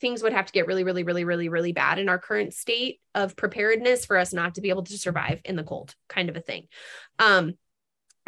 things 0.00 0.22
would 0.22 0.32
have 0.32 0.46
to 0.46 0.52
get 0.52 0.66
really, 0.66 0.84
really, 0.84 1.02
really, 1.02 1.24
really, 1.24 1.48
really 1.48 1.72
bad 1.72 1.98
in 1.98 2.08
our 2.08 2.18
current 2.18 2.54
state 2.54 3.00
of 3.14 3.36
preparedness 3.36 4.06
for 4.06 4.16
us 4.16 4.32
not 4.32 4.54
to 4.54 4.60
be 4.60 4.70
able 4.70 4.84
to 4.84 4.98
survive 4.98 5.40
in 5.44 5.56
the 5.56 5.62
cold, 5.62 5.94
kind 6.08 6.28
of 6.28 6.36
a 6.36 6.40
thing. 6.40 6.66
Um, 7.18 7.54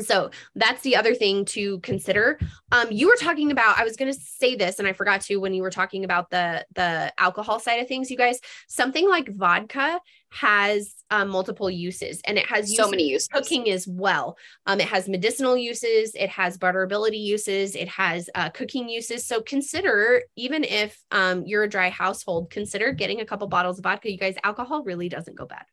so 0.00 0.30
that's 0.54 0.82
the 0.82 0.96
other 0.96 1.14
thing 1.14 1.44
to 1.46 1.78
consider. 1.80 2.38
Um, 2.70 2.90
you 2.90 3.08
were 3.08 3.16
talking 3.16 3.50
about, 3.50 3.78
I 3.78 3.84
was 3.84 3.96
going 3.96 4.12
to 4.12 4.18
say 4.18 4.54
this 4.54 4.78
and 4.78 4.88
I 4.88 4.92
forgot 4.92 5.20
to 5.22 5.36
when 5.36 5.54
you 5.54 5.62
were 5.62 5.70
talking 5.70 6.04
about 6.04 6.30
the 6.30 6.64
the 6.74 7.12
alcohol 7.18 7.60
side 7.60 7.80
of 7.80 7.88
things, 7.88 8.10
you 8.10 8.16
guys, 8.16 8.40
something 8.68 9.08
like 9.08 9.28
vodka 9.34 10.00
has 10.30 10.94
um, 11.10 11.28
multiple 11.28 11.70
uses 11.70 12.20
and 12.24 12.38
it 12.38 12.46
has 12.46 12.74
so 12.74 12.88
many 12.88 13.10
uses 13.10 13.28
cooking 13.28 13.68
as 13.70 13.86
well. 13.86 14.38
Um, 14.66 14.80
it 14.80 14.88
has 14.88 15.08
medicinal 15.08 15.58
uses, 15.58 16.14
it 16.14 16.30
has 16.30 16.56
barterability 16.56 17.22
uses, 17.22 17.76
it 17.76 17.88
has 17.88 18.30
uh, 18.34 18.48
cooking 18.48 18.88
uses. 18.88 19.26
So 19.26 19.42
consider, 19.42 20.22
even 20.36 20.64
if 20.64 20.98
um, 21.10 21.44
you're 21.44 21.64
a 21.64 21.68
dry 21.68 21.90
household, 21.90 22.50
consider 22.50 22.92
getting 22.92 23.20
a 23.20 23.26
couple 23.26 23.46
bottles 23.48 23.78
of 23.78 23.84
vodka. 23.84 24.10
You 24.10 24.16
guys, 24.16 24.36
alcohol 24.42 24.82
really 24.84 25.10
doesn't 25.10 25.36
go 25.36 25.44
bad. 25.44 25.66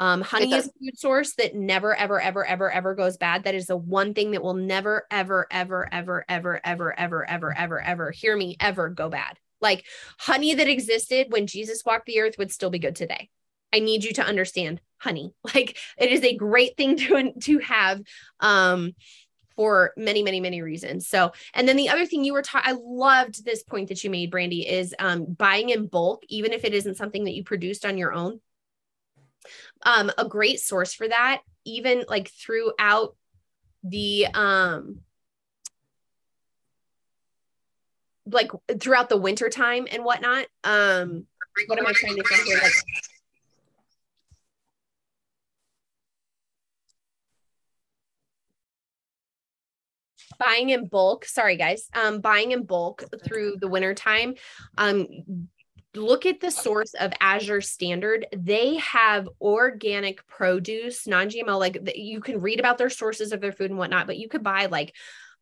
Um, 0.00 0.20
honey 0.20 0.54
is 0.54 0.66
a 0.66 0.70
food 0.70 0.98
source 0.98 1.34
that 1.34 1.54
never, 1.54 1.94
ever, 1.94 2.20
ever, 2.20 2.44
ever, 2.46 2.70
ever 2.70 2.94
goes 2.94 3.16
bad. 3.16 3.44
That 3.44 3.54
is 3.54 3.66
the 3.66 3.76
one 3.76 4.14
thing 4.14 4.30
that 4.30 4.42
will 4.42 4.54
never, 4.54 5.06
ever, 5.10 5.46
ever, 5.50 5.88
ever, 5.90 6.24
ever, 6.28 6.60
ever, 6.64 6.98
ever, 6.98 7.28
ever, 7.28 7.54
ever, 7.56 7.80
ever, 7.82 8.10
hear 8.12 8.36
me, 8.36 8.56
ever 8.60 8.88
go 8.90 9.08
bad. 9.08 9.38
Like 9.60 9.84
honey 10.18 10.54
that 10.54 10.68
existed 10.68 11.26
when 11.30 11.48
Jesus 11.48 11.84
walked 11.84 12.06
the 12.06 12.20
earth 12.20 12.38
would 12.38 12.52
still 12.52 12.70
be 12.70 12.78
good 12.78 12.94
today. 12.94 13.28
I 13.72 13.80
need 13.80 14.04
you 14.04 14.12
to 14.14 14.24
understand 14.24 14.80
honey. 14.98 15.32
Like 15.54 15.78
it 15.96 16.12
is 16.12 16.22
a 16.22 16.36
great 16.36 16.76
thing 16.76 16.96
to 16.98 17.32
to 17.32 17.58
have 17.58 18.02
um 18.40 18.92
for 19.56 19.92
many 19.96 20.22
many 20.22 20.38
many 20.40 20.62
reasons. 20.62 21.08
So, 21.08 21.32
and 21.54 21.66
then 21.66 21.76
the 21.76 21.88
other 21.88 22.06
thing 22.06 22.22
you 22.24 22.32
were 22.32 22.42
taught 22.42 22.66
I 22.66 22.76
loved 22.78 23.44
this 23.44 23.64
point 23.64 23.88
that 23.88 24.04
you 24.04 24.10
made 24.10 24.30
Brandi 24.30 24.64
is 24.64 24.94
um 25.00 25.24
buying 25.24 25.70
in 25.70 25.88
bulk 25.88 26.22
even 26.28 26.52
if 26.52 26.64
it 26.64 26.74
isn't 26.74 26.96
something 26.96 27.24
that 27.24 27.34
you 27.34 27.42
produced 27.42 27.84
on 27.84 27.98
your 27.98 28.12
own 28.12 28.40
um, 29.82 30.10
a 30.18 30.26
great 30.26 30.60
source 30.60 30.94
for 30.94 31.08
that, 31.08 31.42
even 31.64 32.04
like 32.08 32.30
throughout 32.30 33.16
the 33.82 34.26
um 34.34 35.00
like 38.26 38.50
throughout 38.80 39.08
the 39.08 39.16
winter 39.16 39.48
time 39.48 39.86
and 39.90 40.04
whatnot. 40.04 40.46
Um 40.64 41.26
what 41.66 41.78
am 41.78 41.86
I 41.86 41.92
trying 41.92 42.16
to 42.16 42.22
think 42.22 42.42
here? 42.42 42.60
Like 42.62 42.72
buying 50.38 50.70
in 50.70 50.86
bulk 50.86 51.24
sorry 51.24 51.56
guys 51.56 51.88
um 51.94 52.20
buying 52.20 52.52
in 52.52 52.64
bulk 52.64 53.04
through 53.24 53.56
the 53.60 53.68
winter 53.68 53.94
time 53.94 54.34
um 54.76 55.06
look 55.94 56.26
at 56.26 56.40
the 56.40 56.50
source 56.50 56.94
of 56.94 57.12
Azure 57.20 57.60
Standard. 57.60 58.26
They 58.36 58.76
have 58.76 59.28
organic 59.40 60.26
produce, 60.26 61.06
non 61.06 61.28
GMO, 61.28 61.58
like 61.58 61.78
you 61.96 62.20
can 62.20 62.40
read 62.40 62.60
about 62.60 62.78
their 62.78 62.90
sources 62.90 63.32
of 63.32 63.40
their 63.40 63.52
food 63.52 63.70
and 63.70 63.78
whatnot, 63.78 64.06
but 64.06 64.18
you 64.18 64.28
could 64.28 64.42
buy 64.42 64.66
like 64.66 64.94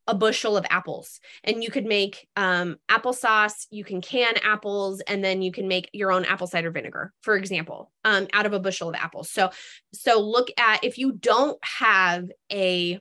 a 0.07 0.15
bushel 0.15 0.57
of 0.57 0.67
apples 0.71 1.21
and 1.43 1.63
you 1.63 1.71
could 1.71 1.85
make 1.85 2.29
um, 2.37 2.77
applesauce 2.89 3.67
you 3.71 3.85
can 3.85 4.01
can 4.01 4.35
apples 4.43 5.01
and 5.01 5.25
then 5.25 5.43
you 5.43 5.51
can 5.51 5.67
make 5.67 5.91
your 5.93 6.13
own 6.13 6.25
apple 6.25 6.47
cider 6.47 6.71
vinegar 6.71 7.13
for 7.23 7.37
example 7.37 7.91
um, 8.05 8.27
out 8.33 8.47
of 8.47 8.53
a 8.53 8.61
bushel 8.61 8.89
of 8.89 8.95
apples 8.95 9.31
so 9.31 9.51
so 9.93 10.21
look 10.21 10.49
at 10.59 10.85
if 10.85 10.99
you 10.99 11.13
don't 11.13 11.59
have 11.63 12.31
a 12.53 13.01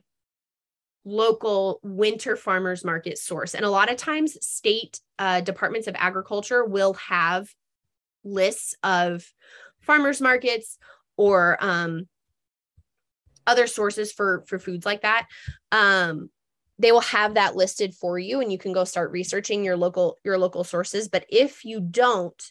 local 1.06 1.78
winter 1.84 2.34
farmers 2.36 2.84
market 2.84 3.16
source. 3.16 3.54
And 3.54 3.64
a 3.64 3.70
lot 3.70 3.90
of 3.90 3.96
times, 3.96 4.36
state 4.44 5.00
uh, 5.18 5.40
departments 5.40 5.86
of 5.86 5.94
agriculture 5.96 6.64
will 6.64 6.94
have 6.94 7.48
lists 8.24 8.74
of 8.82 9.24
farmers 9.80 10.20
markets 10.20 10.78
or 11.16 11.56
um, 11.60 12.08
other 13.46 13.68
sources 13.68 14.12
for 14.12 14.44
for 14.48 14.58
foods 14.58 14.84
like 14.84 15.02
that. 15.02 15.28
Um, 15.70 16.28
they 16.78 16.92
will 16.92 17.00
have 17.00 17.34
that 17.34 17.56
listed 17.56 17.94
for 17.94 18.18
you, 18.18 18.40
and 18.40 18.52
you 18.52 18.58
can 18.58 18.72
go 18.72 18.84
start 18.84 19.12
researching 19.12 19.64
your 19.64 19.76
local 19.76 20.18
your 20.24 20.38
local 20.38 20.64
sources. 20.64 21.08
But 21.08 21.24
if 21.30 21.64
you 21.64 21.80
don't, 21.80 22.42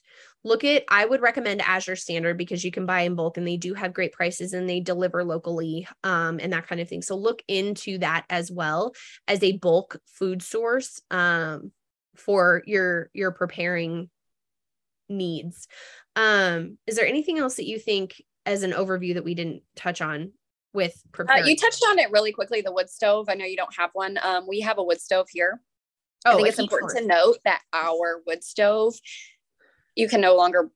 look 0.46 0.64
at 0.64 0.84
i 0.88 1.06
would 1.06 1.22
recommend 1.22 1.62
azure 1.62 1.98
standard 1.98 2.38
because 2.38 2.64
you 2.64 2.72
can 2.72 2.86
buy 2.86 3.02
in 3.02 3.16
bulk 3.16 3.36
and 3.36 3.46
they 3.46 3.58
do 3.58 3.74
have 3.74 3.94
great 3.94 4.14
prices 4.14 4.54
and 4.54 4.70
they 4.70 4.80
deliver 4.80 5.24
locally 5.24 5.86
um, 6.04 6.40
and 6.42 6.54
that 6.54 6.68
kind 6.68 6.82
of 6.82 6.88
thing. 6.88 7.02
So 7.02 7.16
look 7.16 7.42
into 7.48 7.98
that 8.00 8.26
as 8.30 8.52
well 8.52 8.94
as 9.28 9.44
a 9.44 9.58
bulk 9.58 10.00
food 10.06 10.42
source 10.42 11.02
um, 11.12 11.72
for 12.16 12.64
your 12.66 13.10
your 13.14 13.32
preparing 13.32 14.10
needs. 15.10 15.68
Um, 16.16 16.78
is 16.88 16.96
there 16.96 17.08
anything 17.08 17.38
else 17.38 17.56
that 17.56 17.68
you 17.68 17.80
think 17.80 18.22
as 18.46 18.64
an 18.64 18.72
overview 18.72 19.16
that 19.16 19.24
we 19.24 19.36
didn't 19.36 19.64
touch 19.76 20.02
on 20.02 20.32
with 20.74 20.96
preparing? 21.12 21.44
Uh, 21.44 21.48
you 21.48 21.56
touched 21.56 21.84
on 21.90 22.00
it 22.00 22.12
really 22.12 22.32
quickly 22.32 22.62
the 22.62 22.72
wood 22.72 22.90
stove. 22.90 23.28
I 23.30 23.34
know 23.34 23.46
you 23.46 23.58
don't 23.58 23.76
have 23.78 23.90
one. 23.94 24.18
Um, 24.24 24.48
we 24.48 24.62
have 24.62 24.78
a 24.78 24.84
wood 24.84 25.02
stove 25.02 25.28
here. 25.32 25.62
Oh, 26.26 26.32
I 26.32 26.36
think 26.38 26.48
it's 26.48 26.60
important 26.60 26.98
to 26.98 27.06
note 27.06 27.38
that 27.46 27.62
our 27.72 28.22
wood 28.26 28.44
stove 28.44 28.96
you 29.96 30.08
can 30.08 30.22
no 30.22 30.36
longer 30.36 30.72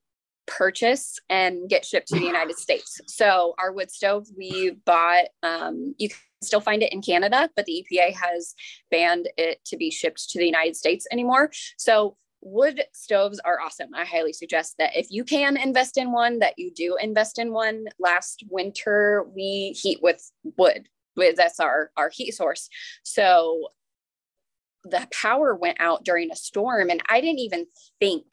purchase 0.50 1.20
and 1.30 1.70
get 1.70 1.86
shipped 1.86 2.08
to 2.08 2.20
the 2.20 2.26
United 2.26 2.58
States. 2.58 3.00
So 3.08 3.54
our 3.60 3.72
wood 3.72 3.92
stove 3.92 4.28
we 4.36 4.72
bought, 4.86 5.26
um, 5.44 5.94
you 5.98 6.10
can 6.10 6.18
still 6.42 6.62
find 6.62 6.82
it 6.82 6.92
in 6.92 7.02
Canada, 7.02 7.50
but 7.56 7.66
the 7.66 7.86
EPA 7.86 8.16
has 8.16 8.56
banned 8.90 9.30
it 9.38 9.64
to 9.66 9.78
be 9.78 9.92
shipped 9.92 10.30
to 10.32 10.40
the 10.40 10.46
United 10.46 10.76
States 10.76 11.06
anymore. 11.12 11.52
So 11.78 12.18
wood 12.42 12.82
stoves 12.94 13.40
are 13.40 13.60
awesome. 13.60 13.90
I 13.94 14.06
highly 14.06 14.34
suggest 14.34 14.76
that 14.80 14.96
if 14.96 15.08
you 15.12 15.24
can 15.24 15.56
invest 15.56 15.98
in 15.98 16.12
one, 16.12 16.40
that 16.40 16.58
you 16.58 16.72
do 16.74 16.98
invest 17.00 17.38
in 17.38 17.52
one. 17.52 17.86
Last 18.00 18.44
winter 18.50 19.26
we 19.36 19.76
heat 19.80 20.00
with 20.02 20.32
wood. 20.58 20.88
That's 21.16 21.60
our 21.60 21.92
our 21.98 22.10
heat 22.10 22.32
source. 22.32 22.70
So 23.04 23.70
the 24.86 25.06
power 25.12 25.54
went 25.54 25.82
out 25.82 26.06
during 26.06 26.32
a 26.32 26.36
storm 26.36 26.90
and 26.90 27.02
I 27.10 27.20
didn't 27.20 27.40
even 27.40 27.66
think 28.00 28.26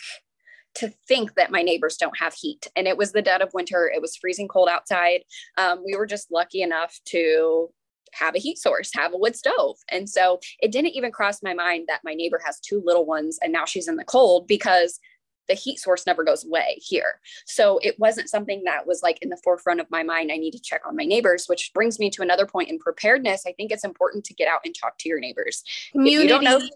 to 0.77 0.93
think 1.09 1.35
that 1.35 1.51
my 1.51 1.63
neighbors 1.63 1.97
don't 1.97 2.19
have 2.19 2.35
heat. 2.35 2.67
And 2.77 2.87
it 2.87 2.97
was 2.97 3.13
the 3.13 3.23
dead 3.23 3.43
of 3.43 3.55
winter. 3.55 3.91
It 3.93 4.03
was 4.03 4.17
freezing 4.17 4.49
cold 4.49 4.69
outside. 4.69 5.21
Um, 5.57 5.83
we 5.85 5.97
were 5.97 6.07
just 6.07 6.31
lucky 6.31 6.63
enough 6.63 6.99
to 7.07 7.71
have 8.13 8.35
a 8.35 8.39
heat 8.39 8.59
source, 8.59 8.91
have 8.95 9.13
a 9.13 9.19
wood 9.19 9.37
stove. 9.37 9.77
And 9.91 10.09
so 10.09 10.41
it 10.61 10.73
didn't 10.73 10.97
even 10.97 11.13
cross 11.13 11.43
my 11.43 11.55
mind 11.55 11.87
that 11.89 12.01
my 12.05 12.15
neighbor 12.15 12.41
has 12.45 12.61
two 12.61 12.83
little 12.85 13.05
ones 13.05 13.39
and 13.43 13.53
now 13.53 13.65
she's 13.65 13.89
in 13.89 13.97
the 13.97 14.05
cold 14.05 14.47
because 14.47 15.01
the 15.49 15.55
heat 15.55 15.79
source 15.79 16.07
never 16.07 16.25
goes 16.25 16.45
away 16.45 16.79
here. 16.79 17.21
So 17.47 17.79
it 17.83 17.99
wasn't 17.99 18.29
something 18.29 18.65
that 18.65 18.87
was 18.87 19.03
like 19.03 19.19
in 19.23 19.29
the 19.29 19.39
forefront 19.45 19.81
of 19.81 19.91
my 19.91 20.03
mind. 20.03 20.33
I 20.33 20.37
need 20.37 20.53
to 20.53 20.61
check 20.61 20.83
on 20.87 20.97
my 20.97 21.05
neighbors, 21.05 21.47
which 21.47 21.71
brings 21.73 21.99
me 21.99 22.11
to 22.11 22.23
another 22.23 22.47
point 22.47 22.69
in 22.69 22.79
preparedness. 22.79 23.45
I 23.47 23.53
think 23.53 23.71
it's 23.71 23.85
important 23.85 24.25
to 24.25 24.35
get 24.35 24.49
out 24.49 24.61
and 24.65 24.75
talk 24.75 24.99
to 24.99 25.09
your 25.09 25.21
neighbors. 25.21 25.63
Community. 25.93 26.17
If 26.17 26.23
you 26.23 26.29
don't 26.29 26.45
know, 26.45 26.69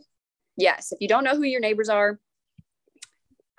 yes, 0.57 0.93
if 0.93 1.01
you 1.01 1.09
don't 1.09 1.25
know 1.25 1.37
who 1.37 1.43
your 1.43 1.61
neighbors 1.61 1.89
are, 1.89 2.21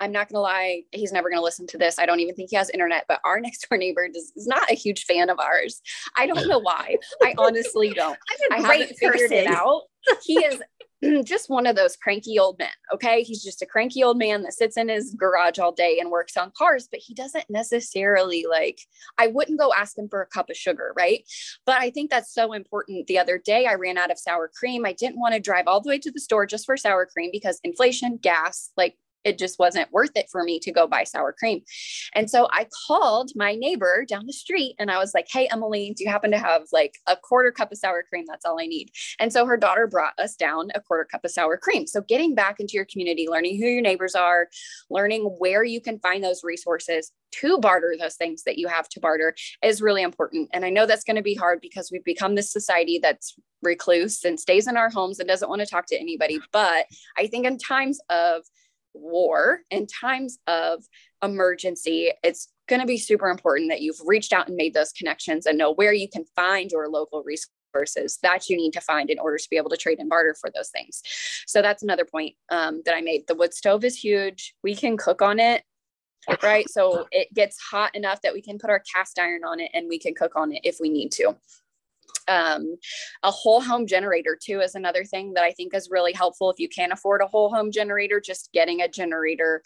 I'm 0.02 0.10
not 0.10 0.28
going 0.28 0.36
to 0.36 0.40
lie, 0.40 0.82
he's 0.90 1.12
never 1.12 1.30
going 1.30 1.38
to 1.38 1.44
listen 1.44 1.68
to 1.68 1.78
this. 1.78 1.98
I 1.98 2.06
don't 2.06 2.18
even 2.18 2.34
think 2.34 2.50
he 2.50 2.56
has 2.56 2.68
internet, 2.70 3.04
but 3.06 3.20
our 3.24 3.40
next 3.46 3.68
door 3.68 3.78
neighbor 3.78 4.04
is, 4.04 4.32
is 4.36 4.48
not 4.48 4.68
a 4.70 4.74
huge 4.74 5.04
fan 5.04 5.30
of 5.30 5.38
ours. 5.38 5.80
I 6.16 6.26
don't 6.26 6.48
know 6.48 6.58
why. 6.58 6.96
I 7.22 7.34
honestly 7.38 7.90
don't. 7.90 8.18
I 8.50 8.56
haven't 8.56 8.96
figured 8.96 9.30
it 9.30 9.46
out. 9.46 9.82
He 10.24 10.34
is 10.34 10.60
just 11.24 11.48
one 11.48 11.66
of 11.66 11.76
those 11.76 11.94
cranky 11.96 12.36
old 12.36 12.58
men. 12.58 12.68
Okay. 12.92 13.22
He's 13.22 13.44
just 13.44 13.62
a 13.62 13.66
cranky 13.66 14.02
old 14.02 14.18
man 14.18 14.42
that 14.42 14.54
sits 14.54 14.76
in 14.76 14.88
his 14.88 15.14
garage 15.14 15.60
all 15.60 15.70
day 15.70 15.98
and 16.00 16.10
works 16.10 16.36
on 16.36 16.50
cars, 16.58 16.88
but 16.90 16.98
he 17.00 17.14
doesn't 17.14 17.48
necessarily 17.48 18.44
like, 18.50 18.80
I 19.18 19.28
wouldn't 19.28 19.60
go 19.60 19.72
ask 19.72 19.96
him 19.96 20.08
for 20.08 20.20
a 20.20 20.26
cup 20.26 20.50
of 20.50 20.56
sugar. 20.56 20.92
Right. 20.96 21.22
But 21.64 21.76
I 21.76 21.90
think 21.90 22.10
that's 22.10 22.34
so 22.34 22.54
important. 22.54 23.06
The 23.06 23.20
other 23.20 23.38
day, 23.38 23.66
I 23.66 23.74
ran 23.74 23.98
out 23.98 24.10
of 24.10 24.18
sour 24.18 24.50
cream. 24.52 24.84
I 24.84 24.94
didn't 24.94 25.20
want 25.20 25.34
to 25.34 25.40
drive 25.40 25.68
all 25.68 25.80
the 25.80 25.90
way 25.90 25.98
to 26.00 26.10
the 26.10 26.20
store 26.20 26.44
just 26.44 26.66
for 26.66 26.76
sour 26.76 27.06
cream 27.06 27.30
because 27.32 27.60
inflation, 27.62 28.18
gas, 28.20 28.72
like 28.76 28.96
it 29.24 29.38
just 29.38 29.58
wasn't 29.58 29.92
worth 29.92 30.16
it 30.16 30.26
for 30.30 30.42
me 30.42 30.58
to 30.60 30.72
go 30.72 30.86
buy 30.86 31.04
sour 31.04 31.32
cream. 31.32 31.62
And 32.14 32.30
so 32.30 32.48
I 32.50 32.66
called 32.86 33.32
my 33.34 33.54
neighbor 33.54 34.04
down 34.06 34.26
the 34.26 34.32
street 34.32 34.74
and 34.78 34.90
I 34.90 34.98
was 34.98 35.12
like, 35.14 35.26
Hey, 35.30 35.48
Emily, 35.50 35.94
do 35.96 36.04
you 36.04 36.10
happen 36.10 36.30
to 36.30 36.38
have 36.38 36.62
like 36.72 36.98
a 37.06 37.16
quarter 37.16 37.52
cup 37.52 37.72
of 37.72 37.78
sour 37.78 38.02
cream? 38.08 38.24
That's 38.28 38.44
all 38.44 38.60
I 38.60 38.66
need. 38.66 38.90
And 39.18 39.32
so 39.32 39.46
her 39.46 39.56
daughter 39.56 39.86
brought 39.86 40.18
us 40.18 40.36
down 40.36 40.70
a 40.74 40.80
quarter 40.80 41.04
cup 41.04 41.24
of 41.24 41.30
sour 41.30 41.56
cream. 41.56 41.86
So 41.86 42.00
getting 42.00 42.34
back 42.34 42.60
into 42.60 42.74
your 42.74 42.86
community, 42.86 43.28
learning 43.28 43.58
who 43.58 43.66
your 43.66 43.82
neighbors 43.82 44.14
are, 44.14 44.48
learning 44.90 45.22
where 45.38 45.64
you 45.64 45.80
can 45.80 45.98
find 46.00 46.22
those 46.22 46.42
resources 46.44 47.12
to 47.32 47.58
barter 47.58 47.94
those 47.98 48.16
things 48.16 48.42
that 48.44 48.58
you 48.58 48.68
have 48.68 48.88
to 48.90 49.00
barter 49.00 49.34
is 49.62 49.82
really 49.82 50.02
important. 50.02 50.50
And 50.52 50.64
I 50.64 50.70
know 50.70 50.86
that's 50.86 51.04
going 51.04 51.16
to 51.16 51.22
be 51.22 51.34
hard 51.34 51.60
because 51.60 51.90
we've 51.90 52.04
become 52.04 52.34
this 52.34 52.52
society 52.52 52.98
that's 53.02 53.34
recluse 53.62 54.24
and 54.24 54.38
stays 54.38 54.66
in 54.66 54.76
our 54.76 54.90
homes 54.90 55.18
and 55.18 55.28
doesn't 55.28 55.48
want 55.48 55.60
to 55.60 55.66
talk 55.66 55.86
to 55.86 55.98
anybody. 55.98 56.40
But 56.52 56.86
I 57.16 57.26
think 57.26 57.46
in 57.46 57.58
times 57.58 58.00
of 58.10 58.42
war 58.94 59.60
in 59.70 59.86
times 59.86 60.38
of 60.46 60.84
emergency, 61.22 62.10
it's 62.22 62.48
going 62.68 62.80
to 62.80 62.86
be 62.86 62.98
super 62.98 63.28
important 63.28 63.70
that 63.70 63.82
you've 63.82 64.00
reached 64.04 64.32
out 64.32 64.48
and 64.48 64.56
made 64.56 64.74
those 64.74 64.92
connections 64.92 65.46
and 65.46 65.58
know 65.58 65.72
where 65.72 65.92
you 65.92 66.08
can 66.08 66.24
find 66.36 66.70
your 66.70 66.88
local 66.88 67.22
resources 67.22 68.18
that 68.22 68.48
you 68.48 68.56
need 68.56 68.72
to 68.72 68.80
find 68.80 69.10
in 69.10 69.18
order 69.18 69.38
to 69.38 69.48
be 69.50 69.56
able 69.56 69.70
to 69.70 69.76
trade 69.76 69.98
and 69.98 70.08
barter 70.08 70.34
for 70.40 70.50
those 70.54 70.68
things. 70.68 71.02
So 71.46 71.62
that's 71.62 71.82
another 71.82 72.04
point 72.04 72.34
um, 72.50 72.82
that 72.84 72.94
I 72.94 73.00
made. 73.00 73.26
The 73.26 73.34
wood 73.34 73.54
stove 73.54 73.84
is 73.84 73.96
huge. 73.96 74.54
We 74.62 74.74
can 74.74 74.96
cook 74.96 75.22
on 75.22 75.40
it. 75.40 75.62
Right. 76.40 76.68
So 76.70 77.08
it 77.10 77.34
gets 77.34 77.58
hot 77.60 77.96
enough 77.96 78.20
that 78.22 78.32
we 78.32 78.42
can 78.42 78.56
put 78.56 78.70
our 78.70 78.82
cast 78.94 79.18
iron 79.18 79.42
on 79.44 79.58
it 79.58 79.70
and 79.74 79.88
we 79.88 79.98
can 79.98 80.14
cook 80.14 80.36
on 80.36 80.52
it 80.52 80.60
if 80.62 80.76
we 80.80 80.88
need 80.88 81.10
to 81.12 81.34
um, 82.28 82.76
a 83.22 83.30
whole 83.30 83.60
home 83.60 83.86
generator 83.86 84.38
too 84.40 84.60
is 84.60 84.74
another 84.74 85.04
thing 85.04 85.32
that 85.34 85.44
i 85.44 85.52
think 85.52 85.74
is 85.74 85.90
really 85.90 86.12
helpful 86.12 86.50
if 86.50 86.58
you 86.58 86.68
can't 86.68 86.92
afford 86.92 87.20
a 87.22 87.26
whole 87.26 87.52
home 87.52 87.70
generator 87.70 88.20
just 88.20 88.50
getting 88.52 88.80
a 88.80 88.88
generator 88.88 89.62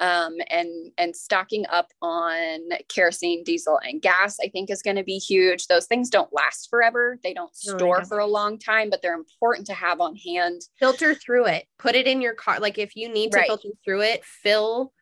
um, 0.00 0.36
and 0.48 0.92
and 0.96 1.14
stocking 1.14 1.66
up 1.70 1.88
on 2.00 2.60
kerosene 2.88 3.44
diesel 3.44 3.78
and 3.84 4.00
gas 4.00 4.38
i 4.42 4.48
think 4.48 4.70
is 4.70 4.82
going 4.82 4.96
to 4.96 5.04
be 5.04 5.18
huge. 5.18 5.66
Those 5.66 5.86
things 5.86 6.08
don't 6.08 6.32
last 6.32 6.68
forever. 6.70 7.18
They 7.22 7.34
don't 7.34 7.54
store 7.54 8.04
for 8.04 8.18
a 8.18 8.26
long 8.26 8.58
time 8.58 8.88
but 8.90 9.02
they're 9.02 9.14
important 9.14 9.66
to 9.66 9.74
have 9.74 10.00
on 10.00 10.16
hand. 10.16 10.62
Filter 10.78 11.14
through 11.14 11.46
it. 11.46 11.66
Put 11.78 11.94
it 11.94 12.06
in 12.06 12.20
your 12.20 12.34
car 12.34 12.58
like 12.60 12.78
if 12.78 12.96
you 12.96 13.12
need 13.12 13.32
to 13.32 13.38
right. 13.38 13.46
filter 13.46 13.68
through 13.84 14.02
it 14.02 14.24
fill 14.24 14.92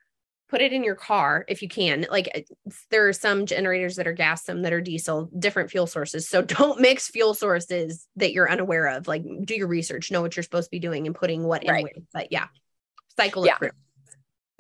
put 0.48 0.60
it 0.60 0.72
in 0.72 0.82
your 0.82 0.94
car 0.94 1.44
if 1.48 1.62
you 1.62 1.68
can. 1.68 2.06
Like 2.10 2.30
uh, 2.34 2.70
there 2.90 3.06
are 3.08 3.12
some 3.12 3.46
generators 3.46 3.96
that 3.96 4.06
are 4.06 4.12
gas, 4.12 4.44
some 4.44 4.62
that 4.62 4.72
are 4.72 4.80
diesel, 4.80 5.30
different 5.38 5.70
fuel 5.70 5.86
sources. 5.86 6.28
So 6.28 6.42
don't 6.42 6.80
mix 6.80 7.08
fuel 7.08 7.34
sources 7.34 8.06
that 8.16 8.32
you're 8.32 8.50
unaware 8.50 8.88
of. 8.88 9.08
Like 9.08 9.24
do 9.44 9.54
your 9.54 9.68
research, 9.68 10.10
know 10.10 10.22
what 10.22 10.36
you're 10.36 10.42
supposed 10.42 10.66
to 10.66 10.70
be 10.70 10.80
doing 10.80 11.06
and 11.06 11.14
putting 11.14 11.44
what 11.44 11.64
right. 11.68 11.78
in 11.78 11.82
where. 11.82 11.92
But 12.12 12.32
yeah, 12.32 12.46
cycle 13.16 13.46
yeah. 13.46 13.54
it 13.54 13.58
through. 13.58 13.70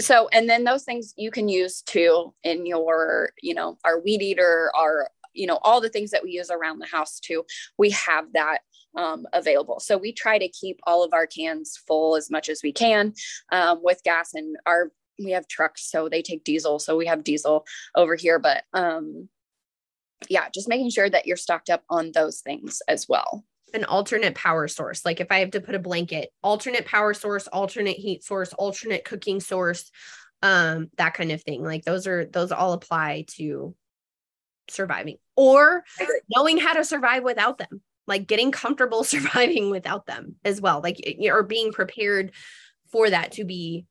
So 0.00 0.28
and 0.28 0.48
then 0.48 0.62
those 0.64 0.84
things 0.84 1.12
you 1.16 1.30
can 1.30 1.48
use 1.48 1.82
too 1.82 2.32
in 2.44 2.66
your, 2.66 3.30
you 3.42 3.54
know, 3.54 3.78
our 3.84 4.00
weed 4.00 4.22
eater, 4.22 4.70
our 4.76 5.10
you 5.34 5.46
know 5.46 5.58
all 5.62 5.80
the 5.80 5.88
things 5.88 6.10
that 6.10 6.22
we 6.22 6.32
use 6.32 6.50
around 6.50 6.78
the 6.78 6.86
house 6.86 7.20
too 7.20 7.44
we 7.78 7.90
have 7.90 8.32
that 8.32 8.58
um, 8.96 9.26
available 9.32 9.78
so 9.78 9.96
we 9.96 10.12
try 10.12 10.38
to 10.38 10.48
keep 10.48 10.80
all 10.84 11.04
of 11.04 11.12
our 11.12 11.26
cans 11.26 11.78
full 11.86 12.16
as 12.16 12.30
much 12.30 12.48
as 12.48 12.60
we 12.62 12.72
can 12.72 13.12
um, 13.52 13.78
with 13.82 14.02
gas 14.02 14.34
and 14.34 14.56
our 14.66 14.90
we 15.22 15.32
have 15.32 15.48
trucks 15.48 15.90
so 15.90 16.08
they 16.08 16.22
take 16.22 16.44
diesel 16.44 16.78
so 16.78 16.96
we 16.96 17.06
have 17.06 17.24
diesel 17.24 17.66
over 17.94 18.14
here 18.14 18.38
but 18.38 18.64
um 18.72 19.28
yeah 20.28 20.48
just 20.52 20.68
making 20.68 20.90
sure 20.90 21.08
that 21.08 21.26
you're 21.26 21.36
stocked 21.36 21.70
up 21.70 21.82
on 21.88 22.12
those 22.12 22.40
things 22.40 22.82
as 22.88 23.08
well. 23.08 23.44
An 23.74 23.84
alternate 23.84 24.34
power 24.34 24.66
source 24.66 25.04
like 25.04 25.20
if 25.20 25.30
i 25.30 25.40
have 25.40 25.50
to 25.50 25.60
put 25.60 25.74
a 25.74 25.78
blanket 25.78 26.30
alternate 26.42 26.86
power 26.86 27.12
source 27.12 27.46
alternate 27.48 27.98
heat 27.98 28.24
source 28.24 28.54
alternate 28.54 29.04
cooking 29.04 29.40
source 29.40 29.90
um 30.42 30.88
that 30.96 31.12
kind 31.12 31.30
of 31.32 31.42
thing 31.42 31.62
like 31.62 31.84
those 31.84 32.06
are 32.06 32.24
those 32.24 32.50
all 32.50 32.72
apply 32.72 33.26
to 33.28 33.74
surviving 34.70 35.18
or 35.36 35.84
knowing 36.34 36.56
how 36.56 36.72
to 36.72 36.82
survive 36.82 37.22
without 37.22 37.58
them 37.58 37.82
like 38.06 38.26
getting 38.26 38.50
comfortable 38.50 39.04
surviving 39.04 39.68
without 39.68 40.06
them 40.06 40.36
as 40.46 40.62
well 40.62 40.80
like 40.80 40.96
or 41.30 41.42
being 41.42 41.70
prepared 41.70 42.32
for 42.90 43.10
that 43.10 43.32
to 43.32 43.44
be 43.44 43.84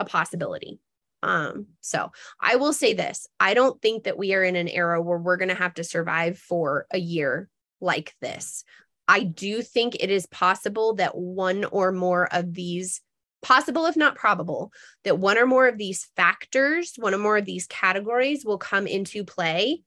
a 0.00 0.04
possibility. 0.04 0.80
Um, 1.22 1.68
so 1.80 2.12
I 2.38 2.56
will 2.56 2.74
say 2.74 2.92
this 2.92 3.26
I 3.40 3.54
don't 3.54 3.80
think 3.80 4.04
that 4.04 4.18
we 4.18 4.34
are 4.34 4.42
in 4.42 4.56
an 4.56 4.68
era 4.68 5.00
where 5.00 5.18
we're 5.18 5.38
going 5.38 5.48
to 5.48 5.54
have 5.54 5.74
to 5.74 5.84
survive 5.84 6.38
for 6.38 6.86
a 6.92 6.98
year 6.98 7.48
like 7.80 8.14
this. 8.20 8.64
I 9.08 9.20
do 9.20 9.62
think 9.62 9.96
it 9.96 10.10
is 10.10 10.26
possible 10.26 10.94
that 10.94 11.16
one 11.16 11.64
or 11.64 11.92
more 11.92 12.28
of 12.32 12.54
these, 12.54 13.00
possible 13.42 13.86
if 13.86 13.96
not 13.96 14.16
probable, 14.16 14.72
that 15.04 15.18
one 15.18 15.38
or 15.38 15.46
more 15.46 15.66
of 15.66 15.78
these 15.78 16.08
factors, 16.16 16.94
one 16.96 17.14
or 17.14 17.18
more 17.18 17.36
of 17.36 17.44
these 17.44 17.66
categories 17.66 18.44
will 18.44 18.58
come 18.58 18.86
into 18.86 19.24
play 19.24 19.82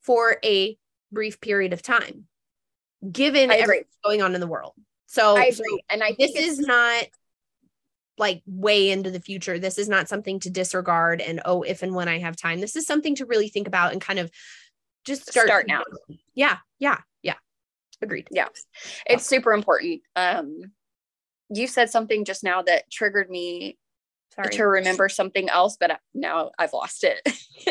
for 0.00 0.38
a 0.44 0.78
brief 1.12 1.40
period 1.40 1.72
of 1.72 1.82
time, 1.82 2.24
given 3.10 3.50
everything 3.50 3.84
going 4.02 4.22
on 4.22 4.34
in 4.34 4.40
the 4.40 4.46
world. 4.46 4.72
So, 5.06 5.36
I 5.36 5.44
agree. 5.44 5.82
and 5.90 6.02
I 6.02 6.14
this 6.18 6.34
is 6.34 6.58
not 6.58 7.04
like 8.18 8.42
way 8.46 8.90
into 8.90 9.10
the 9.10 9.20
future. 9.20 9.58
This 9.58 9.78
is 9.78 9.88
not 9.88 10.08
something 10.08 10.40
to 10.40 10.50
disregard 10.50 11.20
and 11.20 11.40
oh, 11.44 11.62
if 11.62 11.82
and 11.82 11.94
when 11.94 12.08
I 12.08 12.18
have 12.18 12.36
time. 12.36 12.60
This 12.60 12.76
is 12.76 12.86
something 12.86 13.14
to 13.16 13.26
really 13.26 13.48
think 13.48 13.66
about 13.66 13.92
and 13.92 14.00
kind 14.00 14.18
of 14.18 14.30
just 15.04 15.28
start, 15.30 15.48
start 15.48 15.66
now. 15.68 15.82
Yeah, 16.34 16.58
yeah, 16.78 16.98
yeah. 17.22 17.34
Agreed. 18.00 18.28
Yeah. 18.30 18.48
It's 19.06 19.26
super 19.26 19.52
important. 19.52 20.02
Um 20.16 20.72
you 21.50 21.66
said 21.66 21.90
something 21.90 22.24
just 22.24 22.42
now 22.42 22.62
that 22.62 22.90
triggered 22.90 23.30
me 23.30 23.78
Sorry. 24.34 24.50
to 24.50 24.64
remember 24.64 25.08
something 25.08 25.48
else, 25.48 25.76
but 25.78 26.00
now 26.14 26.50
I've 26.58 26.72
lost 26.72 27.04
it. 27.04 27.20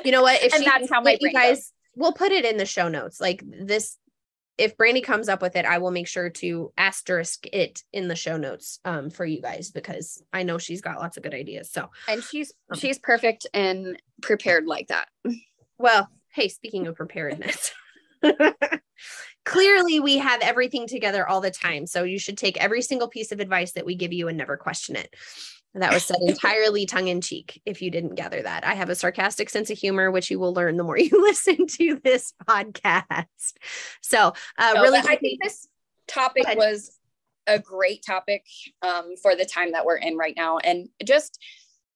You 0.05 0.11
know 0.11 0.21
what? 0.21 0.41
If 0.41 0.53
and 0.55 0.63
she, 0.63 0.69
that's 0.69 0.89
how 0.89 1.01
my 1.01 1.17
you 1.19 1.31
guys 1.31 1.57
goes. 1.57 1.71
we'll 1.95 2.13
put 2.13 2.31
it 2.31 2.45
in 2.45 2.57
the 2.57 2.65
show 2.65 2.87
notes. 2.87 3.19
Like 3.19 3.43
this 3.45 3.97
if 4.57 4.77
Brandi 4.77 5.03
comes 5.03 5.29
up 5.29 5.41
with 5.41 5.55
it, 5.55 5.65
I 5.65 5.79
will 5.79 5.91
make 5.91 6.07
sure 6.07 6.29
to 6.29 6.71
asterisk 6.77 7.47
it 7.47 7.81
in 7.91 8.07
the 8.07 8.15
show 8.15 8.37
notes 8.37 8.79
um, 8.85 9.09
for 9.09 9.25
you 9.25 9.41
guys 9.41 9.71
because 9.71 10.23
I 10.31 10.43
know 10.43 10.57
she's 10.57 10.81
got 10.81 10.99
lots 10.99 11.17
of 11.17 11.23
good 11.23 11.33
ideas. 11.33 11.71
So 11.71 11.89
and 12.07 12.23
she's 12.23 12.53
um, 12.69 12.77
she's 12.77 12.99
perfect 12.99 13.47
and 13.53 13.99
prepared 14.21 14.65
like 14.65 14.87
that. 14.89 15.07
Well, 15.77 16.07
hey, 16.29 16.49
speaking 16.49 16.87
of 16.87 16.95
preparedness, 16.95 17.71
clearly 19.45 19.99
we 19.99 20.19
have 20.19 20.41
everything 20.41 20.87
together 20.87 21.27
all 21.27 21.41
the 21.41 21.51
time. 21.51 21.87
So 21.87 22.03
you 22.03 22.19
should 22.19 22.37
take 22.37 22.61
every 22.61 22.81
single 22.81 23.07
piece 23.07 23.31
of 23.31 23.39
advice 23.39 23.73
that 23.73 23.85
we 23.85 23.95
give 23.95 24.13
you 24.13 24.27
and 24.27 24.37
never 24.37 24.55
question 24.55 24.95
it. 24.95 25.13
That 25.75 25.91
was 25.91 26.05
said 26.05 26.17
entirely 26.21 26.85
tongue 26.85 27.07
in 27.07 27.19
cheek, 27.19 27.61
if 27.65 27.81
you 27.81 27.89
didn't 27.89 28.15
gather 28.15 28.41
that. 28.41 28.63
I 28.63 28.75
have 28.75 28.89
a 28.89 28.95
sarcastic 28.95 29.49
sense 29.49 29.71
of 29.71 29.77
humor, 29.77 30.11
which 30.11 30.29
you 30.29 30.39
will 30.39 30.53
learn 30.53 30.77
the 30.77 30.83
more 30.83 30.97
you 30.99 31.09
listen 31.11 31.65
to 31.65 31.99
this 32.03 32.33
podcast. 32.47 33.53
So, 34.01 34.33
uh, 34.57 34.73
really, 34.75 34.99
I 34.99 35.15
think 35.15 35.41
this 35.41 35.67
topic 36.07 36.45
was 36.55 36.99
a 37.47 37.59
great 37.59 38.03
topic 38.05 38.45
um, 38.81 39.15
for 39.21 39.35
the 39.35 39.45
time 39.45 39.71
that 39.71 39.85
we're 39.85 39.97
in 39.97 40.15
right 40.17 40.35
now. 40.35 40.59
And 40.59 40.89
just 41.03 41.39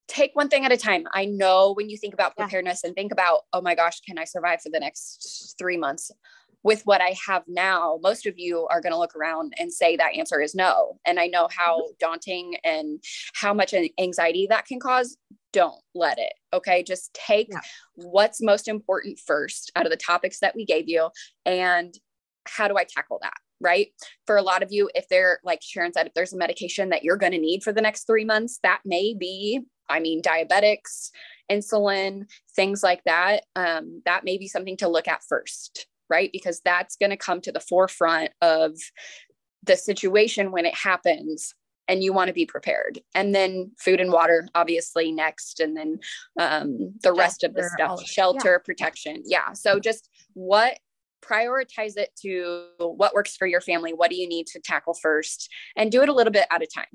take 0.07 0.35
one 0.35 0.49
thing 0.49 0.65
at 0.65 0.71
a 0.71 0.77
time. 0.77 1.05
I 1.13 1.25
know 1.25 1.73
when 1.73 1.89
you 1.89 1.97
think 1.97 2.13
about 2.13 2.35
preparedness 2.35 2.81
yeah. 2.83 2.87
and 2.87 2.95
think 2.95 3.11
about, 3.11 3.41
oh 3.53 3.61
my 3.61 3.75
gosh, 3.75 3.99
can 4.01 4.17
I 4.17 4.23
survive 4.23 4.61
for 4.61 4.69
the 4.69 4.79
next 4.79 5.55
three 5.57 5.77
months? 5.77 6.11
With 6.63 6.81
what 6.85 7.01
I 7.01 7.15
have 7.27 7.43
now, 7.47 7.99
most 8.01 8.25
of 8.25 8.33
you 8.37 8.67
are 8.69 8.81
going 8.81 8.91
to 8.91 8.99
look 8.99 9.15
around 9.15 9.53
and 9.57 9.71
say 9.71 9.95
that 9.95 10.15
answer 10.15 10.41
is 10.41 10.55
no. 10.55 10.97
And 11.05 11.19
I 11.19 11.27
know 11.27 11.47
how 11.55 11.79
mm-hmm. 11.79 11.93
daunting 11.99 12.57
and 12.63 13.01
how 13.33 13.53
much 13.53 13.73
anxiety 13.99 14.47
that 14.49 14.65
can 14.65 14.79
cause. 14.79 15.17
Don't 15.53 15.81
let 15.95 16.17
it. 16.19 16.33
Okay. 16.53 16.83
Just 16.83 17.13
take 17.13 17.47
yeah. 17.51 17.59
what's 17.95 18.41
most 18.41 18.67
important 18.67 19.19
first 19.25 19.71
out 19.75 19.85
of 19.85 19.91
the 19.91 19.97
topics 19.97 20.39
that 20.39 20.55
we 20.55 20.65
gave 20.65 20.89
you 20.89 21.09
and 21.45 21.93
how 22.45 22.67
do 22.67 22.77
I 22.77 22.83
tackle 22.83 23.19
that? 23.21 23.33
Right. 23.59 23.87
For 24.25 24.37
a 24.37 24.43
lot 24.43 24.61
of 24.61 24.71
you, 24.71 24.89
if 24.93 25.07
they're 25.09 25.39
like 25.43 25.59
Sharon 25.61 25.93
said, 25.93 26.07
if 26.07 26.13
there's 26.13 26.33
a 26.33 26.37
medication 26.37 26.89
that 26.89 27.03
you're 27.03 27.17
going 27.17 27.31
to 27.31 27.39
need 27.39 27.63
for 27.63 27.73
the 27.73 27.81
next 27.81 28.05
three 28.05 28.25
months, 28.25 28.59
that 28.61 28.81
may 28.85 29.15
be, 29.17 29.61
I 29.89 29.99
mean, 29.99 30.21
diabetics, 30.21 31.09
insulin, 31.51 32.25
things 32.55 32.83
like 32.83 33.03
that. 33.05 33.45
Um, 33.55 34.03
that 34.05 34.23
may 34.25 34.37
be 34.37 34.47
something 34.47 34.77
to 34.77 34.87
look 34.87 35.07
at 35.07 35.23
first 35.27 35.87
right? 36.09 36.29
Because 36.31 36.61
that's 36.63 36.95
going 36.95 37.09
to 37.09 37.17
come 37.17 37.41
to 37.41 37.51
the 37.51 37.59
forefront 37.59 38.31
of 38.41 38.73
the 39.63 39.75
situation 39.75 40.51
when 40.51 40.65
it 40.65 40.75
happens 40.75 41.53
and 41.87 42.03
you 42.03 42.13
want 42.13 42.27
to 42.27 42.33
be 42.33 42.45
prepared 42.45 42.99
and 43.15 43.33
then 43.33 43.71
food 43.79 43.99
and 43.99 44.11
water 44.11 44.47
obviously 44.55 45.11
next 45.11 45.59
and 45.59 45.75
then 45.75 45.99
um, 46.39 46.77
the 47.01 47.09
shelter, 47.09 47.19
rest 47.19 47.43
of 47.43 47.53
the 47.53 47.63
stuff 47.63 48.05
shelter 48.05 48.53
yeah. 48.53 48.65
protection 48.65 49.23
yeah 49.25 49.53
so 49.53 49.79
just 49.79 50.09
what 50.33 50.79
prioritize 51.23 51.97
it 51.97 52.09
to 52.21 52.67
what 52.77 53.13
works 53.13 53.35
for 53.35 53.47
your 53.47 53.61
family 53.61 53.93
what 53.93 54.09
do 54.09 54.15
you 54.15 54.27
need 54.27 54.47
to 54.47 54.59
tackle 54.59 54.93
first 54.93 55.49
and 55.75 55.91
do 55.91 56.01
it 56.01 56.09
a 56.09 56.13
little 56.13 56.31
bit 56.31 56.45
at 56.51 56.61
a 56.61 56.67
time 56.67 56.85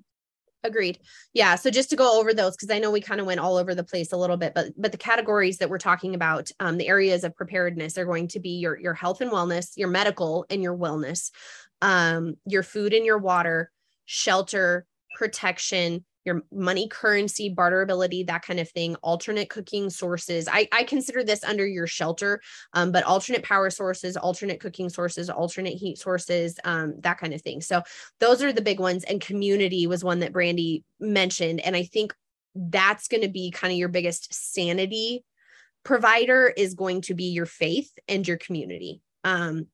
Agreed. 0.64 1.00
Yeah. 1.34 1.56
So 1.56 1.70
just 1.70 1.90
to 1.90 1.96
go 1.96 2.20
over 2.20 2.32
those, 2.32 2.54
because 2.54 2.70
I 2.70 2.78
know 2.78 2.90
we 2.90 3.00
kind 3.00 3.20
of 3.20 3.26
went 3.26 3.40
all 3.40 3.56
over 3.56 3.74
the 3.74 3.82
place 3.82 4.12
a 4.12 4.16
little 4.16 4.36
bit, 4.36 4.54
but 4.54 4.68
but 4.76 4.92
the 4.92 4.98
categories 4.98 5.58
that 5.58 5.68
we're 5.68 5.78
talking 5.78 6.14
about, 6.14 6.50
um, 6.60 6.78
the 6.78 6.86
areas 6.86 7.24
of 7.24 7.34
preparedness 7.34 7.98
are 7.98 8.04
going 8.04 8.28
to 8.28 8.38
be 8.38 8.50
your 8.50 8.78
your 8.78 8.94
health 8.94 9.20
and 9.20 9.32
wellness, 9.32 9.72
your 9.76 9.88
medical 9.88 10.46
and 10.50 10.62
your 10.62 10.76
wellness, 10.76 11.30
um, 11.80 12.36
your 12.46 12.62
food 12.62 12.92
and 12.92 13.04
your 13.04 13.18
water, 13.18 13.72
shelter, 14.04 14.86
protection, 15.16 16.04
your 16.24 16.42
money 16.52 16.88
currency 16.88 17.52
barterability 17.54 18.26
that 18.26 18.42
kind 18.42 18.60
of 18.60 18.68
thing 18.70 18.94
alternate 18.96 19.50
cooking 19.50 19.90
sources. 19.90 20.48
I, 20.50 20.68
I 20.72 20.84
consider 20.84 21.24
this 21.24 21.44
under 21.44 21.66
your 21.66 21.86
shelter 21.86 22.40
um, 22.72 22.92
but 22.92 23.04
alternate 23.04 23.42
power 23.42 23.70
sources 23.70 24.16
alternate 24.16 24.60
cooking 24.60 24.88
sources 24.88 25.28
alternate 25.28 25.74
heat 25.74 25.98
sources 25.98 26.58
um, 26.64 26.94
that 27.00 27.18
kind 27.18 27.34
of 27.34 27.42
thing. 27.42 27.60
So 27.60 27.82
those 28.20 28.42
are 28.42 28.52
the 28.52 28.62
big 28.62 28.80
ones 28.80 29.04
and 29.04 29.20
community 29.20 29.86
was 29.86 30.04
one 30.04 30.20
that 30.20 30.32
brandi 30.32 30.82
mentioned 31.00 31.60
and 31.60 31.74
i 31.74 31.82
think 31.82 32.14
that's 32.54 33.08
going 33.08 33.22
to 33.22 33.28
be 33.28 33.50
kind 33.50 33.72
of 33.72 33.78
your 33.78 33.88
biggest 33.88 34.32
sanity 34.32 35.24
provider 35.84 36.52
is 36.56 36.74
going 36.74 37.00
to 37.02 37.14
be 37.14 37.24
your 37.24 37.46
faith 37.46 37.90
and 38.08 38.26
your 38.26 38.36
community. 38.36 39.00
Um 39.24 39.66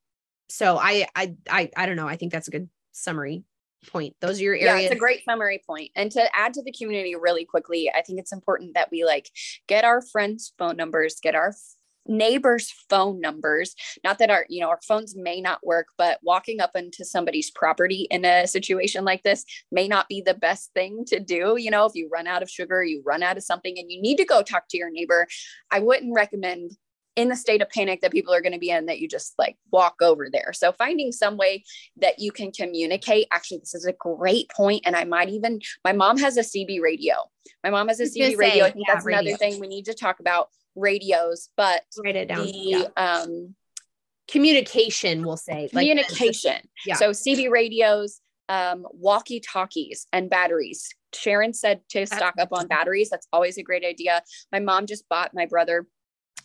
so 0.49 0.78
i 0.78 1.07
i 1.14 1.34
i, 1.51 1.70
I 1.76 1.86
don't 1.86 1.96
know. 1.96 2.09
I 2.09 2.16
think 2.16 2.32
that's 2.32 2.49
a 2.49 2.53
good 2.53 2.68
summary 2.92 3.44
point. 3.86 4.14
Those 4.20 4.40
are 4.40 4.44
your 4.44 4.54
areas. 4.54 4.66
Yeah, 4.66 4.78
it's 4.78 4.94
a 4.94 4.98
great 4.98 5.24
summary 5.24 5.62
point. 5.66 5.90
And 5.96 6.10
to 6.12 6.36
add 6.36 6.54
to 6.54 6.62
the 6.62 6.72
community 6.72 7.14
really 7.14 7.44
quickly, 7.44 7.90
I 7.94 8.02
think 8.02 8.18
it's 8.18 8.32
important 8.32 8.74
that 8.74 8.90
we 8.90 9.04
like 9.04 9.30
get 9.66 9.84
our 9.84 10.02
friends' 10.02 10.52
phone 10.58 10.76
numbers, 10.76 11.16
get 11.22 11.34
our 11.34 11.52
neighbors 12.08 12.72
phone 12.88 13.20
numbers 13.20 13.74
not 14.02 14.18
that 14.18 14.30
our 14.30 14.46
you 14.48 14.60
know 14.60 14.70
our 14.70 14.80
phones 14.82 15.14
may 15.14 15.42
not 15.42 15.64
work 15.64 15.88
but 15.98 16.18
walking 16.22 16.58
up 16.58 16.70
into 16.74 17.04
somebody's 17.04 17.50
property 17.50 18.06
in 18.10 18.24
a 18.24 18.46
situation 18.46 19.04
like 19.04 19.22
this 19.22 19.44
may 19.70 19.86
not 19.86 20.08
be 20.08 20.22
the 20.22 20.32
best 20.32 20.72
thing 20.72 21.04
to 21.06 21.20
do 21.20 21.56
you 21.58 21.70
know 21.70 21.84
if 21.84 21.94
you 21.94 22.08
run 22.10 22.26
out 22.26 22.42
of 22.42 22.48
sugar 22.48 22.82
you 22.82 23.02
run 23.04 23.22
out 23.22 23.36
of 23.36 23.44
something 23.44 23.78
and 23.78 23.92
you 23.92 24.00
need 24.00 24.16
to 24.16 24.24
go 24.24 24.42
talk 24.42 24.64
to 24.70 24.78
your 24.78 24.90
neighbor 24.90 25.26
i 25.70 25.78
wouldn't 25.78 26.14
recommend 26.14 26.70
in 27.18 27.28
the 27.28 27.36
state 27.36 27.60
of 27.60 27.68
panic 27.70 28.00
that 28.00 28.12
people 28.12 28.32
are 28.32 28.40
going 28.40 28.52
to 28.52 28.60
be 28.60 28.70
in 28.70 28.86
that 28.86 29.00
you 29.00 29.08
just 29.08 29.34
like 29.38 29.56
walk 29.72 29.96
over 30.00 30.28
there. 30.32 30.52
So 30.52 30.70
finding 30.70 31.10
some 31.10 31.36
way 31.36 31.64
that 31.96 32.20
you 32.20 32.30
can 32.30 32.52
communicate. 32.52 33.26
Actually, 33.32 33.58
this 33.58 33.74
is 33.74 33.84
a 33.84 33.92
great 33.92 34.48
point, 34.50 34.82
and 34.86 34.94
I 34.94 35.04
might 35.04 35.28
even 35.28 35.60
my 35.84 35.92
mom 35.92 36.16
has 36.18 36.36
a 36.36 36.42
CB 36.42 36.80
radio. 36.80 37.14
My 37.64 37.70
mom 37.70 37.88
has 37.88 37.98
a 37.98 38.04
CB 38.04 38.38
radio. 38.38 38.64
Say, 38.64 38.68
I 38.68 38.70
think 38.70 38.84
yeah, 38.86 38.94
that's 38.94 39.04
radio. 39.04 39.20
another 39.20 39.36
thing 39.36 39.60
we 39.60 39.66
need 39.66 39.86
to 39.86 39.94
talk 39.94 40.20
about 40.20 40.48
radios, 40.76 41.48
but 41.56 41.82
write 42.04 42.14
it 42.14 42.28
down. 42.28 42.46
The 42.46 42.52
yeah. 42.52 42.86
um, 42.96 43.56
communication, 44.30 45.26
we'll 45.26 45.36
say 45.36 45.68
communication. 45.68 46.52
Like, 46.52 46.64
yeah. 46.86 46.94
So 46.94 47.10
CB 47.10 47.50
radios, 47.50 48.20
um, 48.48 48.86
walkie 48.92 49.40
talkies, 49.40 50.06
and 50.12 50.30
batteries. 50.30 50.88
Sharon 51.12 51.52
said 51.52 51.80
to 51.88 52.06
stock 52.06 52.34
up 52.38 52.50
on 52.52 52.68
batteries. 52.68 53.10
That's 53.10 53.26
always 53.32 53.58
a 53.58 53.62
great 53.62 53.84
idea. 53.84 54.22
My 54.52 54.60
mom 54.60 54.86
just 54.86 55.08
bought 55.08 55.34
my 55.34 55.46
brother 55.46 55.86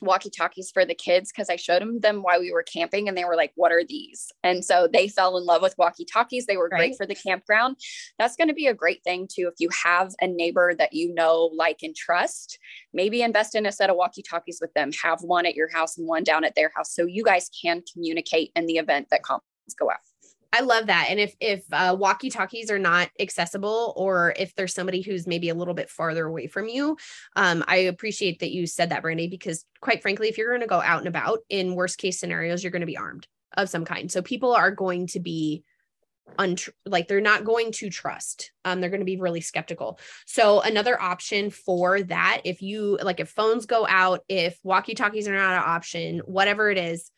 walkie 0.05 0.29
talkies 0.29 0.71
for 0.71 0.85
the 0.85 0.95
kids 0.95 1.31
because 1.31 1.49
I 1.49 1.55
showed 1.55 1.81
them 1.81 1.99
them 1.99 2.21
while 2.21 2.39
we 2.39 2.51
were 2.51 2.63
camping 2.63 3.07
and 3.07 3.17
they 3.17 3.25
were 3.25 3.35
like, 3.35 3.51
What 3.55 3.71
are 3.71 3.83
these? 3.83 4.31
And 4.43 4.63
so 4.63 4.87
they 4.91 5.07
fell 5.07 5.37
in 5.37 5.45
love 5.45 5.61
with 5.61 5.75
walkie 5.77 6.05
talkies. 6.05 6.45
They 6.45 6.57
were 6.57 6.69
right. 6.71 6.79
great 6.79 6.97
for 6.97 7.05
the 7.05 7.15
campground. 7.15 7.77
That's 8.19 8.35
going 8.35 8.47
to 8.47 8.53
be 8.53 8.67
a 8.67 8.73
great 8.73 9.03
thing 9.03 9.27
too. 9.27 9.49
If 9.51 9.55
you 9.59 9.69
have 9.83 10.13
a 10.21 10.27
neighbor 10.27 10.73
that 10.77 10.93
you 10.93 11.13
know, 11.13 11.51
like, 11.55 11.79
and 11.83 11.95
trust, 11.95 12.59
maybe 12.93 13.21
invest 13.21 13.55
in 13.55 13.65
a 13.65 13.71
set 13.71 13.89
of 13.89 13.95
walkie 13.95 14.23
talkies 14.23 14.59
with 14.61 14.73
them, 14.73 14.91
have 15.03 15.21
one 15.21 15.45
at 15.45 15.55
your 15.55 15.71
house 15.71 15.97
and 15.97 16.07
one 16.07 16.23
down 16.23 16.43
at 16.43 16.55
their 16.55 16.71
house 16.75 16.93
so 16.93 17.05
you 17.05 17.23
guys 17.23 17.49
can 17.61 17.81
communicate 17.91 18.51
in 18.55 18.65
the 18.65 18.77
event 18.77 19.07
that 19.11 19.23
comments 19.23 19.43
go 19.77 19.89
out. 19.89 19.97
I 20.53 20.61
love 20.61 20.85
that. 20.85 21.07
And 21.09 21.19
if 21.19 21.35
if 21.39 21.65
uh, 21.73 21.95
walkie 21.99 22.29
talkies 22.29 22.69
are 22.69 22.77
not 22.79 23.09
accessible, 23.19 23.93
or 23.97 24.35
if 24.37 24.53
there's 24.53 24.73
somebody 24.73 25.01
who's 25.01 25.25
maybe 25.25 25.49
a 25.49 25.55
little 25.55 25.73
bit 25.73 25.89
farther 25.89 26.27
away 26.27 26.45
from 26.45 26.67
you, 26.69 26.95
um, 27.35 27.63
I 27.67 27.77
appreciate 27.77 28.39
that 28.39 28.51
you 28.51 28.67
said 28.67 28.91
that, 28.91 29.01
Brandi, 29.01 29.29
because 29.29 29.65
quite 29.81 30.03
frankly, 30.03 30.29
if 30.29 30.37
you're 30.37 30.51
going 30.51 30.61
to 30.61 30.67
go 30.67 30.79
out 30.79 30.99
and 30.99 31.07
about, 31.07 31.39
in 31.49 31.73
worst 31.73 31.97
case 31.97 32.19
scenarios, 32.19 32.63
you're 32.63 32.71
going 32.71 32.81
to 32.81 32.85
be 32.85 32.97
armed 32.97 33.27
of 33.57 33.67
some 33.67 33.83
kind. 33.83 34.11
So 34.11 34.21
people 34.21 34.53
are 34.53 34.69
going 34.69 35.07
to 35.07 35.19
be 35.19 35.63
untr- 36.37 36.69
like 36.85 37.07
they're 37.07 37.21
not 37.21 37.43
going 37.43 37.71
to 37.71 37.89
trust 37.89 38.51
um 38.65 38.79
they're 38.79 38.89
going 38.89 39.01
to 39.01 39.05
be 39.05 39.17
really 39.17 39.41
skeptical 39.41 39.99
so 40.25 40.61
another 40.61 40.99
option 40.99 41.49
for 41.49 42.01
that 42.01 42.41
if 42.45 42.61
you 42.61 42.97
like 43.03 43.19
if 43.19 43.29
phones 43.29 43.65
go 43.65 43.85
out 43.87 44.21
if 44.29 44.57
walkie 44.63 44.95
talkies 44.95 45.27
are 45.27 45.35
not 45.35 45.53
an 45.53 45.63
option 45.63 46.19
whatever 46.19 46.71
it 46.71 46.77
is 46.77 47.11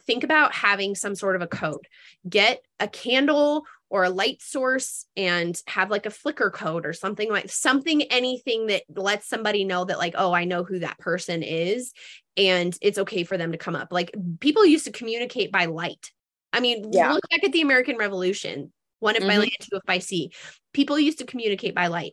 think 0.00 0.24
about 0.24 0.54
having 0.54 0.94
some 0.94 1.14
sort 1.14 1.36
of 1.36 1.42
a 1.42 1.46
code. 1.46 1.86
Get 2.28 2.64
a 2.80 2.88
candle 2.88 3.64
or 3.90 4.04
a 4.04 4.10
light 4.10 4.40
source 4.40 5.04
and 5.16 5.60
have 5.66 5.90
like 5.90 6.06
a 6.06 6.10
flicker 6.10 6.50
code 6.50 6.86
or 6.86 6.92
something 6.92 7.30
like 7.30 7.50
something, 7.50 8.02
anything 8.04 8.68
that 8.68 8.82
lets 8.88 9.28
somebody 9.28 9.64
know 9.64 9.84
that, 9.84 9.98
like, 9.98 10.14
oh, 10.16 10.32
I 10.32 10.44
know 10.44 10.64
who 10.64 10.78
that 10.78 10.98
person 10.98 11.42
is 11.42 11.92
and 12.36 12.76
it's 12.80 12.98
okay 12.98 13.24
for 13.24 13.36
them 13.36 13.52
to 13.52 13.58
come 13.58 13.76
up. 13.76 13.88
Like 13.90 14.14
people 14.40 14.64
used 14.64 14.86
to 14.86 14.92
communicate 14.92 15.52
by 15.52 15.66
light. 15.66 16.10
I 16.52 16.60
mean, 16.60 16.92
yeah. 16.92 17.12
look 17.12 17.28
back 17.30 17.44
at 17.44 17.52
the 17.52 17.62
American 17.62 17.96
Revolution. 17.96 18.72
One 19.00 19.16
if 19.16 19.22
mm-hmm. 19.22 19.28
by 19.28 19.38
land, 19.38 19.52
two 19.60 19.76
if 19.76 19.82
by 19.84 19.98
sea. 19.98 20.32
People 20.72 20.98
used 20.98 21.18
to 21.18 21.26
communicate 21.26 21.74
by 21.74 21.88
light. 21.88 22.12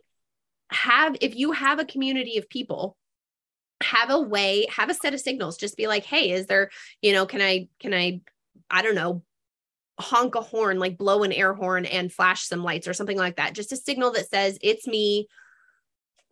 Have 0.70 1.16
if 1.20 1.34
you 1.36 1.52
have 1.52 1.78
a 1.78 1.84
community 1.84 2.38
of 2.38 2.48
people 2.48 2.96
have 3.82 4.10
a 4.10 4.20
way 4.20 4.66
have 4.74 4.90
a 4.90 4.94
set 4.94 5.14
of 5.14 5.20
signals. 5.20 5.56
Just 5.56 5.76
be 5.76 5.86
like 5.86 6.04
hey 6.04 6.30
is 6.32 6.46
there 6.46 6.70
you 7.02 7.12
know 7.12 7.26
can 7.26 7.40
i 7.40 7.68
can 7.78 7.94
i 7.94 8.20
i 8.70 8.82
don't 8.82 8.94
know 8.94 9.22
honk 9.98 10.34
a 10.34 10.40
horn 10.40 10.78
like 10.78 10.96
blow 10.96 11.22
an 11.22 11.32
air 11.32 11.52
horn 11.52 11.84
and 11.84 12.12
flash 12.12 12.44
some 12.44 12.62
lights 12.62 12.88
or 12.88 12.94
something 12.94 13.18
like 13.18 13.36
that. 13.36 13.54
Just 13.54 13.72
a 13.72 13.76
signal 13.76 14.12
that 14.12 14.28
says 14.28 14.58
it's 14.62 14.86
me. 14.86 15.28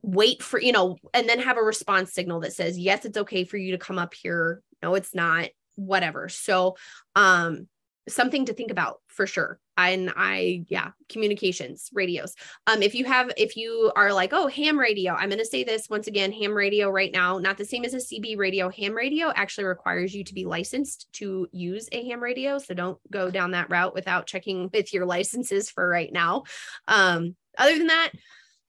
Wait 0.02 0.42
for 0.42 0.60
you 0.60 0.72
know 0.72 0.96
and 1.12 1.28
then 1.28 1.40
have 1.40 1.56
a 1.56 1.62
response 1.62 2.12
signal 2.12 2.40
that 2.40 2.52
says 2.52 2.78
yes 2.78 3.04
it's 3.04 3.18
okay 3.18 3.44
for 3.44 3.56
you 3.56 3.72
to 3.72 3.78
come 3.78 3.98
up 3.98 4.14
here. 4.14 4.62
No 4.82 4.94
it's 4.94 5.14
not 5.14 5.48
whatever. 5.76 6.28
So 6.28 6.76
um 7.14 7.68
something 8.08 8.46
to 8.46 8.52
think 8.52 8.70
about 8.70 9.00
for 9.06 9.26
sure. 9.26 9.60
And 9.76 10.12
i 10.16 10.64
yeah 10.68 10.90
communications 11.08 11.90
radios. 11.92 12.34
Um 12.66 12.82
if 12.82 12.94
you 12.94 13.04
have 13.04 13.30
if 13.36 13.56
you 13.56 13.92
are 13.94 14.12
like 14.12 14.32
oh 14.32 14.48
ham 14.48 14.78
radio 14.78 15.14
i'm 15.14 15.28
going 15.28 15.38
to 15.38 15.44
say 15.44 15.62
this 15.62 15.88
once 15.88 16.06
again 16.08 16.32
ham 16.32 16.52
radio 16.52 16.90
right 16.90 17.12
now 17.12 17.38
not 17.38 17.58
the 17.58 17.64
same 17.64 17.84
as 17.84 17.94
a 17.94 17.98
cb 17.98 18.36
radio. 18.36 18.70
Ham 18.70 18.94
radio 18.94 19.32
actually 19.34 19.64
requires 19.64 20.14
you 20.14 20.24
to 20.24 20.34
be 20.34 20.44
licensed 20.44 21.12
to 21.14 21.46
use 21.52 21.88
a 21.92 22.06
ham 22.08 22.20
radio. 22.20 22.58
So 22.58 22.74
don't 22.74 22.98
go 23.10 23.30
down 23.30 23.52
that 23.52 23.70
route 23.70 23.94
without 23.94 24.26
checking 24.26 24.70
with 24.72 24.92
your 24.92 25.06
licenses 25.06 25.70
for 25.70 25.88
right 25.88 26.12
now. 26.12 26.44
Um 26.86 27.36
other 27.56 27.76
than 27.76 27.88
that 27.88 28.12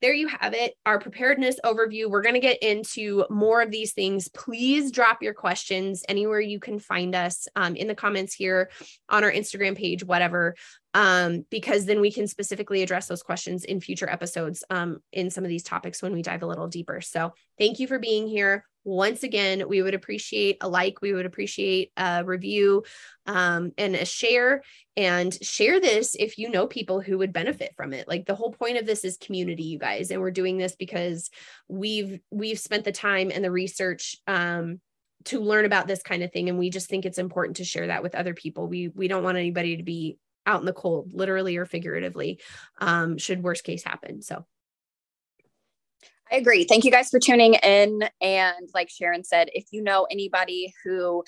there 0.02 0.14
you 0.14 0.28
have 0.28 0.54
it, 0.54 0.76
our 0.86 1.00
preparedness 1.00 1.60
overview. 1.66 2.10
We're 2.10 2.22
going 2.22 2.36
to 2.36 2.40
get 2.40 2.62
into 2.64 3.26
more 3.30 3.62
of 3.62 3.72
these 3.72 3.94
things. 3.94 4.28
Please 4.30 4.92
drop 4.92 5.22
your 5.22 5.34
questions 5.34 6.04
anywhere 6.08 6.40
you 6.40 6.60
can 6.60 6.80
find 6.80 7.16
us 7.16 7.48
um, 7.56 7.76
in 7.76 7.88
the 7.88 7.96
comments 7.96 8.34
here 8.34 8.70
on 9.10 9.24
our 9.24 9.32
Instagram 9.32 9.76
page, 9.76 10.04
whatever, 10.04 10.56
um, 10.94 11.46
because 11.50 11.86
then 11.86 12.02
we 12.02 12.12
can 12.12 12.28
specifically 12.28 12.82
address 12.82 13.08
those 13.08 13.24
questions 13.24 13.64
in 13.64 13.82
future 13.82 14.10
episodes 14.10 14.64
um, 14.70 15.00
in 15.12 15.30
some 15.30 15.44
of 15.44 15.50
these 15.50 15.64
topics 15.64 16.02
when 16.02 16.14
we 16.14 16.22
dive 16.22 16.44
a 16.44 16.48
little 16.48 16.68
deeper. 16.68 17.02
So 17.02 17.34
thank 17.58 17.80
you 17.80 17.88
for 17.88 18.00
being 18.00 18.28
here 18.28 18.66
once 18.86 19.24
again, 19.24 19.68
we 19.68 19.82
would 19.82 19.94
appreciate 19.94 20.58
a 20.62 20.68
like, 20.68 21.02
we 21.02 21.14
would 21.14 21.26
appreciate 21.26 21.92
a 21.98 22.24
review 22.24 22.84
um, 23.28 23.72
and 23.78 23.96
a 23.96 24.06
share. 24.06 24.64
And 24.96 25.34
share 25.44 25.80
this 25.80 26.16
if 26.18 26.38
you 26.38 26.50
know 26.50 26.68
people 26.68 27.00
who 27.00 27.20
would 27.20 27.32
benefit 27.32 27.74
from 27.78 27.94
it. 27.94 28.08
Like 28.08 28.26
the 28.26 28.36
whole 28.36 28.52
point 28.52 28.78
of 28.78 28.86
this 28.86 29.06
is 29.06 29.18
community, 29.18 29.64
you 29.64 29.80
guys, 29.80 30.12
and 30.12 30.20
we're 30.20 30.32
doing 30.32 30.58
this 30.58 30.76
because 30.76 31.30
we've 31.68 32.20
we've 32.32 32.60
spent 32.60 32.84
the 32.84 32.92
time 32.92 33.32
and 33.34 33.44
the 33.44 33.52
research 33.52 34.18
um, 34.28 34.82
to 35.26 35.40
learn 35.40 35.66
about 35.66 35.88
this 35.88 36.02
kind 36.02 36.24
of 36.24 36.32
thing 36.32 36.50
and 36.50 36.58
we 36.58 36.70
just 36.70 36.90
think 36.90 37.06
it's 37.06 37.18
important 37.18 37.58
to 37.58 37.66
share 37.66 37.88
that 37.88 38.02
with 38.04 38.16
other 38.16 38.34
people 38.34 38.68
we 38.68 38.88
we 38.88 39.10
don't 39.10 39.24
want 39.24 39.38
anybody 39.38 39.76
to 39.76 39.84
be 39.84 40.18
out 40.50 40.60
in 40.60 40.66
the 40.66 40.74
cold 40.74 41.14
literally 41.14 41.56
or 41.58 41.66
figuratively 41.66 42.40
um, 42.80 43.18
should 43.18 43.44
worst 43.44 43.64
case 43.64 43.84
happen 43.84 44.22
so 44.22 44.46
I 46.32 46.36
agree. 46.36 46.64
Thank 46.64 46.84
you 46.84 46.92
guys 46.92 47.10
for 47.10 47.20
tuning 47.20 47.56
in. 47.56 48.08
And 48.22 48.70
like 48.76 48.90
Sharon 48.92 49.24
said, 49.24 49.50
if 49.54 49.66
you 49.72 49.82
know 49.82 50.06
anybody 50.12 50.74
who 50.84 51.24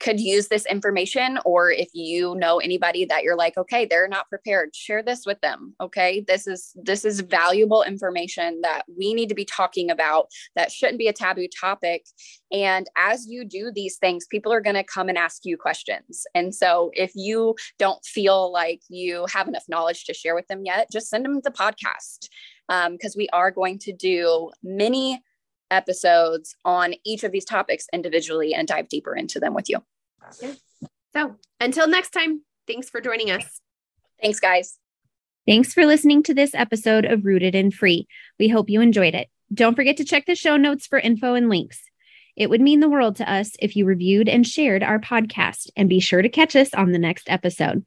could 0.00 0.20
use 0.20 0.48
this 0.48 0.66
information 0.66 1.38
or 1.44 1.70
if 1.70 1.88
you 1.92 2.34
know 2.36 2.58
anybody 2.58 3.04
that 3.04 3.22
you're 3.22 3.36
like 3.36 3.56
okay 3.56 3.86
they're 3.86 4.08
not 4.08 4.28
prepared 4.28 4.74
share 4.74 5.02
this 5.02 5.24
with 5.24 5.40
them 5.40 5.74
okay? 5.80 6.24
This 6.26 6.46
is 6.46 6.72
this 6.74 7.04
is 7.04 7.20
valuable 7.20 7.82
information 7.82 8.60
that 8.62 8.82
we 8.96 9.14
need 9.14 9.28
to 9.28 9.34
be 9.34 9.44
talking 9.44 9.90
about 9.90 10.28
that 10.54 10.72
shouldn't 10.72 10.98
be 10.98 11.08
a 11.08 11.12
taboo 11.12 11.48
topic. 11.48 12.06
And 12.52 12.86
as 12.96 13.26
you 13.26 13.44
do 13.44 13.70
these 13.72 13.96
things 13.96 14.26
people 14.30 14.52
are 14.52 14.60
going 14.60 14.76
to 14.76 14.84
come 14.84 15.08
and 15.08 15.18
ask 15.18 15.44
you 15.44 15.56
questions. 15.56 16.24
And 16.34 16.54
so 16.54 16.90
if 16.94 17.12
you 17.14 17.54
don't 17.78 18.04
feel 18.04 18.52
like 18.52 18.80
you 18.88 19.26
have 19.32 19.48
enough 19.48 19.64
knowledge 19.68 20.04
to 20.04 20.14
share 20.14 20.34
with 20.34 20.46
them 20.48 20.62
yet 20.64 20.88
just 20.90 21.08
send 21.08 21.24
them 21.24 21.40
the 21.42 21.50
podcast 21.50 22.28
because 22.68 23.14
um, 23.14 23.18
we 23.18 23.28
are 23.32 23.50
going 23.50 23.78
to 23.78 23.92
do 23.92 24.50
many 24.62 25.22
episodes 25.70 26.54
on 26.64 26.94
each 27.04 27.24
of 27.24 27.32
these 27.32 27.44
topics 27.44 27.86
individually 27.92 28.54
and 28.54 28.68
dive 28.68 28.88
deeper 28.88 29.14
into 29.14 29.40
them 29.40 29.54
with 29.54 29.68
you. 29.68 29.82
Yeah. 30.42 30.52
So 31.12 31.36
until 31.60 31.88
next 31.88 32.10
time, 32.10 32.42
thanks 32.66 32.90
for 32.90 33.00
joining 33.00 33.30
us. 33.30 33.60
Thanks, 34.20 34.40
guys. 34.40 34.78
Thanks 35.46 35.72
for 35.72 35.86
listening 35.86 36.22
to 36.24 36.34
this 36.34 36.54
episode 36.54 37.04
of 37.04 37.24
Rooted 37.24 37.54
and 37.54 37.72
Free. 37.72 38.08
We 38.38 38.48
hope 38.48 38.68
you 38.68 38.80
enjoyed 38.80 39.14
it. 39.14 39.28
Don't 39.54 39.76
forget 39.76 39.96
to 39.98 40.04
check 40.04 40.26
the 40.26 40.34
show 40.34 40.56
notes 40.56 40.86
for 40.86 40.98
info 40.98 41.34
and 41.34 41.48
links. 41.48 41.82
It 42.34 42.50
would 42.50 42.60
mean 42.60 42.80
the 42.80 42.88
world 42.88 43.16
to 43.16 43.32
us 43.32 43.52
if 43.60 43.76
you 43.76 43.84
reviewed 43.86 44.28
and 44.28 44.46
shared 44.46 44.82
our 44.82 44.98
podcast, 44.98 45.70
and 45.76 45.88
be 45.88 46.00
sure 46.00 46.20
to 46.20 46.28
catch 46.28 46.56
us 46.56 46.74
on 46.74 46.92
the 46.92 46.98
next 46.98 47.30
episode. 47.30 47.84